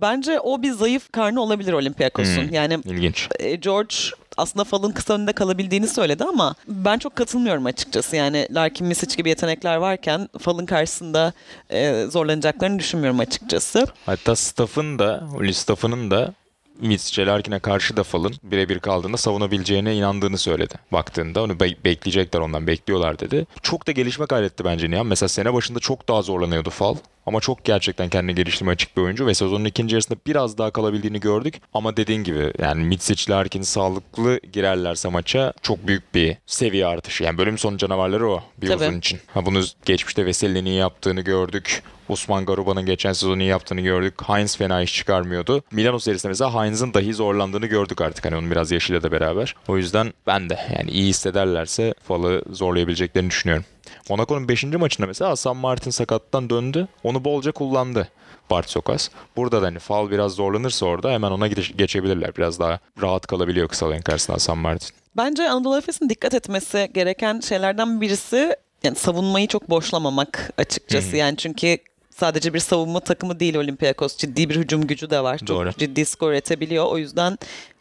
Bence 0.00 0.40
o 0.40 0.62
bir 0.62 0.72
zayıf 0.72 1.12
karnı 1.12 1.40
olabilir 1.42 1.72
Olympiakos'un. 1.72 2.48
Hı. 2.48 2.54
Yani 2.54 2.78
İlginç. 2.84 3.28
e, 3.38 3.54
George 3.54 3.94
aslında 4.36 4.64
Fall'ın 4.64 4.92
kısa 4.92 5.14
önünde 5.14 5.32
kalabildiğini 5.32 5.88
söyledi 5.88 6.24
ama 6.24 6.54
ben 6.68 6.98
çok 6.98 7.16
katılmıyorum 7.16 7.66
açıkçası. 7.66 8.16
Yani 8.16 8.48
Larkin 8.50 8.86
Misic 8.86 9.16
gibi 9.16 9.28
yetenekler 9.28 9.76
varken 9.76 10.28
Fall'ın 10.40 10.66
karşısında 10.66 11.32
e, 11.70 12.06
zorlanacaklarını 12.10 12.78
düşünmüyorum 12.78 13.20
açıkçası. 13.20 13.86
Hatta 14.06 14.36
staff'ın 14.36 14.98
da, 14.98 15.28
staff'ının 15.52 16.10
da 16.10 16.34
Mitsic 16.80 17.26
Larkin'e 17.26 17.58
karşı 17.58 17.96
da 17.96 18.02
Fall'ın 18.02 18.34
birebir 18.42 18.78
kaldığında 18.78 19.16
savunabileceğine 19.16 19.96
inandığını 19.96 20.38
söyledi. 20.38 20.74
Baktığında 20.92 21.42
onu 21.42 21.60
be- 21.60 21.84
bekleyecekler 21.84 22.40
ondan 22.40 22.66
bekliyorlar 22.66 23.18
dedi. 23.18 23.46
Çok 23.62 23.86
da 23.86 23.92
gelişme 23.92 24.26
kaydetti 24.26 24.64
bence 24.64 24.90
Nihan. 24.90 25.06
Mesela 25.06 25.28
sene 25.28 25.54
başında 25.54 25.78
çok 25.78 26.08
daha 26.08 26.22
zorlanıyordu 26.22 26.70
Fall. 26.70 26.96
Ama 27.26 27.40
çok 27.40 27.64
gerçekten 27.64 28.08
kendini 28.08 28.34
geliştirmeye 28.34 28.72
açık 28.72 28.96
bir 28.96 29.02
oyuncu 29.02 29.26
ve 29.26 29.34
sezonun 29.34 29.64
ikinci 29.64 29.94
yarısında 29.94 30.18
biraz 30.26 30.58
daha 30.58 30.70
kalabildiğini 30.70 31.20
gördük. 31.20 31.60
Ama 31.74 31.96
dediğin 31.96 32.24
gibi 32.24 32.52
yani 32.58 32.84
Mitsic 32.84 33.32
Larkin 33.32 33.62
sağlıklı 33.62 34.40
girerlerse 34.52 35.08
maça 35.08 35.52
çok 35.62 35.86
büyük 35.86 36.14
bir 36.14 36.36
seviye 36.46 36.86
artışı. 36.86 37.24
Yani 37.24 37.38
bölüm 37.38 37.58
sonu 37.58 37.78
canavarları 37.78 38.28
o 38.30 38.42
bir 38.58 38.68
Tabii. 38.68 38.84
uzun 38.84 38.98
için. 38.98 39.20
Ha, 39.34 39.46
bunu 39.46 39.62
geçmişte 39.84 40.26
Veseli'nin 40.26 40.64
iyi 40.64 40.76
yaptığını 40.76 41.20
gördük. 41.20 41.82
Usman 42.08 42.44
Garuba'nın 42.44 42.86
geçen 42.86 43.12
sezon 43.12 43.38
iyi 43.38 43.48
yaptığını 43.48 43.80
gördük. 43.80 44.14
Heinz 44.26 44.56
fena 44.56 44.82
iş 44.82 44.94
çıkarmıyordu. 44.94 45.62
Milano 45.70 45.98
serisinde 45.98 46.28
mesela 46.30 46.54
Heinz'ın 46.64 46.94
dahi 46.94 47.14
zorlandığını 47.14 47.66
gördük 47.66 48.00
artık. 48.00 48.24
Hani 48.24 48.36
onun 48.36 48.50
biraz 48.50 48.70
yaşıyla 48.70 49.02
da 49.02 49.12
beraber. 49.12 49.54
O 49.68 49.76
yüzden 49.76 50.12
ben 50.26 50.50
de 50.50 50.58
yani 50.78 50.90
iyi 50.90 51.08
hissederlerse 51.08 51.94
Fall'ı 52.08 52.42
zorlayabileceklerini 52.50 53.30
düşünüyorum. 53.30 53.64
Monaco'nun 54.08 54.48
5. 54.48 54.64
maçında 54.64 55.06
mesela 55.06 55.30
Hasan 55.30 55.56
Martin 55.56 55.90
sakattan 55.90 56.50
döndü. 56.50 56.88
Onu 57.02 57.24
bolca 57.24 57.52
kullandı. 57.52 58.08
Bart 58.50 58.70
Sokas. 58.70 59.08
Burada 59.36 59.62
da 59.62 59.66
hani 59.66 59.78
Fall 59.78 60.10
biraz 60.10 60.32
zorlanırsa 60.32 60.86
orada 60.86 61.10
hemen 61.10 61.30
ona 61.30 61.46
geçebilirler. 61.48 62.36
Biraz 62.36 62.60
daha 62.60 62.78
rahat 63.02 63.26
kalabiliyor 63.26 63.68
kısa 63.68 63.86
oyun 63.86 64.02
karşısında 64.02 64.34
Hasan 64.34 64.58
Martin. 64.58 64.88
Bence 65.16 65.50
Anadolu 65.50 65.78
Efes'in 65.78 66.08
dikkat 66.08 66.34
etmesi 66.34 66.90
gereken 66.94 67.40
şeylerden 67.40 68.00
birisi 68.00 68.56
yani 68.82 68.96
savunmayı 68.96 69.48
çok 69.48 69.70
boşlamamak 69.70 70.52
açıkçası. 70.58 71.16
Yani 71.16 71.36
çünkü 71.36 71.78
sadece 72.10 72.54
bir 72.54 72.58
savunma 72.58 73.00
takımı 73.00 73.40
değil 73.40 73.54
Olympiakos. 73.54 74.16
Ciddi 74.16 74.48
bir 74.50 74.56
hücum 74.56 74.86
gücü 74.86 75.10
de 75.10 75.22
var. 75.22 75.38
Çok 75.38 75.48
Doğru. 75.48 75.72
ciddi 75.78 76.04
skor 76.04 76.30
üretebiliyor. 76.30 76.84
O 76.86 76.98
yüzden 76.98 77.38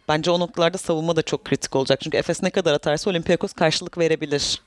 bence 0.08 0.32
o 0.32 0.40
noktalarda 0.40 0.78
savunma 0.78 1.16
da 1.16 1.22
çok 1.22 1.46
kritik 1.46 1.76
olacak. 1.76 2.02
Çünkü 2.02 2.18
Efes 2.18 2.44
ne 2.44 2.50
kadar 2.50 2.74
atarsa 2.74 3.10
Olympiakos 3.10 3.54
karşılık 3.54 3.98
verebilir. 3.98 4.62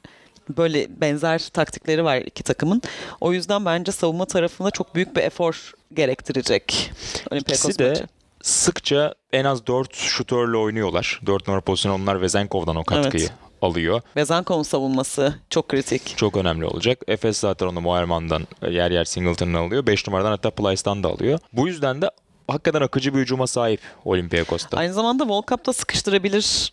Böyle 0.51 1.01
benzer 1.01 1.39
taktikleri 1.53 2.05
var 2.05 2.17
iki 2.17 2.43
takımın. 2.43 2.83
O 3.21 3.33
yüzden 3.33 3.65
bence 3.65 3.93
savunma 3.93 4.25
tarafında 4.25 4.71
çok 4.71 4.95
büyük 4.95 5.17
bir 5.17 5.23
efor 5.23 5.73
gerektirecek 5.95 6.93
Olympiakos 7.31 7.65
İkisi 7.65 7.79
de 7.79 7.89
maçı. 7.89 8.07
sıkça 8.43 9.15
en 9.33 9.45
az 9.45 9.67
4 9.67 9.95
şutörle 9.97 10.57
oynuyorlar. 10.57 11.21
4 11.27 11.49
numara 11.49 11.61
pozisyonu 11.61 11.95
onlar 11.95 12.21
Vezenkov'dan 12.23 12.77
o 12.77 12.85
katkıyı 12.85 13.23
Evet. 13.23 13.33
alıyor. 13.63 14.01
Vezankov'un 14.17 14.63
savunması 14.63 15.35
çok 15.51 15.69
kritik. 15.69 16.17
Çok 16.17 16.37
önemli 16.37 16.67
olacak. 16.67 16.99
Efes 17.09 17.39
zaten 17.39 17.67
onu 17.67 17.81
Moerman'dan 17.81 18.47
yer 18.71 18.91
yer 18.91 19.05
Singleton'dan 19.05 19.67
alıyor. 19.67 19.87
5 19.87 20.07
numaradan 20.07 20.31
hatta 20.31 20.51
Plyce'dan 20.51 21.03
da 21.03 21.09
alıyor. 21.09 21.39
Bu 21.53 21.69
yüzden 21.69 22.03
de 22.03 22.11
hakikaten 22.49 22.81
akıcı 22.81 23.15
bir 23.15 23.19
hücuma 23.19 23.47
sahip 23.47 23.81
Olympiakos'ta. 24.05 24.77
Aynı 24.77 24.93
zamanda 24.95 25.23
World 25.23 25.49
Cup'ta 25.49 25.73
sıkıştırabilir 25.73 26.73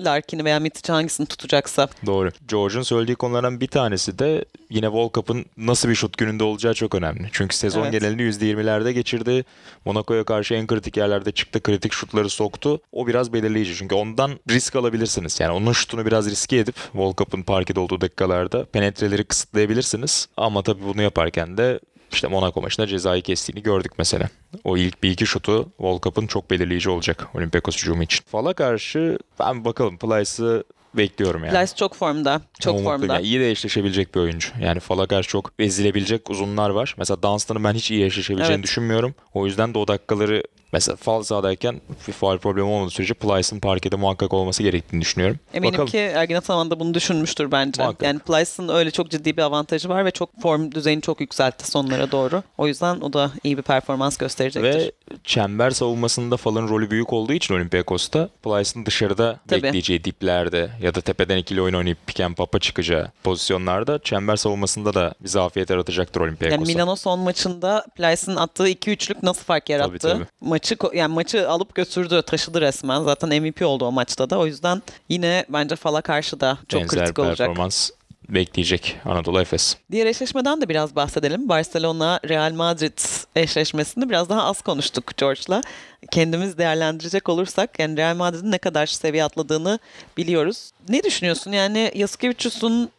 Larkin'i 0.00 0.44
veya 0.44 0.60
Mitic'i 0.60 0.92
hangisini 0.92 1.26
tutacaksa. 1.26 1.88
Doğru. 2.06 2.30
George'un 2.48 2.82
söylediği 2.82 3.16
konulardan 3.16 3.60
bir 3.60 3.66
tanesi 3.66 4.18
de 4.18 4.44
yine 4.70 4.86
World 4.86 5.14
Cup'ın 5.14 5.44
nasıl 5.56 5.88
bir 5.88 5.94
şut 5.94 6.18
gününde 6.18 6.44
olacağı 6.44 6.74
çok 6.74 6.94
önemli. 6.94 7.28
Çünkü 7.32 7.56
sezon 7.56 7.82
Evet. 7.82 7.92
genelini 7.92 8.22
%20'lerde 8.22 8.90
geçirdi. 8.90 9.44
Monaco'ya 9.84 10.24
karşı 10.24 10.54
en 10.54 10.66
kritik 10.66 10.96
yerlerde 10.96 11.32
çıktı. 11.32 11.62
Kritik 11.62 11.92
şutları 11.92 12.28
soktu. 12.30 12.80
O 12.92 13.06
biraz 13.06 13.32
belirleyici. 13.32 13.74
Çünkü 13.76 13.94
ondan 13.94 14.38
risk 14.50 14.76
alabilirsiniz. 14.76 15.40
Yani 15.40 15.52
onun 15.52 15.72
şutunu 15.72 16.06
biraz 16.06 16.30
riske 16.30 16.56
edip 16.56 16.76
World 16.76 17.16
Cup'ın 17.18 17.42
parkede 17.42 17.80
olduğu 17.80 18.00
dakikalarda 18.00 18.64
penetreleri 18.64 19.24
kısıtlayabilirsiniz. 19.24 20.28
Ama 20.36 20.62
tabii 20.62 20.84
bunu 20.84 21.02
yaparken 21.02 21.56
de 21.56 21.80
işte 22.12 22.28
Monaco 22.28 22.60
maçında 22.62 22.86
cezayı 22.86 23.22
kestiğini 23.22 23.62
gördük 23.62 23.92
mesela. 23.98 24.28
O 24.64 24.76
ilk 24.76 25.02
bir 25.02 25.10
iki 25.10 25.26
şutu 25.26 25.64
World 25.76 26.02
Cup'ın 26.02 26.26
çok 26.26 26.50
belirleyici 26.50 26.90
olacak 26.90 27.28
Olympiakos 27.34 27.76
hücumu 27.76 28.02
için. 28.02 28.24
Fal'a 28.26 28.52
karşı 28.54 29.18
ben 29.40 29.64
bakalım 29.64 29.98
Plyce'ı 29.98 30.64
bekliyorum 30.94 31.44
yani. 31.44 31.58
Plyce 31.58 31.74
çok 31.76 31.94
formda. 31.94 32.40
Çok 32.60 32.74
Umutluyum. 32.74 33.00
formda. 33.00 33.14
Yani 33.14 33.26
iyi 33.26 33.40
de 33.40 33.50
eşleşebilecek 33.50 34.14
bir 34.14 34.20
oyuncu. 34.20 34.48
Yani 34.60 34.80
Fal'a 34.80 35.06
karşı 35.06 35.28
çok 35.28 35.52
ezilebilecek 35.58 36.30
uzunlar 36.30 36.70
var. 36.70 36.94
Mesela 36.98 37.22
Dunstan'ın 37.22 37.64
ben 37.64 37.72
hiç 37.72 37.90
iyi 37.90 38.04
eşleşebileceğini 38.04 38.54
Evet. 38.54 38.64
düşünmüyorum. 38.64 39.14
O 39.34 39.46
yüzden 39.46 39.74
de 39.74 39.78
o 39.78 39.88
dakikaları 39.88 40.42
mesela 40.72 40.96
Fal 40.96 41.22
sahadayken 41.22 41.80
bir 42.08 42.12
faal 42.12 42.38
problemi 42.38 42.68
olmadığı 42.68 42.90
sürece 42.90 43.14
Plyce'ın 43.14 43.60
parkede 43.60 43.96
muhakkak 43.96 44.34
olması 44.34 44.62
gerektiğini 44.62 45.00
düşünüyorum. 45.00 45.38
Eminim 45.54 45.72
Bakalım. 45.72 45.88
ki 45.90 45.98
Ergin 45.98 46.34
Ataman 46.34 46.70
da 46.70 46.80
bunu 46.80 46.94
düşünmüştür 46.94 47.52
bence. 47.52 47.82
Muhakkak. 47.82 48.02
Yani 48.06 48.18
Plyce'ın 48.18 48.68
öyle 48.68 48.90
çok 48.90 49.10
ciddi 49.10 49.36
bir 49.36 49.42
avantajı 49.42 49.88
var 49.88 50.04
ve 50.04 50.10
çok 50.10 50.40
form 50.42 50.72
düzeyini 50.72 51.02
çok 51.02 51.20
yükseltti 51.20 51.70
sonlara 51.70 52.12
doğru. 52.12 52.42
O 52.58 52.66
yüzden 52.66 53.00
o 53.00 53.12
da 53.12 53.30
iyi 53.44 53.56
bir 53.58 53.62
performans 53.62 54.16
gösterecektir. 54.16 54.74
Ve 54.78 54.92
çember 55.24 55.70
savunmasında 55.70 56.36
Fal'ın 56.36 56.68
rolü 56.68 56.90
büyük 56.90 57.12
olduğu 57.12 57.32
için 57.32 57.54
Olympiakos'ta 57.54 58.28
Plyce'ın 58.42 58.86
dışarıda 58.86 59.40
Tabii. 59.48 59.62
bekleyeceği 59.62 60.04
diplerde 60.04 60.70
ya 60.82 60.94
da 60.94 61.00
tepeden 61.00 61.36
ikili 61.36 61.62
oyun 61.62 61.74
oynayıp 61.74 62.06
pick 62.06 62.20
and 62.20 62.34
pop'a 62.34 62.58
çıkacağı 62.58 63.10
pozisyonlarda 63.24 63.98
çember 63.98 64.36
savunmasında 64.36 64.94
da 64.94 65.14
bir 65.20 65.28
zafiyet 65.28 65.70
yaratacaktır 65.70 66.20
Olympiakos'a. 66.20 66.54
yani 66.54 66.66
Milano 66.74 66.96
son 66.96 67.18
maçında 67.18 67.86
Plyce'ın 67.96 68.36
attığı 68.36 68.68
2-3'lük 68.68 69.16
nasıl 69.22 69.44
fark 69.44 69.68
yarattı? 69.70 69.98
tabii. 69.98 70.24
Maçı 70.62 70.76
yani 70.94 71.14
maçı 71.14 71.50
alıp 71.50 71.74
götürdü, 71.74 72.22
taşıdı 72.26 72.60
resmen. 72.60 73.02
Zaten 73.02 73.42
MVP 73.42 73.62
oldu 73.62 73.84
o 73.84 73.92
maçta 73.92 74.30
da. 74.30 74.38
O 74.38 74.46
yüzden 74.46 74.82
yine 75.08 75.44
bence 75.48 75.76
Fal'a 75.76 76.00
karşı 76.00 76.40
da 76.40 76.58
çok 76.68 76.80
Benzer 76.80 76.98
kritik 76.98 77.18
olacak. 77.18 77.48
performans 77.48 77.90
bekleyecek 78.28 78.96
Anadolu 79.04 79.40
Efes. 79.40 79.76
Diğer 79.90 80.06
eşleşmeden 80.06 80.60
de 80.60 80.68
biraz 80.68 80.96
bahsedelim. 80.96 81.48
Barcelona 81.48 82.20
Real 82.28 82.52
Madrid 82.52 82.98
eşleşmesini 83.36 84.10
biraz 84.10 84.28
daha 84.28 84.44
az 84.44 84.62
konuştuk 84.62 85.16
George'la. 85.16 85.62
Kendimiz 86.10 86.58
değerlendirecek 86.58 87.28
olursak 87.28 87.78
yani 87.78 87.96
Real 87.96 88.16
Madrid'in 88.16 88.50
ne 88.50 88.58
kadar 88.58 88.86
seviye 88.86 89.24
atladığını 89.24 89.78
biliyoruz. 90.16 90.70
Ne 90.88 91.02
düşünüyorsun? 91.02 91.52
Yani 91.52 91.92
Yasikevicius'un 91.94 92.90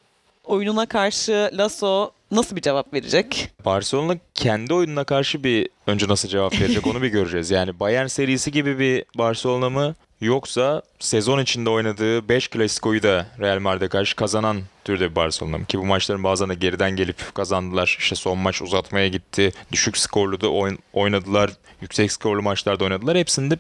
oyununa 0.46 0.86
karşı 0.86 1.52
Lasso 1.54 2.12
nasıl 2.36 2.56
bir 2.56 2.62
cevap 2.62 2.94
verecek? 2.94 3.50
Barcelona 3.66 4.16
kendi 4.34 4.74
oyununa 4.74 5.04
karşı 5.04 5.44
bir 5.44 5.70
önce 5.88 6.08
nasıl 6.08 6.30
cevap 6.30 6.54
verecek 6.62 6.88
onu 6.88 7.02
bir 7.02 7.08
göreceğiz. 7.08 7.52
Yani 7.52 7.80
Bayern 7.80 8.08
serisi 8.08 8.52
gibi 8.52 8.80
bir 8.80 9.06
Barcelona 9.18 9.70
mı 9.70 9.96
yoksa 10.22 10.82
sezon 11.00 11.40
içinde 11.40 11.70
oynadığı 11.70 12.30
5 12.30 12.48
klasikoyu 12.48 13.04
da 13.04 13.26
Real 13.40 13.60
Madrid'e 13.60 13.88
karşı 13.88 14.16
kazanan 14.16 14.62
türde 14.86 15.12
bir 15.12 15.16
Barcelona 15.16 15.58
mı? 15.58 15.66
Ki 15.66 15.80
bu 15.80 15.86
maçların 15.86 16.24
bazen 16.24 16.50
de 16.50 16.56
geriden 16.56 16.92
gelip 16.96 17.36
kazandılar. 17.36 17.98
İşte 18.00 18.16
son 18.16 18.38
maç 18.38 18.62
uzatmaya 18.62 19.08
gitti. 19.08 19.52
Düşük 19.72 19.98
skorlu 19.98 20.42
da 20.42 20.48
oyn- 20.48 20.78
oynadılar. 20.94 21.52
Yüksek 21.82 22.12
skorlu 22.12 22.42
maçlarda 22.42 22.84
oynadılar. 22.84 23.18
Hepsinde 23.18 23.58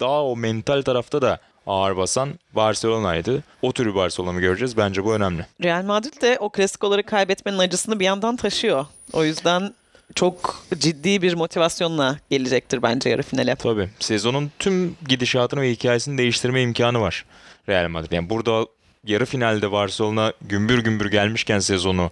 daha 0.00 0.24
o 0.24 0.36
mental 0.36 0.82
tarafta 0.82 1.22
da 1.22 1.38
ağır 1.68 1.96
basan 1.96 2.28
Barcelona'ydı. 2.52 3.42
O 3.62 3.72
tür 3.72 3.86
bir 3.86 3.94
Barcelona 3.94 4.32
mı 4.32 4.40
göreceğiz? 4.40 4.76
Bence 4.76 5.04
bu 5.04 5.14
önemli. 5.14 5.46
Real 5.62 5.84
Madrid 5.84 6.22
de 6.22 6.36
o 6.40 6.48
klasikoları 6.48 7.02
kaybetmenin 7.02 7.58
acısını 7.58 8.00
bir 8.00 8.04
yandan 8.04 8.36
taşıyor. 8.36 8.86
O 9.12 9.24
yüzden 9.24 9.74
çok 10.14 10.64
ciddi 10.78 11.22
bir 11.22 11.34
motivasyonla 11.34 12.18
gelecektir 12.30 12.82
bence 12.82 13.10
yarı 13.10 13.22
finale. 13.22 13.54
Tabii. 13.54 13.88
Sezonun 14.00 14.50
tüm 14.58 14.96
gidişatını 15.08 15.60
ve 15.60 15.70
hikayesini 15.70 16.18
değiştirme 16.18 16.62
imkanı 16.62 17.00
var 17.00 17.24
Real 17.68 17.88
Madrid. 17.88 18.12
Yani 18.12 18.30
burada 18.30 18.66
yarı 19.04 19.26
finalde 19.26 19.72
Barcelona 19.72 20.32
gümbür 20.42 20.78
gümbür 20.78 21.10
gelmişken 21.10 21.58
sezonu 21.58 22.10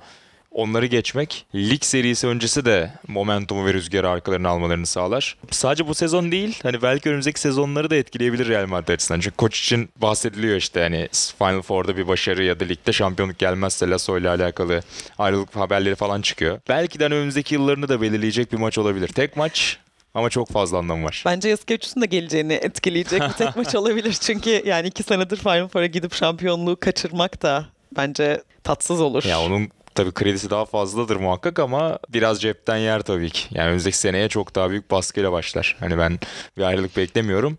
onları 0.56 0.86
geçmek 0.86 1.46
lig 1.54 1.82
serisi 1.84 2.26
öncesi 2.26 2.64
de 2.64 2.90
momentumu 3.08 3.66
ve 3.66 3.74
rüzgarı 3.74 4.08
arkalarına 4.10 4.48
almalarını 4.48 4.86
sağlar. 4.86 5.36
Sadece 5.50 5.88
bu 5.88 5.94
sezon 5.94 6.32
değil 6.32 6.58
hani 6.62 6.82
belki 6.82 7.08
önümüzdeki 7.08 7.40
sezonları 7.40 7.90
da 7.90 7.96
etkileyebilir 7.96 8.48
Real 8.48 8.66
Madrid 8.66 8.88
açısından. 8.88 9.20
Çünkü 9.20 9.36
koç 9.36 9.60
için 9.60 9.88
bahsediliyor 9.96 10.56
işte 10.56 10.80
hani 10.80 11.08
Final 11.38 11.62
Four'da 11.62 11.96
bir 11.96 12.08
başarı 12.08 12.44
ya 12.44 12.60
da 12.60 12.64
ligde 12.64 12.92
şampiyonluk 12.92 13.38
gelmezse 13.38 13.90
Lasso 13.90 14.18
ile 14.18 14.28
alakalı 14.28 14.80
ayrılık 15.18 15.56
haberleri 15.56 15.94
falan 15.94 16.22
çıkıyor. 16.22 16.60
Belki 16.68 16.98
de 16.98 17.04
hani 17.04 17.14
önümüzdeki 17.14 17.54
yıllarını 17.54 17.88
da 17.88 18.00
belirleyecek 18.00 18.52
bir 18.52 18.58
maç 18.58 18.78
olabilir. 18.78 19.08
Tek 19.08 19.36
maç 19.36 19.78
ama 20.14 20.30
çok 20.30 20.48
fazla 20.50 20.78
anlamı 20.78 21.04
var. 21.04 21.22
Bence 21.26 21.48
Yasikevicius'un 21.48 22.00
da 22.00 22.06
geleceğini 22.06 22.52
etkileyecek 22.52 23.22
bir 23.22 23.32
tek 23.32 23.56
maç 23.56 23.74
olabilir. 23.74 24.12
Çünkü 24.12 24.62
yani 24.66 24.88
iki 24.88 25.02
senedir 25.02 25.36
Final 25.36 25.68
Four'a 25.68 25.86
gidip 25.86 26.14
şampiyonluğu 26.14 26.76
kaçırmak 26.80 27.42
da 27.42 27.66
bence 27.96 28.42
tatsız 28.64 29.00
olur. 29.00 29.24
Ya 29.24 29.40
onun 29.40 29.70
tabii 29.96 30.12
kredisi 30.12 30.50
daha 30.50 30.64
fazladır 30.64 31.16
muhakkak 31.16 31.58
ama 31.58 31.98
biraz 32.08 32.40
cepten 32.42 32.76
yer 32.76 33.02
tabii 33.02 33.30
ki. 33.30 33.48
Yani 33.50 33.66
önümüzdeki 33.66 33.96
seneye 33.96 34.28
çok 34.28 34.54
daha 34.54 34.70
büyük 34.70 34.90
baskıyla 34.90 35.32
başlar. 35.32 35.76
Hani 35.80 35.98
ben 35.98 36.18
bir 36.58 36.62
ayrılık 36.62 36.96
beklemiyorum 36.96 37.58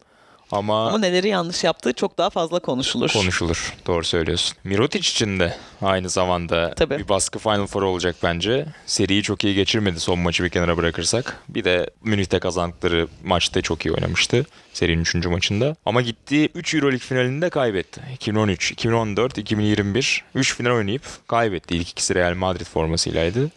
ama, 0.52 0.88
Ama 0.88 0.98
neleri 0.98 1.28
yanlış 1.28 1.64
yaptığı 1.64 1.94
çok 1.94 2.18
daha 2.18 2.30
fazla 2.30 2.60
konuşulur. 2.60 3.10
konuşulur. 3.14 3.74
Doğru 3.88 4.04
söylüyorsun. 4.04 4.58
Mirotic 4.64 5.00
için 5.00 5.40
de 5.40 5.58
aynı 5.82 6.10
zamanda 6.10 6.74
Tabii. 6.76 6.98
bir 6.98 7.10
baskı 7.10 7.40
Final 7.40 7.68
Four 7.68 7.82
olacak 7.82 8.16
bence. 8.24 8.66
Seriyi 8.86 9.24
çok 9.24 9.44
iyi 9.44 9.56
geçirmedi 9.56 10.00
son 10.00 10.20
maçı 10.20 10.44
bir 10.44 10.50
kenara 10.50 10.78
bırakırsak. 10.78 11.38
Bir 11.50 11.64
de 11.64 11.90
Münih'te 12.04 12.40
kazandıkları 12.40 13.08
maçta 13.24 13.62
çok 13.62 13.86
iyi 13.86 13.92
oynamıştı. 13.94 14.46
Serinin 14.74 15.02
3. 15.02 15.16
maçında. 15.26 15.76
Ama 15.86 16.02
gittiği 16.02 16.50
3 16.56 16.74
Euroleague 16.76 17.00
finalinde 17.08 17.50
kaybetti. 17.50 18.02
2013, 18.14 18.72
2014, 18.72 19.38
2021. 19.38 20.24
3 20.36 20.56
final 20.56 20.72
oynayıp 20.72 21.04
kaybetti. 21.28 21.76
İlk 21.76 21.90
ikisi 21.90 22.16
Real 22.16 22.34
Madrid 22.34 22.66
formasıylaydı. 22.66 23.52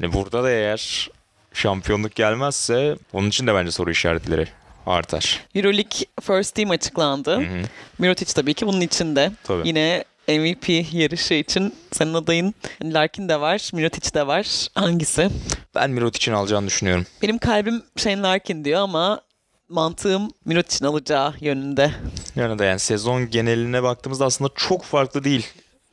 Hani 0.00 0.12
burada 0.12 0.42
da 0.42 0.50
eğer 0.50 1.10
şampiyonluk 1.54 2.14
gelmezse 2.14 2.96
onun 3.12 3.28
için 3.28 3.46
de 3.46 3.54
bence 3.54 3.70
soru 3.70 3.90
işaretleri 3.90 4.48
artar. 4.86 5.40
Euroleague 5.54 6.06
First 6.22 6.54
Team 6.54 6.70
açıklandı. 6.70 7.36
Hı 7.36 7.40
hı. 7.40 7.62
Mirotic 7.98 8.32
tabii 8.34 8.54
ki 8.54 8.66
bunun 8.66 8.80
içinde. 8.80 9.30
Tabii. 9.44 9.68
Yine 9.68 10.04
MVP 10.28 10.68
yarışı 10.92 11.34
için 11.34 11.74
senin 11.92 12.14
adayın 12.14 12.54
Larkin 12.82 13.28
de 13.28 13.40
var, 13.40 13.70
Mirotic 13.72 14.14
de 14.14 14.26
var. 14.26 14.68
Hangisi? 14.74 15.30
Ben 15.74 15.90
Mirotic'in 15.90 16.34
alacağını 16.34 16.66
düşünüyorum. 16.66 17.06
Benim 17.22 17.38
kalbim 17.38 17.82
Shane 17.96 18.22
Larkin 18.22 18.64
diyor 18.64 18.80
ama 18.80 19.20
mantığım 19.68 20.30
Mirotic'in 20.44 20.86
alacağı 20.86 21.34
yönünde. 21.40 21.90
Da 22.36 22.64
yani 22.64 22.78
sezon 22.78 23.30
geneline 23.30 23.82
baktığımızda 23.82 24.24
aslında 24.24 24.50
çok 24.56 24.84
farklı 24.84 25.24
değil 25.24 25.46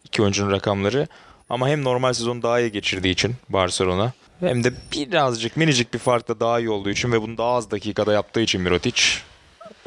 iki 0.06 0.22
oyuncunun 0.22 0.52
rakamları. 0.52 1.08
Ama 1.50 1.70
hem 1.70 1.84
normal 1.84 2.14
sezon 2.14 2.42
daha 2.42 2.60
iyi 2.60 2.72
geçirdiği 2.72 3.12
için 3.12 3.36
Barcelona 3.50 4.14
hem 4.40 4.64
de 4.64 4.74
birazcık 4.94 5.58
minicik 5.58 5.94
bir 5.94 6.00
farkla 6.00 6.40
daha 6.40 6.60
iyi 6.60 6.70
olduğu 6.70 6.90
için 6.90 7.12
ve 7.12 7.22
bunu 7.22 7.38
daha 7.38 7.52
az 7.56 7.72
dakikada 7.72 8.14
yaptığı 8.14 8.42
için 8.42 8.62
Mirotic. 8.62 9.02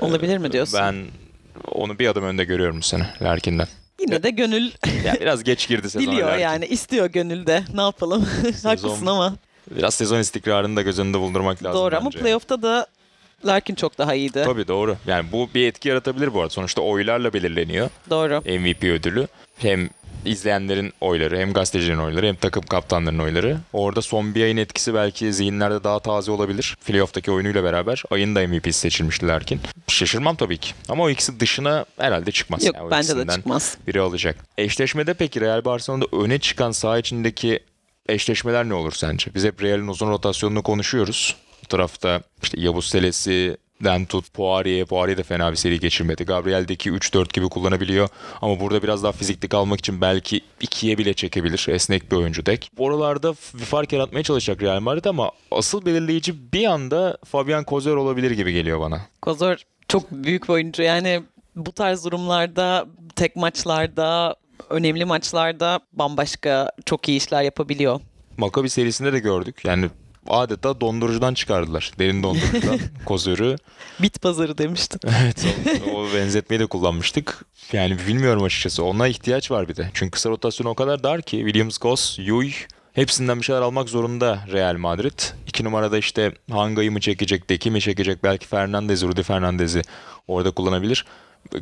Olabilir 0.01 0.39
mi 0.39 0.53
diyorsun? 0.53 0.81
Ben 0.83 1.05
onu 1.69 1.99
bir 1.99 2.09
adım 2.09 2.25
önde 2.25 2.45
görüyorum 2.45 2.79
bu 2.79 2.83
sene 2.83 3.07
Larkin'den. 3.23 3.67
Yine 4.01 4.23
de 4.23 4.31
gönül 4.31 4.71
Ya 5.05 5.15
biraz 5.21 5.45
geç 5.45 5.69
girdi 5.69 5.91
sezon 5.91 6.13
biliyor 6.13 6.29
Larkin. 6.29 6.43
yani 6.43 6.67
istiyor 6.67 7.07
gönülde. 7.07 7.63
Ne 7.75 7.81
yapalım? 7.83 8.29
Haklısın 8.65 9.07
ama. 9.07 9.35
Biraz 9.71 9.95
sezon 9.95 10.19
istikrarını 10.19 10.77
da 10.77 10.83
göz 10.83 10.99
önünde 10.99 11.19
bulundurmak 11.19 11.65
lazım 11.65 11.81
Doğru 11.81 11.97
ama 11.97 12.07
bence. 12.07 12.19
playoff'ta 12.19 12.63
da 12.63 12.87
Larkin 13.47 13.75
çok 13.75 13.99
daha 13.99 14.15
iyiydi. 14.15 14.43
Tabii 14.45 14.69
doğru. 14.69 14.97
Yani 15.07 15.33
bu 15.33 15.49
bir 15.55 15.67
etki 15.67 15.89
yaratabilir 15.89 16.35
bu 16.35 16.41
arada. 16.41 16.51
Sonuçta 16.51 16.81
oylarla 16.83 17.33
belirleniyor 17.33 17.91
Doğru. 18.11 18.41
MVP 18.41 18.85
ödülü. 18.85 19.27
Hem 19.59 19.89
izleyenlerin 20.25 20.93
oyları, 21.01 21.39
hem 21.39 21.53
gazetecilerin 21.53 21.99
oyları, 21.99 22.27
hem 22.27 22.37
takım 22.37 22.63
kaptanlarının 22.63 23.25
oyları. 23.25 23.59
Orada 23.73 24.03
son 24.03 24.35
bir 24.35 24.43
ayın 24.43 24.57
etkisi 24.57 24.95
belki 24.95 25.33
zihinlerde 25.33 25.85
daha 25.85 25.99
taze 25.99 26.31
olabilir. 26.31 26.77
Playoff'taki 26.87 27.31
oyunuyla 27.31 27.65
beraber 27.65 28.03
ayın 28.11 28.35
da 28.35 28.49
MVP'si 28.49 28.73
seçilmişti 28.73 29.29
Larkin. 29.29 29.61
Şaşırmam 29.89 30.37
tabii 30.37 30.59
ki. 30.59 30.75
Ama 30.89 31.05
o 31.05 31.11
ikisi 31.11 31.41
dışına 31.41 31.85
herhalde 31.99 32.31
çıkmaz. 32.33 32.65
Yok 32.65 32.77
Yani 32.77 32.91
bence 32.91 33.17
de 33.17 33.27
çıkmaz. 33.27 33.77
Biri 33.87 34.01
alacak. 34.01 34.37
Eşleşmede 34.59 35.15
peki 35.15 35.41
Real 35.41 35.65
Barcelona'da 35.65 36.07
öne 36.13 36.39
çıkan 36.39 36.71
saha 36.71 36.99
içindeki 36.99 37.61
eşleşmeler 38.09 38.69
ne 38.69 38.75
olur 38.75 38.93
sence? 38.93 39.35
Biz 39.35 39.45
hep 39.45 39.63
Real'in 39.63 39.89
uzun 39.89 40.11
rotasyonunu 40.11 40.63
konuşuyoruz. 40.63 41.37
Bu 41.65 41.67
tarafta 41.67 42.23
işte 42.43 42.61
Yavuz 42.61 42.89
Selesi, 42.89 43.57
Den 43.85 44.05
tut 44.05 44.33
Poirier. 44.35 44.87
Poirier 44.87 45.17
de 45.19 45.23
fena 45.23 45.51
bir 45.51 45.57
seri 45.57 45.81
geçirmedi. 45.81 46.25
Gabriel'deki 46.25 46.91
3-4 46.91 47.33
gibi 47.33 47.49
kullanabiliyor. 47.49 48.09
Ama 48.43 48.61
burada 48.61 48.83
biraz 48.83 49.03
daha 49.03 49.13
fizikli 49.13 49.49
kalmak 49.49 49.79
için 49.79 50.01
belki 50.01 50.41
ikiye 50.61 50.99
bile 50.99 51.15
çekebilir. 51.15 51.67
Esnek 51.69 52.13
bir 52.13 52.17
oyuncu 52.17 52.47
dek. 52.47 52.71
Oralarda 52.79 53.33
bir 53.33 53.65
fark 53.65 53.93
yaratmaya 53.93 54.23
çalışacak 54.23 54.63
Real 54.63 54.81
Madrid 54.81 55.05
ama 55.05 55.31
asıl 55.51 55.87
belirleyici 55.87 56.53
bir 56.53 56.65
anda 56.67 57.19
Fabian 57.25 57.65
Kozer 57.65 57.95
olabilir 57.95 58.31
gibi 58.31 58.53
geliyor 58.53 58.81
bana. 58.81 59.01
Kozor 59.23 59.57
çok 59.89 60.11
büyük 60.11 60.43
bir 60.43 60.49
oyuncu. 60.49 60.83
Yani 60.83 61.23
bu 61.57 61.73
tarz 61.73 62.05
durumlarda, 62.05 62.87
tek 63.17 63.37
maçlarda, 63.37 64.37
önemli 64.71 65.05
maçlarda 65.05 65.81
bambaşka 65.93 66.73
çok 66.87 67.09
iyi 67.09 67.17
işler 67.17 67.43
yapabiliyor. 67.43 68.01
Maccabi 68.37 68.71
serisinde 68.71 69.13
de 69.13 69.19
gördük. 69.19 69.65
Yani 69.65 69.91
adeta 70.29 70.81
dondurucudan 70.81 71.35
çıkardılar. 71.35 71.93
Derin 71.99 72.23
dondurucudan 72.23 72.79
Kozer'ı. 73.05 73.57
Bit 74.03 74.23
pazarı 74.23 74.59
demiştin. 74.59 75.01
Evet 75.23 75.47
o, 75.87 75.91
o 75.91 76.15
benzetmeyi 76.15 76.61
de 76.61 76.67
kullanmıştık. 76.67 77.45
Yani 77.73 77.99
bilmiyorum 78.09 78.43
açıkçası. 78.43 78.85
Ona 78.85 79.09
ihtiyaç 79.09 79.51
var 79.51 79.69
bir 79.69 79.77
de. 79.77 79.91
Çünkü 79.95 80.11
kısa 80.11 80.31
rotasyon 80.31 80.67
o 80.67 80.75
kadar 80.75 81.03
dar 81.03 81.23
ki 81.23 81.37
Williams, 81.37 81.79
Goss, 81.79 82.19
Yuy 82.19 82.53
hepsinden 82.93 83.39
bir 83.39 83.45
şeyler 83.45 83.61
almak 83.61 83.89
zorunda 83.89 84.45
Real 84.53 84.77
Madrid. 84.77 85.21
İki 85.47 85.65
numarada 85.65 85.99
işte 85.99 86.33
Hanga'yı 86.51 86.93
mı 86.93 87.01
çekecek, 87.01 87.51
Deki 87.51 87.71
mi 87.71 87.81
çekecek? 87.81 88.25
Belki 88.25 88.47
Fernandez, 88.47 89.03
Rudy 89.03 89.23
Fernandez'i 89.23 89.83
orada 90.29 90.51
kullanabilir. 90.51 91.05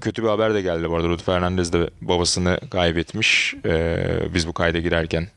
Kötü 0.01 0.23
bir 0.23 0.29
haber 0.29 0.55
de 0.55 0.63
geldi 0.63 0.91
bu 0.91 0.97
arada. 0.97 1.09
Rudy 1.09 1.23
Fernandez 1.23 1.73
de 1.73 1.91
babasını 2.01 2.61
kaybetmiş. 2.71 3.55
Ee, 3.65 4.35
biz 4.35 4.49
bu 4.49 4.53
kayda 4.53 4.79
girerken 4.79 5.29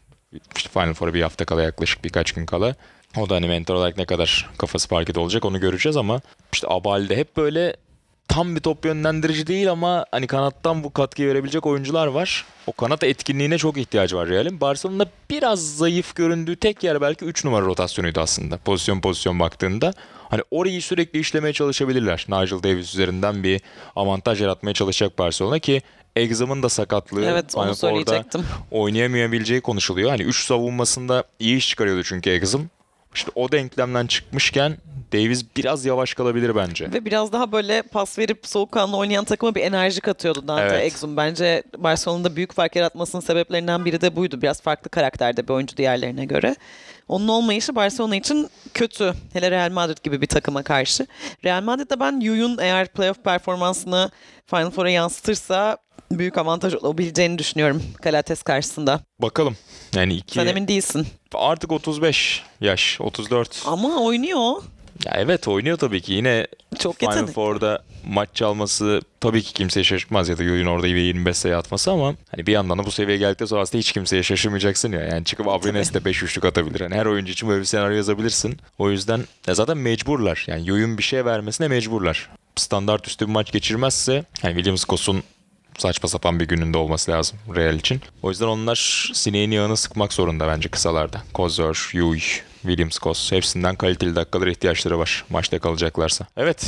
işte 0.55 0.69
Final 0.69 0.93
Four'a 0.93 1.13
bir 1.13 1.21
hafta 1.21 1.45
kala 1.45 1.61
yaklaşık 1.63 2.03
birkaç 2.05 2.31
gün 2.31 2.45
kala. 2.45 2.75
O 3.17 3.29
da 3.29 3.35
hani 3.35 3.47
mentor 3.47 3.75
olarak 3.75 3.97
ne 3.97 4.05
kadar 4.05 4.49
kafası 4.57 4.87
parkede 4.87 5.19
olacak 5.19 5.45
onu 5.45 5.59
göreceğiz 5.59 5.97
ama 5.97 6.21
işte 6.53 6.67
Abal'de 6.69 7.17
hep 7.17 7.37
böyle 7.37 7.75
tam 8.27 8.55
bir 8.55 8.61
top 8.61 8.85
yönlendirici 8.85 9.47
değil 9.47 9.71
ama 9.71 10.05
hani 10.11 10.27
kanattan 10.27 10.83
bu 10.83 10.93
katkıyı 10.93 11.27
verebilecek 11.27 11.65
oyuncular 11.65 12.07
var. 12.07 12.45
O 12.67 12.71
kanat 12.71 13.03
etkinliğine 13.03 13.57
çok 13.57 13.77
ihtiyacı 13.77 14.15
var 14.15 14.29
Real'in. 14.29 14.61
Barcelona 14.61 15.05
biraz 15.29 15.77
zayıf 15.77 16.15
göründüğü 16.15 16.55
tek 16.55 16.83
yer 16.83 17.01
belki 17.01 17.25
3 17.25 17.45
numara 17.45 17.65
rotasyonuydu 17.65 18.19
aslında. 18.19 18.57
Pozisyon 18.57 19.01
pozisyon 19.01 19.39
baktığında. 19.39 19.93
Hani 20.29 20.41
orayı 20.51 20.81
sürekli 20.81 21.19
işlemeye 21.19 21.53
çalışabilirler. 21.53 22.25
Nigel 22.29 22.63
Davis 22.63 22.93
üzerinden 22.93 23.43
bir 23.43 23.61
avantaj 23.95 24.41
yaratmaya 24.41 24.73
çalışacak 24.73 25.19
Barcelona 25.19 25.59
ki 25.59 25.81
Exam'ın 26.15 26.63
da 26.63 26.69
sakatlığı 26.69 27.25
Evet 27.25 27.45
onu 27.55 27.63
Four'da 27.63 27.75
söyleyecektim. 27.75 28.45
oynayamayabileceği 28.71 29.61
konuşuluyor. 29.61 30.09
Hani 30.09 30.21
3 30.21 30.45
savunmasında 30.45 31.23
iyi 31.39 31.57
iş 31.57 31.69
çıkarıyordu 31.69 32.03
çünkü 32.03 32.29
Exam. 32.29 32.61
İşte 33.15 33.31
o 33.35 33.51
denklemden 33.51 34.07
çıkmışken 34.07 34.77
Davis 35.13 35.45
biraz 35.57 35.85
yavaş 35.85 36.13
kalabilir 36.13 36.55
bence. 36.55 36.91
Ve 36.93 37.05
biraz 37.05 37.31
daha 37.31 37.51
böyle 37.51 37.81
pas 37.81 38.19
verip 38.19 38.47
soğukkanlı 38.47 38.97
oynayan 38.97 39.25
takıma 39.25 39.55
bir 39.55 39.61
enerji 39.61 40.01
katıyordu 40.01 40.47
Dante 40.47 40.63
Evet. 40.63 40.83
Exum. 40.83 41.17
Bence 41.17 41.63
Barcelona'da 41.77 42.35
büyük 42.35 42.53
fark 42.53 42.75
yaratmasının 42.75 43.21
sebeplerinden 43.21 43.85
biri 43.85 44.01
de 44.01 44.15
buydu. 44.15 44.41
Biraz 44.41 44.61
farklı 44.61 44.89
karakterde 44.89 45.47
bir 45.47 45.53
oyuncu 45.53 45.77
diğerlerine 45.77 46.25
göre. 46.25 46.55
Onun 47.07 47.27
olmayışı 47.27 47.75
Barcelona 47.75 48.15
için 48.15 48.49
kötü. 48.73 49.13
Hele 49.33 49.51
Real 49.51 49.71
Madrid 49.71 49.97
gibi 50.03 50.21
bir 50.21 50.27
takıma 50.27 50.63
karşı. 50.63 51.07
Real 51.45 51.63
Madrid'de 51.63 51.99
ben 51.99 52.19
Yuyun 52.19 52.57
eğer 52.61 52.87
playoff 52.87 53.23
performansını 53.23 54.11
Final 54.47 54.71
Four'a 54.71 54.89
yansıtırsa 54.89 55.77
büyük 56.19 56.37
avantaj 56.37 56.73
olabileceğini 56.75 57.37
düşünüyorum 57.39 57.83
Galates 58.01 58.43
karşısında. 58.43 58.99
Bakalım. 59.19 59.57
Yani 59.95 60.13
iki 60.13 60.33
Sen 60.33 60.47
emin 60.47 60.67
değilsin. 60.67 61.07
artık 61.35 61.71
35 61.71 62.43
yaş, 62.61 63.01
34. 63.01 63.63
Ama 63.65 64.01
oynuyor. 64.03 64.53
Ya 65.05 65.13
evet 65.17 65.47
oynuyor 65.47 65.77
tabii 65.77 66.01
ki. 66.01 66.13
Yine 66.13 66.47
Çok 66.79 66.99
Final 66.99 67.11
yetenekli. 67.11 67.33
Four'da 67.33 67.83
maç 68.07 68.29
çalması 68.33 69.01
tabii 69.19 69.41
ki 69.41 69.53
kimseye 69.53 69.83
şaşırtmaz 69.83 70.29
ya 70.29 70.37
da 70.37 70.43
Yoyun 70.43 70.65
orada 70.65 70.87
25 70.87 71.37
sayı 71.37 71.57
atması 71.57 71.91
ama 71.91 72.15
hani 72.31 72.47
bir 72.47 72.51
yandan 72.51 72.77
da 72.79 72.85
bu 72.85 72.91
seviyeye 72.91 73.19
geldikten 73.19 73.45
sonra 73.45 73.61
aslında 73.61 73.79
hiç 73.79 73.91
kimseye 73.91 74.23
şaşırmayacaksın 74.23 74.91
ya. 74.91 74.99
Yani 75.01 75.25
çıkıp 75.25 75.47
Abrines 75.47 75.93
de 75.93 76.05
5 76.05 76.23
üçlük 76.23 76.45
atabilir. 76.45 76.79
Yani 76.79 76.95
her 76.95 77.05
oyuncu 77.05 77.31
için 77.31 77.49
böyle 77.49 77.59
bir 77.61 77.65
senaryo 77.65 77.95
yazabilirsin. 77.95 78.57
O 78.77 78.89
yüzden 78.91 79.23
ya 79.47 79.53
zaten 79.55 79.77
mecburlar. 79.77 80.43
Yani 80.47 80.69
Yoyun 80.69 80.97
bir 80.97 81.03
şey 81.03 81.25
vermesine 81.25 81.67
mecburlar. 81.67 82.29
Standart 82.55 83.07
üstü 83.07 83.27
bir 83.27 83.31
maç 83.31 83.51
geçirmezse 83.51 84.13
yani 84.43 84.55
Williams 84.55 84.83
Kos'un 84.83 85.23
saçma 85.77 86.09
sapan 86.09 86.39
bir 86.39 86.47
gününde 86.47 86.77
olması 86.77 87.11
lazım 87.11 87.37
Real 87.55 87.75
için. 87.75 88.01
O 88.23 88.29
yüzden 88.29 88.47
onlar 88.47 89.09
sineğin 89.13 89.51
yağını 89.51 89.77
sıkmak 89.77 90.13
zorunda 90.13 90.47
bence 90.47 90.69
kısalarda. 90.69 91.21
Kozor, 91.33 91.89
Yuy, 91.93 92.19
Williams 92.63 92.97
Kos 92.97 93.31
hepsinden 93.31 93.75
kaliteli 93.75 94.15
dakikalar 94.15 94.47
ihtiyaçları 94.47 94.99
var 94.99 95.25
maçta 95.29 95.59
kalacaklarsa. 95.59 96.25
Evet 96.37 96.65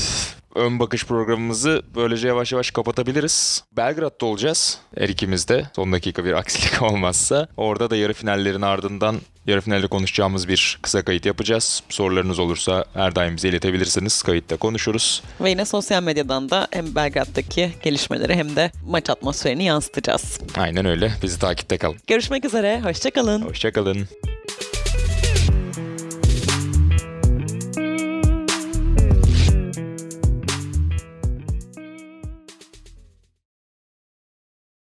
ön 0.56 0.80
bakış 0.80 1.06
programımızı 1.06 1.82
böylece 1.96 2.28
yavaş 2.28 2.52
yavaş 2.52 2.72
kapatabiliriz. 2.72 3.64
Belgrad'da 3.78 4.26
olacağız 4.26 4.80
her 4.98 5.10
ikimiz 5.10 5.48
de. 5.48 5.66
Son 5.76 5.92
dakika 5.94 6.26
bir 6.26 6.34
aksilik 6.34 6.82
olmazsa. 6.82 7.48
Orada 7.58 7.90
da 7.90 7.96
yarı 7.96 8.14
finallerin 8.14 8.62
ardından 8.62 9.16
yarı 9.48 9.62
finalde 9.62 9.88
konuşacağımız 9.88 10.48
bir 10.48 10.80
kısa 10.82 11.06
kayıt 11.06 11.26
yapacağız. 11.26 11.84
Sorularınız 11.90 12.40
olursa 12.40 12.86
her 12.94 13.16
daim 13.16 13.36
bize 13.36 13.50
iletebilirsiniz. 13.50 14.22
Kayıtta 14.24 14.58
konuşuruz. 14.58 15.24
Ve 15.42 15.50
yine 15.50 15.66
sosyal 15.66 16.04
medyadan 16.04 16.50
da 16.50 16.68
hem 16.72 16.96
Belgrad'daki 16.96 17.74
gelişmeleri 17.84 18.36
hem 18.36 18.56
de 18.56 18.72
maç 18.88 19.10
atmosferini 19.10 19.64
yansıtacağız. 19.64 20.40
Aynen 20.58 20.86
öyle. 20.86 21.12
Bizi 21.24 21.40
takipte 21.40 21.78
kalın. 21.78 21.98
Görüşmek 22.08 22.46
üzere, 22.46 22.82
hoşçakalın. 22.82 23.42
Hoşçakalın. 23.42 24.08